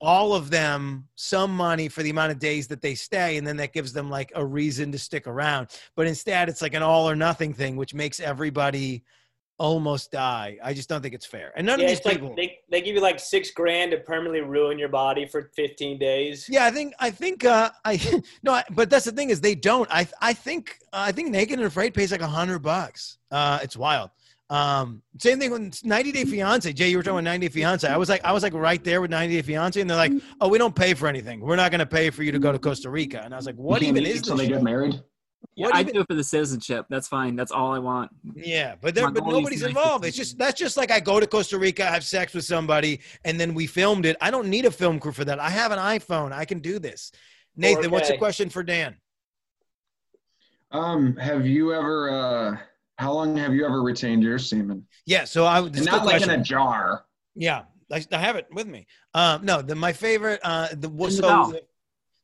all 0.00 0.34
of 0.34 0.50
them 0.50 1.06
some 1.14 1.54
money 1.54 1.88
for 1.88 2.02
the 2.02 2.10
amount 2.10 2.32
of 2.32 2.38
days 2.38 2.66
that 2.68 2.80
they 2.80 2.94
stay, 2.94 3.36
and 3.36 3.46
then 3.46 3.56
that 3.58 3.72
gives 3.72 3.92
them 3.92 4.08
like 4.08 4.32
a 4.34 4.44
reason 4.44 4.90
to 4.92 4.98
stick 4.98 5.26
around. 5.26 5.68
But 5.94 6.06
instead, 6.06 6.48
it's 6.48 6.62
like 6.62 6.74
an 6.74 6.82
all 6.82 7.08
or 7.08 7.16
nothing 7.16 7.52
thing, 7.52 7.76
which 7.76 7.94
makes 7.94 8.20
everybody 8.20 9.04
almost 9.60 10.10
die. 10.10 10.56
I 10.64 10.72
just 10.72 10.88
don't 10.88 11.02
think 11.02 11.14
it's 11.14 11.26
fair. 11.26 11.52
And 11.54 11.66
none 11.66 11.78
yeah, 11.78 11.84
of 11.84 11.90
these 11.90 11.98
it's 11.98 12.06
like 12.06 12.14
people. 12.20 12.34
they, 12.34 12.58
they 12.70 12.80
give 12.80 12.94
you 12.94 13.02
like 13.02 13.20
six 13.20 13.50
grand 13.50 13.90
to 13.90 13.98
permanently 13.98 14.40
ruin 14.40 14.78
your 14.78 14.88
body 14.88 15.26
for 15.26 15.50
15 15.54 15.98
days. 15.98 16.48
Yeah, 16.48 16.64
I 16.64 16.70
think 16.70 16.94
I 16.98 17.10
think 17.10 17.44
uh 17.44 17.70
I 17.84 18.22
no, 18.42 18.62
but 18.70 18.88
that's 18.88 19.04
the 19.04 19.12
thing 19.12 19.28
is 19.28 19.42
they 19.42 19.54
don't. 19.54 19.88
I 19.92 20.08
I 20.20 20.32
think 20.32 20.78
I 20.94 21.12
think 21.12 21.30
Naked 21.30 21.58
and 21.58 21.68
Afraid 21.68 21.92
pays 21.92 22.10
like 22.10 22.22
a 22.22 22.26
hundred 22.26 22.60
bucks. 22.60 23.18
Uh, 23.30 23.58
it's 23.62 23.76
wild. 23.76 24.10
Um, 24.50 25.00
same 25.18 25.38
thing 25.38 25.50
with 25.52 25.84
90 25.84 26.12
Day 26.12 26.24
Fiance. 26.24 26.72
Jay, 26.72 26.88
you 26.90 26.96
were 26.96 27.02
talking 27.04 27.18
about 27.18 27.24
90 27.24 27.48
Day 27.48 27.52
Fiance. 27.54 27.86
I 27.88 27.96
was 27.96 28.08
like, 28.08 28.24
I 28.24 28.32
was 28.32 28.42
like 28.42 28.52
right 28.52 28.82
there 28.82 29.00
with 29.00 29.10
90 29.10 29.34
Day 29.36 29.42
Fiance, 29.42 29.80
and 29.80 29.88
they're 29.88 29.96
like, 29.96 30.12
oh, 30.40 30.48
we 30.48 30.58
don't 30.58 30.74
pay 30.74 30.92
for 30.94 31.06
anything. 31.06 31.40
We're 31.40 31.54
not 31.56 31.70
going 31.70 31.78
to 31.78 31.86
pay 31.86 32.10
for 32.10 32.24
you 32.24 32.32
to 32.32 32.38
go 32.40 32.50
to 32.50 32.58
Costa 32.58 32.90
Rica. 32.90 33.22
And 33.24 33.32
I 33.32 33.36
was 33.36 33.46
like, 33.46 33.54
what 33.54 33.80
You 33.80 33.86
can't 33.88 33.98
even 33.98 34.10
is 34.10 34.22
till 34.22 34.36
this? 34.36 34.46
they 34.48 34.52
get 34.52 34.62
married? 34.62 35.00
Yeah, 35.54 35.66
What 35.68 35.76
I 35.76 35.80
even- 35.82 35.94
do 35.94 36.00
it 36.00 36.06
for 36.08 36.14
the 36.14 36.24
citizenship. 36.24 36.86
That's 36.90 37.06
fine. 37.08 37.36
That's 37.36 37.52
all 37.52 37.72
I 37.72 37.78
want. 37.78 38.10
Yeah, 38.34 38.74
but 38.80 38.94
there, 38.94 39.10
but 39.10 39.24
nobody's 39.26 39.62
involved. 39.62 40.04
It's 40.04 40.16
just 40.16 40.36
that's 40.36 40.58
just 40.58 40.76
like 40.76 40.90
I 40.90 40.98
go 41.00 41.20
to 41.20 41.26
Costa 41.26 41.56
Rica, 41.58 41.84
have 41.86 42.04
sex 42.04 42.34
with 42.34 42.44
somebody, 42.44 43.00
and 43.24 43.38
then 43.38 43.54
we 43.54 43.66
filmed 43.68 44.04
it. 44.04 44.16
I 44.20 44.30
don't 44.30 44.48
need 44.48 44.64
a 44.64 44.70
film 44.70 44.98
crew 44.98 45.12
for 45.12 45.24
that. 45.24 45.38
I 45.38 45.48
have 45.50 45.70
an 45.72 45.78
iPhone. 45.78 46.32
I 46.32 46.44
can 46.44 46.58
do 46.58 46.78
this. 46.78 47.12
Nathan, 47.56 47.90
what's 47.90 48.08
the 48.10 48.18
question 48.18 48.48
for 48.50 48.62
Dan? 48.62 48.96
Um, 50.72 51.16
have 51.16 51.46
you 51.46 51.72
ever? 51.74 52.10
uh 52.10 52.56
How 53.00 53.14
long 53.14 53.34
have 53.38 53.54
you 53.54 53.64
ever 53.64 53.80
retained 53.82 54.22
your 54.22 54.38
semen? 54.38 54.86
Yeah, 55.06 55.24
so 55.24 55.46
I 55.46 55.60
And 55.60 55.84
not 55.86 56.04
like 56.04 56.16
question. 56.18 56.30
in 56.30 56.40
a 56.40 56.44
jar. 56.44 57.06
Yeah, 57.34 57.62
I, 57.90 58.04
I 58.12 58.18
have 58.18 58.36
it 58.36 58.46
with 58.52 58.66
me. 58.66 58.86
Um, 59.14 59.42
no, 59.42 59.62
the 59.62 59.74
my 59.74 59.94
favorite. 59.94 60.38
Uh, 60.44 60.68
the 60.68 60.88
the 60.88 61.10
so 61.10 61.22
the, 61.22 61.62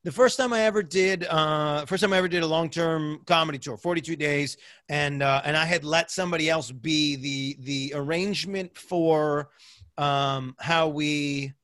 the 0.05 0.13
first 0.13 0.37
time 0.37 0.53
I 0.53 0.61
ever 0.65 0.83
did, 0.83 1.25
uh, 1.25 1.87
first 1.87 2.03
time 2.03 2.13
I 2.13 2.19
ever 2.19 2.29
did 2.29 2.43
a 2.43 2.47
long 2.47 2.69
term 2.69 3.23
comedy 3.25 3.59
tour, 3.59 3.79
forty 3.79 4.03
two 4.03 4.17
days, 4.17 4.59
and 4.91 5.23
uh, 5.23 5.41
and 5.47 5.57
I 5.57 5.65
had 5.65 5.83
let 5.83 6.11
somebody 6.11 6.51
else 6.51 6.71
be 6.71 7.17
the 7.17 7.57
the 7.61 7.93
arrangement 7.97 8.77
for 8.77 9.49
um, 9.97 10.57
how 10.59 10.89
we 10.89 11.55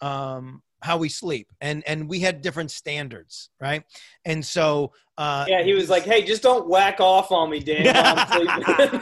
um, 0.00 0.64
how 0.82 0.96
we 0.98 1.08
sleep, 1.08 1.46
and 1.60 1.84
and 1.86 2.08
we 2.08 2.18
had 2.18 2.42
different 2.42 2.72
standards, 2.72 3.50
right? 3.60 3.84
And 4.28 4.44
so 4.44 4.92
uh, 5.16 5.44
Yeah, 5.48 5.64
he 5.64 5.74
was 5.74 5.88
like, 5.90 6.04
"Hey, 6.04 6.22
just 6.22 6.42
don't 6.44 6.68
whack 6.68 7.00
off 7.00 7.32
on 7.32 7.50
me, 7.50 7.58
Dan." 7.58 7.86
while 7.92 8.18
I'm 8.18 8.28
sleeping." 8.32 9.00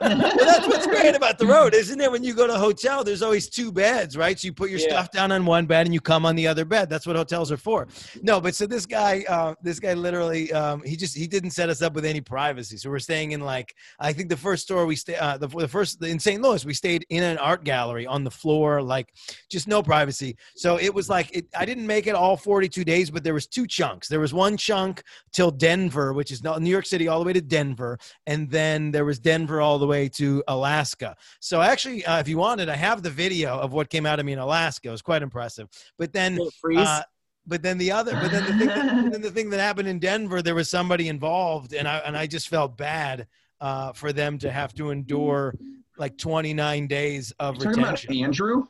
well, 0.00 0.36
that's 0.36 0.66
what's 0.68 0.86
great 0.86 1.14
about 1.14 1.38
the 1.38 1.46
road, 1.46 1.72
isn't 1.74 1.98
it? 1.98 2.10
When 2.12 2.22
you 2.22 2.34
go 2.34 2.46
to 2.46 2.54
a 2.54 2.58
hotel, 2.58 3.02
there's 3.02 3.22
always 3.22 3.48
two 3.48 3.72
beds, 3.72 4.18
right? 4.18 4.38
So 4.38 4.46
you 4.46 4.52
put 4.52 4.68
your 4.68 4.80
Yeah. 4.80 4.90
stuff 4.90 5.10
down 5.12 5.32
on 5.32 5.46
one 5.46 5.64
bed 5.64 5.86
and 5.86 5.94
you 5.94 6.00
come 6.02 6.26
on 6.26 6.36
the 6.36 6.46
other 6.46 6.66
bed. 6.66 6.90
That's 6.90 7.06
what 7.06 7.16
hotels 7.16 7.50
are 7.50 7.56
for. 7.56 7.88
No, 8.22 8.38
but 8.38 8.54
so 8.54 8.66
this 8.66 8.84
guy, 8.84 9.24
uh, 9.28 9.54
this 9.62 9.80
guy 9.80 9.94
literally, 9.94 10.52
um, 10.52 10.82
he 10.82 10.94
just 10.94 11.16
he 11.16 11.26
didn't 11.26 11.52
set 11.52 11.70
us 11.70 11.80
up 11.80 11.94
with 11.94 12.04
any 12.04 12.20
privacy. 12.20 12.76
So 12.76 12.90
we're 12.90 12.98
staying 12.98 13.32
in 13.32 13.40
like 13.40 13.74
I 13.98 14.12
think 14.12 14.28
the 14.28 14.36
first 14.36 14.64
store 14.64 14.84
we 14.84 14.96
stay, 14.96 15.16
uh, 15.16 15.38
the, 15.38 15.48
the 15.48 15.68
first 15.68 16.04
in 16.04 16.18
St. 16.18 16.42
Louis, 16.42 16.66
we 16.66 16.74
stayed 16.74 17.06
in 17.08 17.22
an 17.22 17.38
art 17.38 17.64
gallery 17.64 18.06
on 18.06 18.24
the 18.24 18.30
floor, 18.30 18.82
like 18.82 19.08
just 19.50 19.68
no 19.68 19.82
privacy. 19.82 20.36
So 20.54 20.78
it 20.78 20.92
was 20.92 21.08
like 21.08 21.34
it, 21.34 21.46
I 21.56 21.64
didn't 21.64 21.86
make 21.86 22.06
it 22.06 22.14
all 22.14 22.36
42 22.36 22.84
days, 22.84 23.10
but 23.10 23.24
there 23.24 23.32
was 23.34 23.46
two 23.46 23.66
chunks. 23.66 24.08
There 24.08 24.20
was 24.20 24.34
one 24.34 24.55
chunk 24.56 25.02
till 25.32 25.50
Denver, 25.50 26.12
which 26.12 26.30
is 26.30 26.42
not 26.42 26.60
New 26.62 26.70
York 26.70 26.86
City, 26.86 27.08
all 27.08 27.18
the 27.18 27.24
way 27.24 27.32
to 27.32 27.40
Denver, 27.40 27.98
and 28.26 28.50
then 28.50 28.90
there 28.90 29.04
was 29.04 29.18
Denver 29.18 29.60
all 29.60 29.78
the 29.78 29.86
way 29.86 30.08
to 30.10 30.42
Alaska. 30.48 31.16
So 31.40 31.60
actually, 31.60 32.04
uh, 32.06 32.18
if 32.20 32.28
you 32.28 32.38
wanted, 32.38 32.68
I 32.68 32.76
have 32.76 33.02
the 33.02 33.10
video 33.10 33.58
of 33.58 33.72
what 33.72 33.90
came 33.90 34.06
out 34.06 34.18
of 34.18 34.26
me 34.26 34.32
in 34.32 34.38
Alaska. 34.38 34.88
It 34.88 34.92
was 34.92 35.02
quite 35.02 35.22
impressive. 35.22 35.68
But 35.98 36.12
then, 36.12 36.36
Will 36.36 36.48
it 36.48 36.54
freeze? 36.60 36.78
uh, 36.78 37.02
but 37.46 37.62
then 37.62 37.78
the 37.78 37.92
other, 37.92 38.12
but 38.12 38.30
then 38.30 38.44
the 38.44 38.58
thing, 38.58 38.66
that, 38.68 39.10
then 39.12 39.22
the 39.22 39.30
thing 39.30 39.50
that 39.50 39.60
happened 39.60 39.88
in 39.88 39.98
Denver, 39.98 40.42
there 40.42 40.54
was 40.54 40.68
somebody 40.68 41.08
involved, 41.08 41.74
and 41.74 41.86
I 41.86 41.98
and 41.98 42.16
I 42.16 42.26
just 42.26 42.48
felt 42.48 42.76
bad 42.76 43.26
uh, 43.60 43.92
for 43.92 44.12
them 44.12 44.38
to 44.38 44.50
have 44.50 44.74
to 44.74 44.90
endure 44.90 45.54
like 45.98 46.18
29 46.18 46.86
days 46.88 47.32
of 47.38 47.56
You 47.56 47.60
talking 47.62 47.78
about 47.78 47.92
retention. 48.02 48.24
Andrew? 48.24 48.64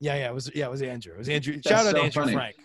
Yeah, 0.00 0.16
yeah, 0.16 0.30
it 0.30 0.34
was 0.34 0.50
yeah, 0.54 0.66
it 0.66 0.70
was 0.70 0.82
Andrew. 0.82 1.14
It 1.14 1.18
was 1.18 1.28
Andrew. 1.28 1.54
That's 1.54 1.68
Shout 1.68 1.86
out 1.86 1.96
so 1.96 2.02
Andrew 2.02 2.22
funny. 2.22 2.34
Frank. 2.34 2.56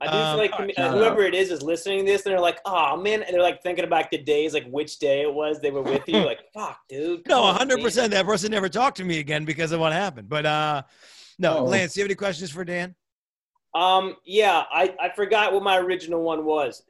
I 0.00 0.06
do 0.06 0.12
Um, 0.12 0.32
feel 0.34 0.38
like 0.38 0.52
alright, 0.52 0.78
uh, 0.78 0.92
whoever 0.92 1.22
it 1.22 1.34
is 1.34 1.50
is 1.50 1.62
listening 1.62 2.04
to 2.06 2.12
this, 2.12 2.24
and 2.24 2.32
they're 2.32 2.40
like, 2.40 2.60
"Oh 2.64 2.96
man," 2.96 3.22
and 3.22 3.34
they're 3.34 3.42
like 3.42 3.62
thinking 3.62 3.84
about 3.84 4.10
the 4.10 4.18
days, 4.18 4.54
like 4.54 4.66
which 4.68 4.98
day 4.98 5.22
it 5.22 5.32
was 5.32 5.60
they 5.60 5.70
were 5.70 5.82
with 5.82 6.08
you. 6.08 6.18
Like, 6.20 6.40
fuck, 6.54 6.78
dude. 6.88 7.26
No, 7.28 7.36
come 7.36 7.44
100. 7.46 7.76
man." 7.76 7.84
percent 7.84 8.12
That 8.12 8.26
person 8.26 8.50
never 8.50 8.68
talked 8.68 8.96
to 8.98 9.04
me 9.04 9.18
again 9.18 9.44
because 9.44 9.72
of 9.72 9.80
what 9.80 9.92
happened. 9.92 10.28
But 10.28 10.46
uh, 10.46 10.82
no, 11.38 11.58
Oh. 11.58 11.64
Lance, 11.64 11.94
do 11.94 12.00
you 12.00 12.04
have 12.04 12.08
any 12.10 12.14
questions 12.16 12.50
for 12.50 12.64
Dan? 12.64 12.94
Um, 13.74 14.16
yeah, 14.24 14.64
I, 14.72 14.94
I 15.00 15.10
forgot 15.14 15.52
what 15.52 15.62
my 15.62 15.76
original 15.78 16.22
one 16.22 16.44
was, 16.44 16.82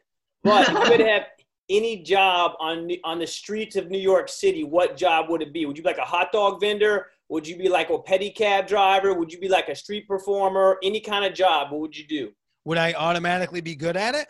but 0.45 0.69
if 0.69 0.73
you 0.75 0.81
could 0.85 1.01
have 1.07 1.25
any 1.69 2.03
job 2.03 2.53
on 2.61 2.89
on 3.05 3.19
the 3.19 3.27
streets 3.27 3.77
of 3.77 3.91
New 3.91 3.99
York 3.99 4.29
City, 4.29 4.65
what 4.65 4.97
job 4.97 5.29
would 5.29 5.43
it 5.43 5.53
be? 5.53 5.67
Would 5.67 5.77
you 5.77 5.83
be 5.83 5.89
like 5.89 5.99
a 5.99 6.03
hot 6.05 6.33
dog 6.33 6.61
vendor? 6.61 7.07
Would 7.31 7.47
you 7.47 7.59
be 7.59 7.69
like 7.69 7.91
a 7.91 7.99
pedicab 7.99 8.67
driver? 8.67 9.13
Would 9.13 9.31
you 9.31 9.39
be 9.39 9.49
like 9.49 9.69
a 9.69 9.75
street 9.75 10.09
performer? 10.09 10.79
Any 10.83 11.01
kind 11.01 11.27
of 11.27 11.35
job, 11.35 11.71
what 11.71 11.81
would 11.83 11.95
you 11.97 12.07
do? 12.07 12.31
Would 12.69 12.77
I 12.77 12.93
automatically 12.93 13.63
be 13.63 13.75
good 13.75 13.97
at 13.97 14.15
it? 14.15 14.29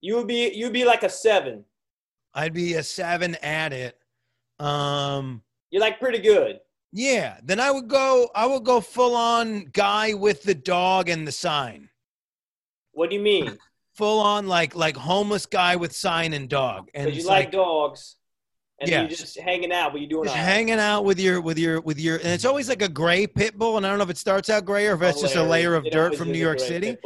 You 0.00 0.14
would 0.14 0.28
be 0.28 0.48
you'd 0.54 0.72
be 0.72 0.84
like 0.84 1.02
a 1.02 1.08
seven. 1.08 1.64
I'd 2.34 2.54
be 2.54 2.74
a 2.74 2.84
seven 2.84 3.34
at 3.42 3.72
it. 3.72 3.98
Um, 4.60 5.42
You're 5.72 5.80
like 5.80 5.98
pretty 5.98 6.20
good. 6.20 6.60
yeah. 6.92 7.38
Then 7.42 7.58
I 7.58 7.72
would 7.72 7.88
go. 7.88 8.30
I 8.32 8.46
would 8.46 8.62
go 8.62 8.80
full 8.80 9.16
on 9.16 9.64
guy 9.72 10.14
with 10.14 10.44
the 10.44 10.54
dog 10.54 11.08
and 11.08 11.26
the 11.26 11.32
sign. 11.32 11.88
What 12.92 13.10
do 13.10 13.16
you 13.16 13.22
mean? 13.22 13.58
Full 13.94 14.20
on 14.20 14.46
like 14.46 14.76
like 14.76 14.96
homeless 14.96 15.46
guy 15.46 15.74
with 15.74 15.92
sign 15.92 16.32
and 16.32 16.48
dog. 16.48 16.90
And 16.94 17.10
you 17.10 17.16
it's 17.16 17.26
like, 17.26 17.50
dogs, 17.50 18.18
and 18.80 18.90
you're 18.90 19.08
just 19.08 19.38
hanging 19.38 19.72
out, 19.72 19.92
but 19.92 20.00
you're 20.00 20.08
doing 20.08 20.24
just 20.24 20.36
right. 20.36 20.42
hanging 20.42 20.78
out 20.78 21.04
with 21.04 21.20
your 21.20 21.40
with 21.40 21.58
your 21.58 21.80
with 21.80 21.98
your 22.00 22.16
and 22.16 22.28
it's 22.28 22.44
always 22.44 22.68
like 22.68 22.82
a 22.82 22.88
gray 22.88 23.26
pit 23.26 23.58
bull 23.58 23.76
and 23.76 23.86
i 23.86 23.88
don't 23.88 23.98
know 23.98 24.04
if 24.04 24.10
it 24.10 24.18
starts 24.18 24.48
out 24.48 24.64
gray 24.64 24.86
or 24.86 24.94
if 24.94 25.02
it's 25.02 25.20
just 25.20 25.36
a 25.36 25.42
layer 25.42 25.74
of 25.74 25.84
It 25.86 25.92
dirt 25.92 26.16
from 26.16 26.32
new 26.32 26.38
york 26.38 26.60
city 26.60 26.96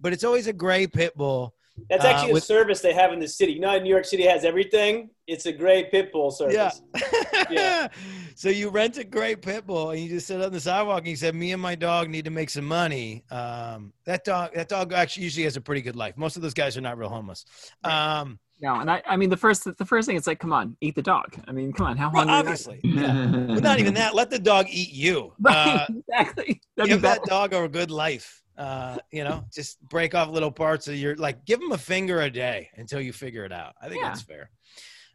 but 0.00 0.12
it's 0.12 0.24
always 0.24 0.46
a 0.46 0.52
gray 0.52 0.86
pit 0.86 1.16
bull 1.16 1.54
That's 1.90 2.04
Uh, 2.04 2.08
actually 2.08 2.32
with- 2.32 2.42
a 2.44 2.46
service 2.46 2.80
they 2.80 2.92
have 2.92 3.12
in 3.12 3.20
the 3.20 3.28
city. 3.28 3.52
You 3.52 3.60
know, 3.60 3.78
New 3.78 3.88
York 3.88 4.04
City 4.04 4.24
has 4.24 4.44
everything. 4.44 5.10
It's 5.28 5.46
a 5.46 5.52
gray 5.52 5.84
pit 5.84 6.10
bull 6.12 6.32
service. 6.32 6.54
yeah 6.54 7.00
Yeah. 7.50 7.88
so 8.34 8.48
you 8.48 8.68
rent 8.70 8.98
a 8.98 9.04
gray 9.04 9.36
pit 9.36 9.64
bull 9.66 9.90
and 9.90 10.00
you 10.00 10.08
just 10.08 10.26
sit 10.26 10.42
on 10.42 10.52
the 10.52 10.58
sidewalk 10.60 10.98
and 11.00 11.08
you 11.08 11.16
said 11.16 11.34
me 11.36 11.52
and 11.52 11.62
my 11.62 11.74
dog 11.76 12.10
need 12.10 12.24
to 12.24 12.30
make 12.32 12.50
some 12.50 12.64
money 12.64 13.22
um 13.30 13.92
that 14.06 14.24
dog 14.24 14.54
that 14.54 14.68
dog 14.68 14.92
actually 14.92 15.22
usually 15.24 15.44
has 15.44 15.56
a 15.56 15.60
pretty 15.60 15.80
good 15.82 15.94
life 15.96 16.16
most 16.16 16.34
of 16.36 16.42
those 16.42 16.54
guys 16.54 16.76
are 16.76 16.80
not 16.80 16.98
real 16.98 17.08
homeless 17.08 17.44
um 17.84 18.38
no, 18.60 18.80
and 18.80 18.90
I, 18.90 19.02
I 19.06 19.16
mean 19.16 19.30
the 19.30 19.36
first 19.36 19.64
the 19.64 19.84
first 19.84 20.06
thing 20.06 20.16
it's 20.16 20.26
like, 20.26 20.40
come 20.40 20.52
on, 20.52 20.76
eat 20.80 20.94
the 20.94 21.02
dog. 21.02 21.36
I 21.46 21.52
mean, 21.52 21.72
come 21.72 21.86
on, 21.86 21.96
how 21.96 22.10
well, 22.12 22.26
hungry? 22.26 22.34
are- 22.34 22.38
obviously 22.40 22.80
yeah. 22.82 23.46
but 23.54 23.62
not 23.62 23.78
even 23.78 23.94
that 23.94 24.14
let 24.14 24.30
the 24.30 24.38
dog 24.38 24.66
eat 24.68 24.92
you 24.92 25.32
uh, 25.46 25.86
exactly. 26.08 26.60
That'd 26.76 26.90
give 26.90 27.02
that 27.02 27.22
dog 27.24 27.52
a 27.52 27.68
good 27.68 27.90
life. 27.90 28.42
Uh, 28.56 28.98
you 29.12 29.22
know, 29.22 29.44
just 29.54 29.80
break 29.88 30.16
off 30.16 30.28
little 30.30 30.50
parts 30.50 30.88
of 30.88 30.96
your 30.96 31.14
like. 31.16 31.44
Give 31.44 31.60
him 31.60 31.70
a 31.70 31.78
finger 31.78 32.22
a 32.22 32.30
day 32.30 32.70
until 32.76 33.00
you 33.00 33.12
figure 33.12 33.44
it 33.44 33.52
out. 33.52 33.74
I 33.80 33.88
think 33.88 34.02
Yeah. 34.02 34.08
that's 34.08 34.22
fair. 34.22 34.50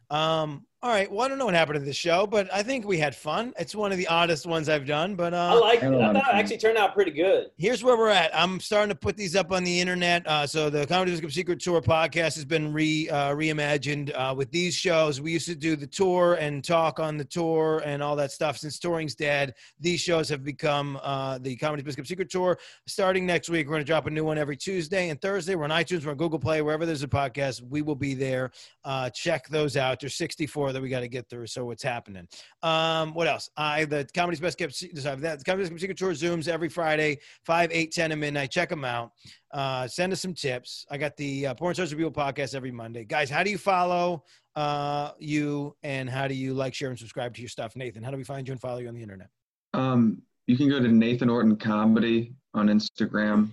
Um, 0.08 0.64
all 0.84 0.90
right. 0.90 1.10
Well, 1.10 1.24
I 1.24 1.28
don't 1.28 1.38
know 1.38 1.46
what 1.46 1.54
happened 1.54 1.78
to 1.78 1.84
the 1.84 1.94
show, 1.94 2.26
but 2.26 2.52
I 2.52 2.62
think 2.62 2.86
we 2.86 2.98
had 2.98 3.16
fun. 3.16 3.54
It's 3.58 3.74
one 3.74 3.90
of 3.90 3.96
the 3.96 4.06
oddest 4.06 4.44
ones 4.44 4.68
I've 4.68 4.84
done, 4.84 5.14
but 5.14 5.32
I 5.32 5.52
uh, 5.52 5.58
like 5.58 5.78
it. 5.78 5.84
had 5.84 5.94
a 5.94 5.96
I 5.96 5.98
lot 5.98 6.16
of 6.16 6.22
thought 6.22 6.34
it 6.34 6.36
actually 6.36 6.58
turned 6.58 6.76
out 6.76 6.92
pretty 6.92 7.10
good. 7.10 7.46
here's 7.56 7.82
where 7.82 7.96
we're 7.96 8.10
at. 8.10 8.36
I'm 8.36 8.60
starting 8.60 8.90
to 8.90 8.94
put 8.94 9.16
these 9.16 9.34
up 9.34 9.50
on 9.50 9.64
the 9.64 9.80
internet. 9.80 10.26
Uh, 10.26 10.46
so 10.46 10.68
the 10.68 10.86
Comedy 10.86 11.12
Disco 11.12 11.28
Secret 11.28 11.60
Tour 11.60 11.80
podcast 11.80 12.34
has 12.34 12.44
been 12.44 12.70
re 12.70 13.08
uh, 13.08 13.30
reimagined 13.34 14.12
uh, 14.14 14.34
with 14.36 14.50
these 14.50 14.74
shows. 14.74 15.22
We 15.22 15.32
used 15.32 15.46
to 15.46 15.54
do 15.54 15.74
the 15.74 15.86
tour 15.86 16.34
and 16.34 16.62
talk 16.62 17.00
on 17.00 17.16
the 17.16 17.24
tour 17.24 17.80
and 17.86 18.02
all 18.02 18.14
that 18.16 18.30
stuff. 18.30 18.58
Since 18.58 18.78
touring's 18.78 19.14
dead, 19.14 19.54
these 19.80 20.00
shows 20.00 20.28
have 20.28 20.44
become 20.44 21.00
uh, 21.02 21.38
the 21.38 21.56
Comedy's 21.56 21.84
Best 21.84 21.96
Kept 21.96 22.08
Secret 22.08 22.28
Tour. 22.28 22.58
Starting 22.86 23.24
next 23.24 23.48
week, 23.48 23.68
we're 23.68 23.72
going 23.72 23.80
to 23.80 23.86
drop 23.86 24.06
a 24.06 24.10
new 24.10 24.24
one 24.24 24.36
every 24.36 24.58
Tuesday 24.58 25.08
and 25.08 25.18
Thursday. 25.18 25.54
We're 25.54 25.64
on 25.64 25.70
iTunes, 25.70 26.04
we're 26.04 26.10
on 26.10 26.18
Google 26.18 26.38
Play, 26.38 26.60
wherever 26.60 26.84
there's 26.84 27.02
a 27.02 27.08
podcast, 27.08 27.62
we 27.70 27.80
will 27.80 27.96
be 27.96 28.12
there. 28.12 28.50
Uh, 28.84 29.08
check 29.08 29.48
those 29.48 29.78
out. 29.78 29.98
There's 29.98 30.16
64 30.16 30.73
that 30.74 30.82
we 30.82 30.88
got 30.88 31.00
to 31.00 31.08
get 31.08 31.28
through. 31.28 31.46
So 31.46 31.64
what's 31.64 31.82
happening? 31.82 32.28
Um, 32.62 33.14
what 33.14 33.26
else? 33.26 33.48
I 33.56 33.86
the 33.86 34.06
Comedy's 34.14 34.40
Best 34.40 34.58
Kept 34.58 34.74
sorry, 34.74 35.16
that 35.20 35.38
the 35.38 35.44
Comedy's 35.44 35.70
Best 35.70 35.80
Secret 35.80 35.96
Tour 35.96 36.12
zooms 36.12 36.46
every 36.46 36.68
Friday, 36.68 37.18
5, 37.44 37.70
8, 37.72 37.92
10, 37.92 38.12
and 38.12 38.20
midnight. 38.20 38.50
Check 38.50 38.68
them 38.68 38.84
out. 38.84 39.12
Uh, 39.52 39.88
send 39.88 40.12
us 40.12 40.20
some 40.20 40.34
tips. 40.34 40.84
I 40.90 40.98
got 40.98 41.16
the 41.16 41.48
uh, 41.48 41.54
Porn 41.54 41.74
Stars 41.74 41.92
Review 41.92 42.10
podcast 42.10 42.54
every 42.54 42.72
Monday. 42.72 43.04
Guys, 43.04 43.30
how 43.30 43.42
do 43.42 43.50
you 43.50 43.58
follow 43.58 44.24
uh, 44.56 45.12
you 45.18 45.76
and 45.82 46.10
how 46.10 46.28
do 46.28 46.34
you 46.34 46.54
like, 46.54 46.74
share, 46.74 46.90
and 46.90 46.98
subscribe 46.98 47.34
to 47.34 47.40
your 47.40 47.48
stuff? 47.48 47.76
Nathan, 47.76 48.02
how 48.02 48.10
do 48.10 48.16
we 48.16 48.24
find 48.24 48.46
you 48.46 48.52
and 48.52 48.60
follow 48.60 48.78
you 48.78 48.88
on 48.88 48.94
the 48.94 49.02
internet? 49.02 49.28
Um, 49.72 50.22
you 50.46 50.56
can 50.56 50.68
go 50.68 50.80
to 50.80 50.88
Nathan 50.88 51.30
Orton 51.30 51.56
Comedy 51.56 52.34
on 52.52 52.68
Instagram. 52.68 53.50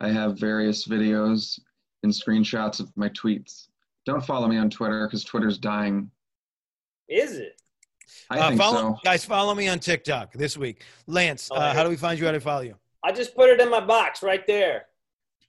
I 0.00 0.08
have 0.08 0.38
various 0.38 0.86
videos 0.86 1.60
and 2.02 2.12
screenshots 2.12 2.80
of 2.80 2.96
my 2.96 3.08
tweets. 3.10 3.68
Don't 4.06 4.24
follow 4.24 4.48
me 4.48 4.56
on 4.56 4.70
Twitter 4.70 5.06
because 5.06 5.24
Twitter's 5.24 5.58
dying. 5.58 6.10
Is 7.10 7.32
it? 7.36 7.60
I 8.30 8.38
Uh, 8.38 8.48
think 8.48 8.60
follow, 8.60 8.80
so. 8.94 8.98
Guys, 9.04 9.24
follow 9.24 9.54
me 9.54 9.68
on 9.68 9.78
TikTok 9.80 10.32
this 10.32 10.56
week. 10.56 10.84
Lance, 11.06 11.48
Oh, 11.52 11.56
uh, 11.56 11.60
yeah. 11.60 11.74
how 11.74 11.82
do 11.84 11.90
we 11.90 11.96
find 11.96 12.18
you? 12.18 12.24
How 12.24 12.30
do 12.32 12.38
we 12.38 12.42
follow 12.42 12.62
you? 12.62 12.76
I 13.04 13.12
just 13.12 13.34
put 13.34 13.50
it 13.50 13.60
in 13.60 13.68
my 13.70 13.80
box 13.80 14.22
right 14.22 14.46
there. 14.46 14.86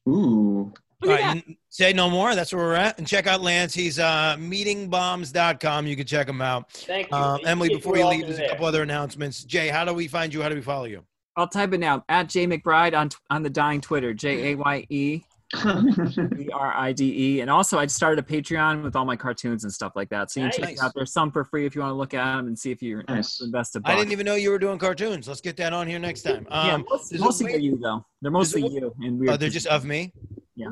Ooh. 0.09 0.73
Look 1.03 1.19
All 1.19 1.25
right, 1.33 1.43
say 1.69 1.93
no 1.93 2.09
more. 2.11 2.35
That's 2.35 2.53
where 2.53 2.63
we're 2.63 2.75
at. 2.75 2.99
And 2.99 3.07
check 3.07 3.25
out 3.25 3.41
Lance. 3.41 3.73
He's 3.73 3.97
uh, 3.97 4.35
meetingbombs.com. 4.39 5.87
You 5.87 5.95
can 5.95 6.05
check 6.05 6.27
him 6.29 6.41
out. 6.41 6.71
Thank 6.71 7.09
you. 7.09 7.17
Um, 7.17 7.39
Emily, 7.45 7.69
get 7.69 7.77
before 7.77 7.93
through 7.95 8.03
you 8.03 8.09
leave, 8.09 8.25
through 8.25 8.35
there's 8.35 8.47
a 8.47 8.49
couple 8.51 8.65
other 8.67 8.83
announcements. 8.83 9.43
Jay, 9.43 9.69
how 9.69 9.83
do 9.83 9.93
we 9.93 10.07
find 10.07 10.31
you? 10.33 10.41
How 10.43 10.49
do 10.49 10.55
we 10.55 10.61
follow 10.61 10.85
you? 10.85 11.03
I'll 11.35 11.47
type 11.47 11.73
it 11.73 11.79
now 11.79 12.03
at 12.09 12.27
Jaye 12.27 12.45
McBride 12.51 12.95
on 12.95 13.09
on 13.29 13.41
the 13.41 13.49
dying 13.49 13.81
Twitter, 13.81 14.13
J 14.13 14.51
A 14.51 14.55
Y 14.55 14.85
E 14.89 15.21
B 16.35 16.49
R 16.53 16.73
I 16.75 16.91
D 16.93 17.35
E. 17.37 17.41
And 17.41 17.49
also, 17.49 17.77
I 17.77 17.85
started 17.87 18.23
a 18.23 18.27
Patreon 18.27 18.83
with 18.83 18.95
all 18.95 19.05
my 19.05 19.15
cartoons 19.15 19.63
and 19.63 19.71
stuff 19.73 19.93
like 19.95 20.09
that. 20.09 20.31
So 20.31 20.39
you 20.41 20.49
can 20.49 20.61
check 20.65 20.83
out. 20.83 20.93
There's 20.95 21.11
some 21.11 21.31
for 21.31 21.43
free 21.43 21.65
if 21.65 21.75
you 21.75 21.81
want 21.81 21.91
to 21.91 21.95
look 21.95 22.13
at 22.13 22.35
them 22.37 22.47
and 22.47 22.57
see 22.57 22.71
if 22.71 22.81
you're 22.81 23.03
Nice. 23.07 23.41
invest 23.41 23.75
a 23.75 23.79
I 23.83 23.89
buck. 23.91 23.97
didn't 23.97 24.11
even 24.13 24.25
know 24.25 24.35
you 24.35 24.49
were 24.51 24.59
doing 24.59 24.77
cartoons. 24.79 25.27
Let's 25.27 25.41
get 25.41 25.57
that 25.57 25.73
on 25.73 25.87
here 25.87 25.99
next 25.99 26.21
time. 26.23 26.47
yeah, 26.49 26.75
Um, 26.75 26.85
most- 26.89 27.09
there's 27.09 27.21
mostly 27.21 27.45
way- 27.47 27.51
they're 27.53 27.61
you 27.61 27.77
though. 27.77 28.05
They're 28.21 28.31
mostly 28.31 28.63
a- 28.63 28.67
you. 28.69 28.93
And 29.01 29.19
weird 29.19 29.33
oh, 29.33 29.37
they're 29.37 29.49
just 29.49 29.67
of 29.67 29.83
me. 29.85 30.13
Yeah. 30.55 30.67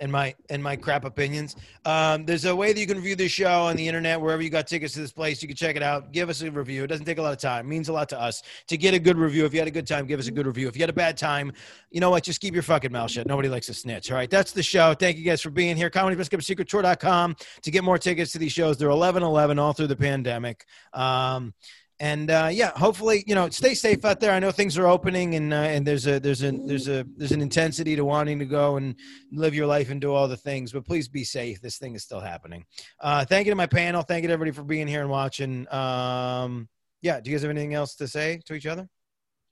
And 0.00 0.10
my 0.10 0.34
and 0.50 0.62
my 0.62 0.74
crap 0.74 1.04
opinions. 1.04 1.54
Um, 1.84 2.26
there's 2.26 2.44
a 2.44 2.54
way 2.54 2.72
that 2.72 2.80
you 2.80 2.86
can 2.86 2.96
review 2.96 3.14
this 3.14 3.30
show 3.30 3.62
on 3.62 3.76
the 3.76 3.86
internet 3.86 4.20
wherever 4.20 4.42
you 4.42 4.50
got 4.50 4.66
tickets 4.66 4.94
to 4.94 5.00
this 5.00 5.12
place. 5.12 5.40
You 5.40 5.46
can 5.46 5.56
check 5.56 5.76
it 5.76 5.82
out. 5.82 6.12
Give 6.12 6.28
us 6.28 6.42
a 6.42 6.50
review. 6.50 6.82
It 6.82 6.88
doesn't 6.88 7.06
take 7.06 7.18
a 7.18 7.22
lot 7.22 7.32
of 7.32 7.38
time. 7.38 7.66
It 7.66 7.68
means 7.68 7.88
a 7.88 7.92
lot 7.92 8.08
to 8.08 8.20
us 8.20 8.42
to 8.66 8.76
get 8.76 8.92
a 8.92 8.98
good 8.98 9.16
review. 9.16 9.44
If 9.44 9.52
you 9.54 9.60
had 9.60 9.68
a 9.68 9.70
good 9.70 9.86
time, 9.86 10.06
give 10.06 10.18
us 10.18 10.26
a 10.26 10.32
good 10.32 10.46
review. 10.46 10.66
If 10.66 10.76
you 10.76 10.82
had 10.82 10.90
a 10.90 10.94
bad 10.94 11.16
time, 11.16 11.52
you 11.90 12.00
know 12.00 12.10
what? 12.10 12.24
Just 12.24 12.40
keep 12.40 12.54
your 12.54 12.64
fucking 12.64 12.90
mouth 12.90 13.12
shut. 13.12 13.26
Nobody 13.28 13.48
likes 13.48 13.68
a 13.68 13.74
snitch. 13.74 14.10
All 14.10 14.16
right, 14.16 14.28
that's 14.28 14.50
the 14.50 14.62
show. 14.62 14.94
Thank 14.94 15.16
you 15.16 15.24
guys 15.24 15.40
for 15.40 15.50
being 15.50 15.76
here. 15.76 15.90
ComedyBestKeptSecretTour.com 15.90 17.36
to 17.62 17.70
get 17.70 17.84
more 17.84 17.98
tickets 17.98 18.32
to 18.32 18.38
these 18.38 18.52
shows. 18.52 18.76
They're 18.76 18.88
11-11 18.88 19.60
all 19.60 19.72
through 19.72 19.86
the 19.86 19.96
pandemic. 19.96 20.66
Um, 20.92 21.54
and 22.00 22.30
uh, 22.30 22.48
yeah, 22.50 22.72
hopefully, 22.74 23.22
you 23.26 23.34
know, 23.34 23.48
stay 23.50 23.74
safe 23.74 24.04
out 24.04 24.18
there. 24.18 24.32
I 24.32 24.40
know 24.40 24.50
things 24.50 24.76
are 24.78 24.86
opening, 24.86 25.36
and 25.36 25.52
uh, 25.52 25.56
and 25.56 25.86
there's 25.86 26.06
a 26.06 26.18
there's 26.18 26.42
a 26.42 26.50
there's 26.50 26.88
a 26.88 27.06
there's 27.16 27.32
an 27.32 27.40
intensity 27.40 27.94
to 27.94 28.04
wanting 28.04 28.38
to 28.40 28.44
go 28.44 28.76
and 28.76 28.96
live 29.30 29.54
your 29.54 29.66
life 29.66 29.90
and 29.90 30.00
do 30.00 30.12
all 30.12 30.26
the 30.26 30.36
things. 30.36 30.72
But 30.72 30.84
please 30.84 31.08
be 31.08 31.22
safe. 31.22 31.60
This 31.60 31.78
thing 31.78 31.94
is 31.94 32.02
still 32.02 32.20
happening. 32.20 32.64
Uh, 33.00 33.24
thank 33.24 33.46
you 33.46 33.52
to 33.52 33.56
my 33.56 33.66
panel. 33.66 34.02
Thank 34.02 34.22
you 34.22 34.28
to 34.28 34.32
everybody 34.32 34.50
for 34.50 34.64
being 34.64 34.88
here 34.88 35.02
and 35.02 35.10
watching. 35.10 35.72
Um, 35.72 36.68
yeah, 37.00 37.20
do 37.20 37.30
you 37.30 37.36
guys 37.36 37.42
have 37.42 37.50
anything 37.50 37.74
else 37.74 37.94
to 37.96 38.08
say 38.08 38.40
to 38.46 38.54
each 38.54 38.66
other? 38.66 38.88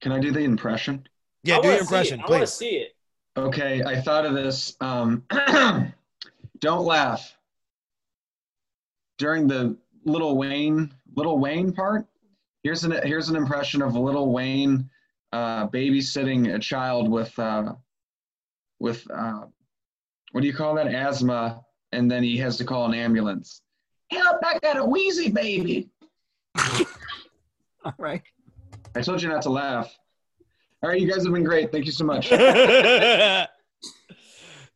Can 0.00 0.10
I 0.10 0.18
do 0.18 0.32
the 0.32 0.40
impression? 0.40 1.06
Yeah, 1.44 1.58
I 1.58 1.60
do 1.60 1.68
wanna 1.68 1.76
your 1.76 1.84
see 1.84 1.94
impression, 1.94 2.20
it. 2.20 2.22
I 2.26 2.30
want 2.30 2.32
to 2.32 2.38
please. 2.38 2.52
see 2.52 2.76
it. 2.76 2.96
Okay, 3.36 3.82
I 3.84 4.00
thought 4.00 4.26
of 4.26 4.34
this. 4.34 4.76
Um, 4.80 5.22
don't 6.58 6.84
laugh. 6.84 7.36
During 9.18 9.46
the 9.46 9.76
Little 10.04 10.36
Wayne, 10.36 10.92
Little 11.14 11.38
Wayne 11.38 11.72
part, 11.72 12.06
here's 12.62 12.84
an 12.84 12.92
here's 13.04 13.28
an 13.28 13.36
impression 13.36 13.82
of 13.82 13.94
Little 13.96 14.32
Wayne 14.32 14.88
uh, 15.32 15.68
babysitting 15.68 16.54
a 16.54 16.58
child 16.58 17.10
with 17.10 17.36
uh, 17.38 17.74
with 18.78 19.06
uh, 19.10 19.44
what 20.32 20.40
do 20.40 20.46
you 20.46 20.54
call 20.54 20.74
that 20.74 20.88
asthma, 20.88 21.62
and 21.92 22.10
then 22.10 22.22
he 22.22 22.36
has 22.38 22.56
to 22.58 22.64
call 22.64 22.86
an 22.86 22.94
ambulance. 22.94 23.62
Help! 24.10 24.38
I 24.44 24.58
got 24.58 24.76
a 24.76 24.84
wheezy 24.84 25.30
baby. 25.30 25.90
All 27.84 27.94
right. 27.98 28.22
I 28.94 29.00
told 29.00 29.22
you 29.22 29.28
not 29.28 29.42
to 29.42 29.50
laugh. 29.50 29.96
All 30.82 30.90
right, 30.90 31.00
you 31.00 31.10
guys 31.10 31.24
have 31.24 31.32
been 31.32 31.44
great. 31.44 31.72
Thank 31.72 31.86
you 31.86 31.92
so 31.92 32.04
much. 32.04 32.28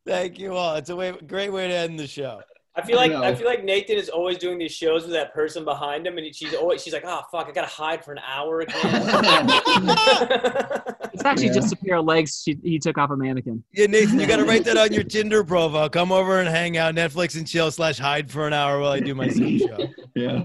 Thank 0.06 0.38
you 0.38 0.54
all. 0.54 0.76
It's 0.76 0.88
a 0.88 0.94
way, 0.94 1.12
great 1.26 1.52
way 1.52 1.66
to 1.66 1.74
end 1.74 1.98
the 1.98 2.06
show. 2.06 2.40
I 2.76 2.82
feel 2.82 2.96
like 2.96 3.10
know. 3.10 3.22
I 3.22 3.34
feel 3.34 3.46
like 3.46 3.64
Nathan 3.64 3.96
is 3.96 4.10
always 4.10 4.36
doing 4.36 4.58
these 4.58 4.72
shows 4.72 5.04
with 5.04 5.12
that 5.12 5.32
person 5.32 5.64
behind 5.64 6.06
him, 6.06 6.18
and 6.18 6.34
she's 6.34 6.52
always 6.54 6.82
she's 6.82 6.92
like, 6.92 7.04
"Oh 7.06 7.22
fuck, 7.32 7.48
I 7.48 7.52
gotta 7.52 7.66
hide 7.66 8.04
for 8.04 8.12
an 8.12 8.20
hour 8.26 8.60
again." 8.60 8.76
It's 11.16 11.24
actually 11.24 11.46
Yeah. 11.46 11.52
just 11.54 11.72
a 11.72 11.76
pair 11.76 11.96
of 11.96 12.04
legs 12.04 12.42
she, 12.44 12.58
he 12.62 12.78
took 12.78 12.98
off 12.98 13.08
a 13.10 13.16
mannequin. 13.16 13.64
Yeah, 13.72 13.86
Nathan, 13.86 14.20
you 14.20 14.26
got 14.26 14.36
to 14.36 14.44
write 14.44 14.66
that 14.66 14.76
on 14.76 14.92
your 14.92 15.02
Tinder 15.02 15.42
profile. 15.44 15.88
Come 15.88 16.12
over 16.12 16.40
and 16.40 16.48
hang 16.48 16.76
out, 16.76 16.94
Netflix 16.94 17.36
and 17.36 17.48
chill 17.48 17.70
slash 17.70 17.98
hide 17.98 18.30
for 18.30 18.46
an 18.46 18.52
hour 18.52 18.78
while 18.80 18.92
I 18.92 19.00
do 19.00 19.14
my 19.14 19.30
Zoom 19.30 19.58
show. 19.58 19.78
yeah. 20.14 20.44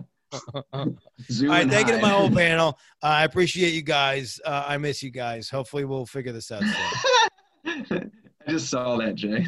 Zoom 1.30 1.50
All 1.50 1.56
right, 1.56 1.64
and 1.64 1.70
thank 1.72 1.90
you 1.90 1.96
to 1.96 2.02
my 2.02 2.08
whole 2.12 2.32
panel. 2.32 2.80
Uh, 3.04 3.08
I 3.08 3.24
appreciate 3.26 3.74
you 3.74 3.82
guys. 3.82 4.40
Uh, 4.46 4.64
I 4.66 4.78
miss 4.78 5.04
you 5.04 5.12
guys. 5.12 5.50
Hopefully, 5.50 5.84
we'll 5.84 6.06
figure 6.06 6.32
this 6.32 6.50
out 6.54 6.64
soon. 6.64 8.10
I 8.48 8.52
just 8.52 8.70
saw 8.70 8.96
that, 8.96 9.16
Jay. 9.16 9.46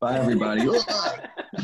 Bye, 0.00 0.18
everybody. 0.18 0.62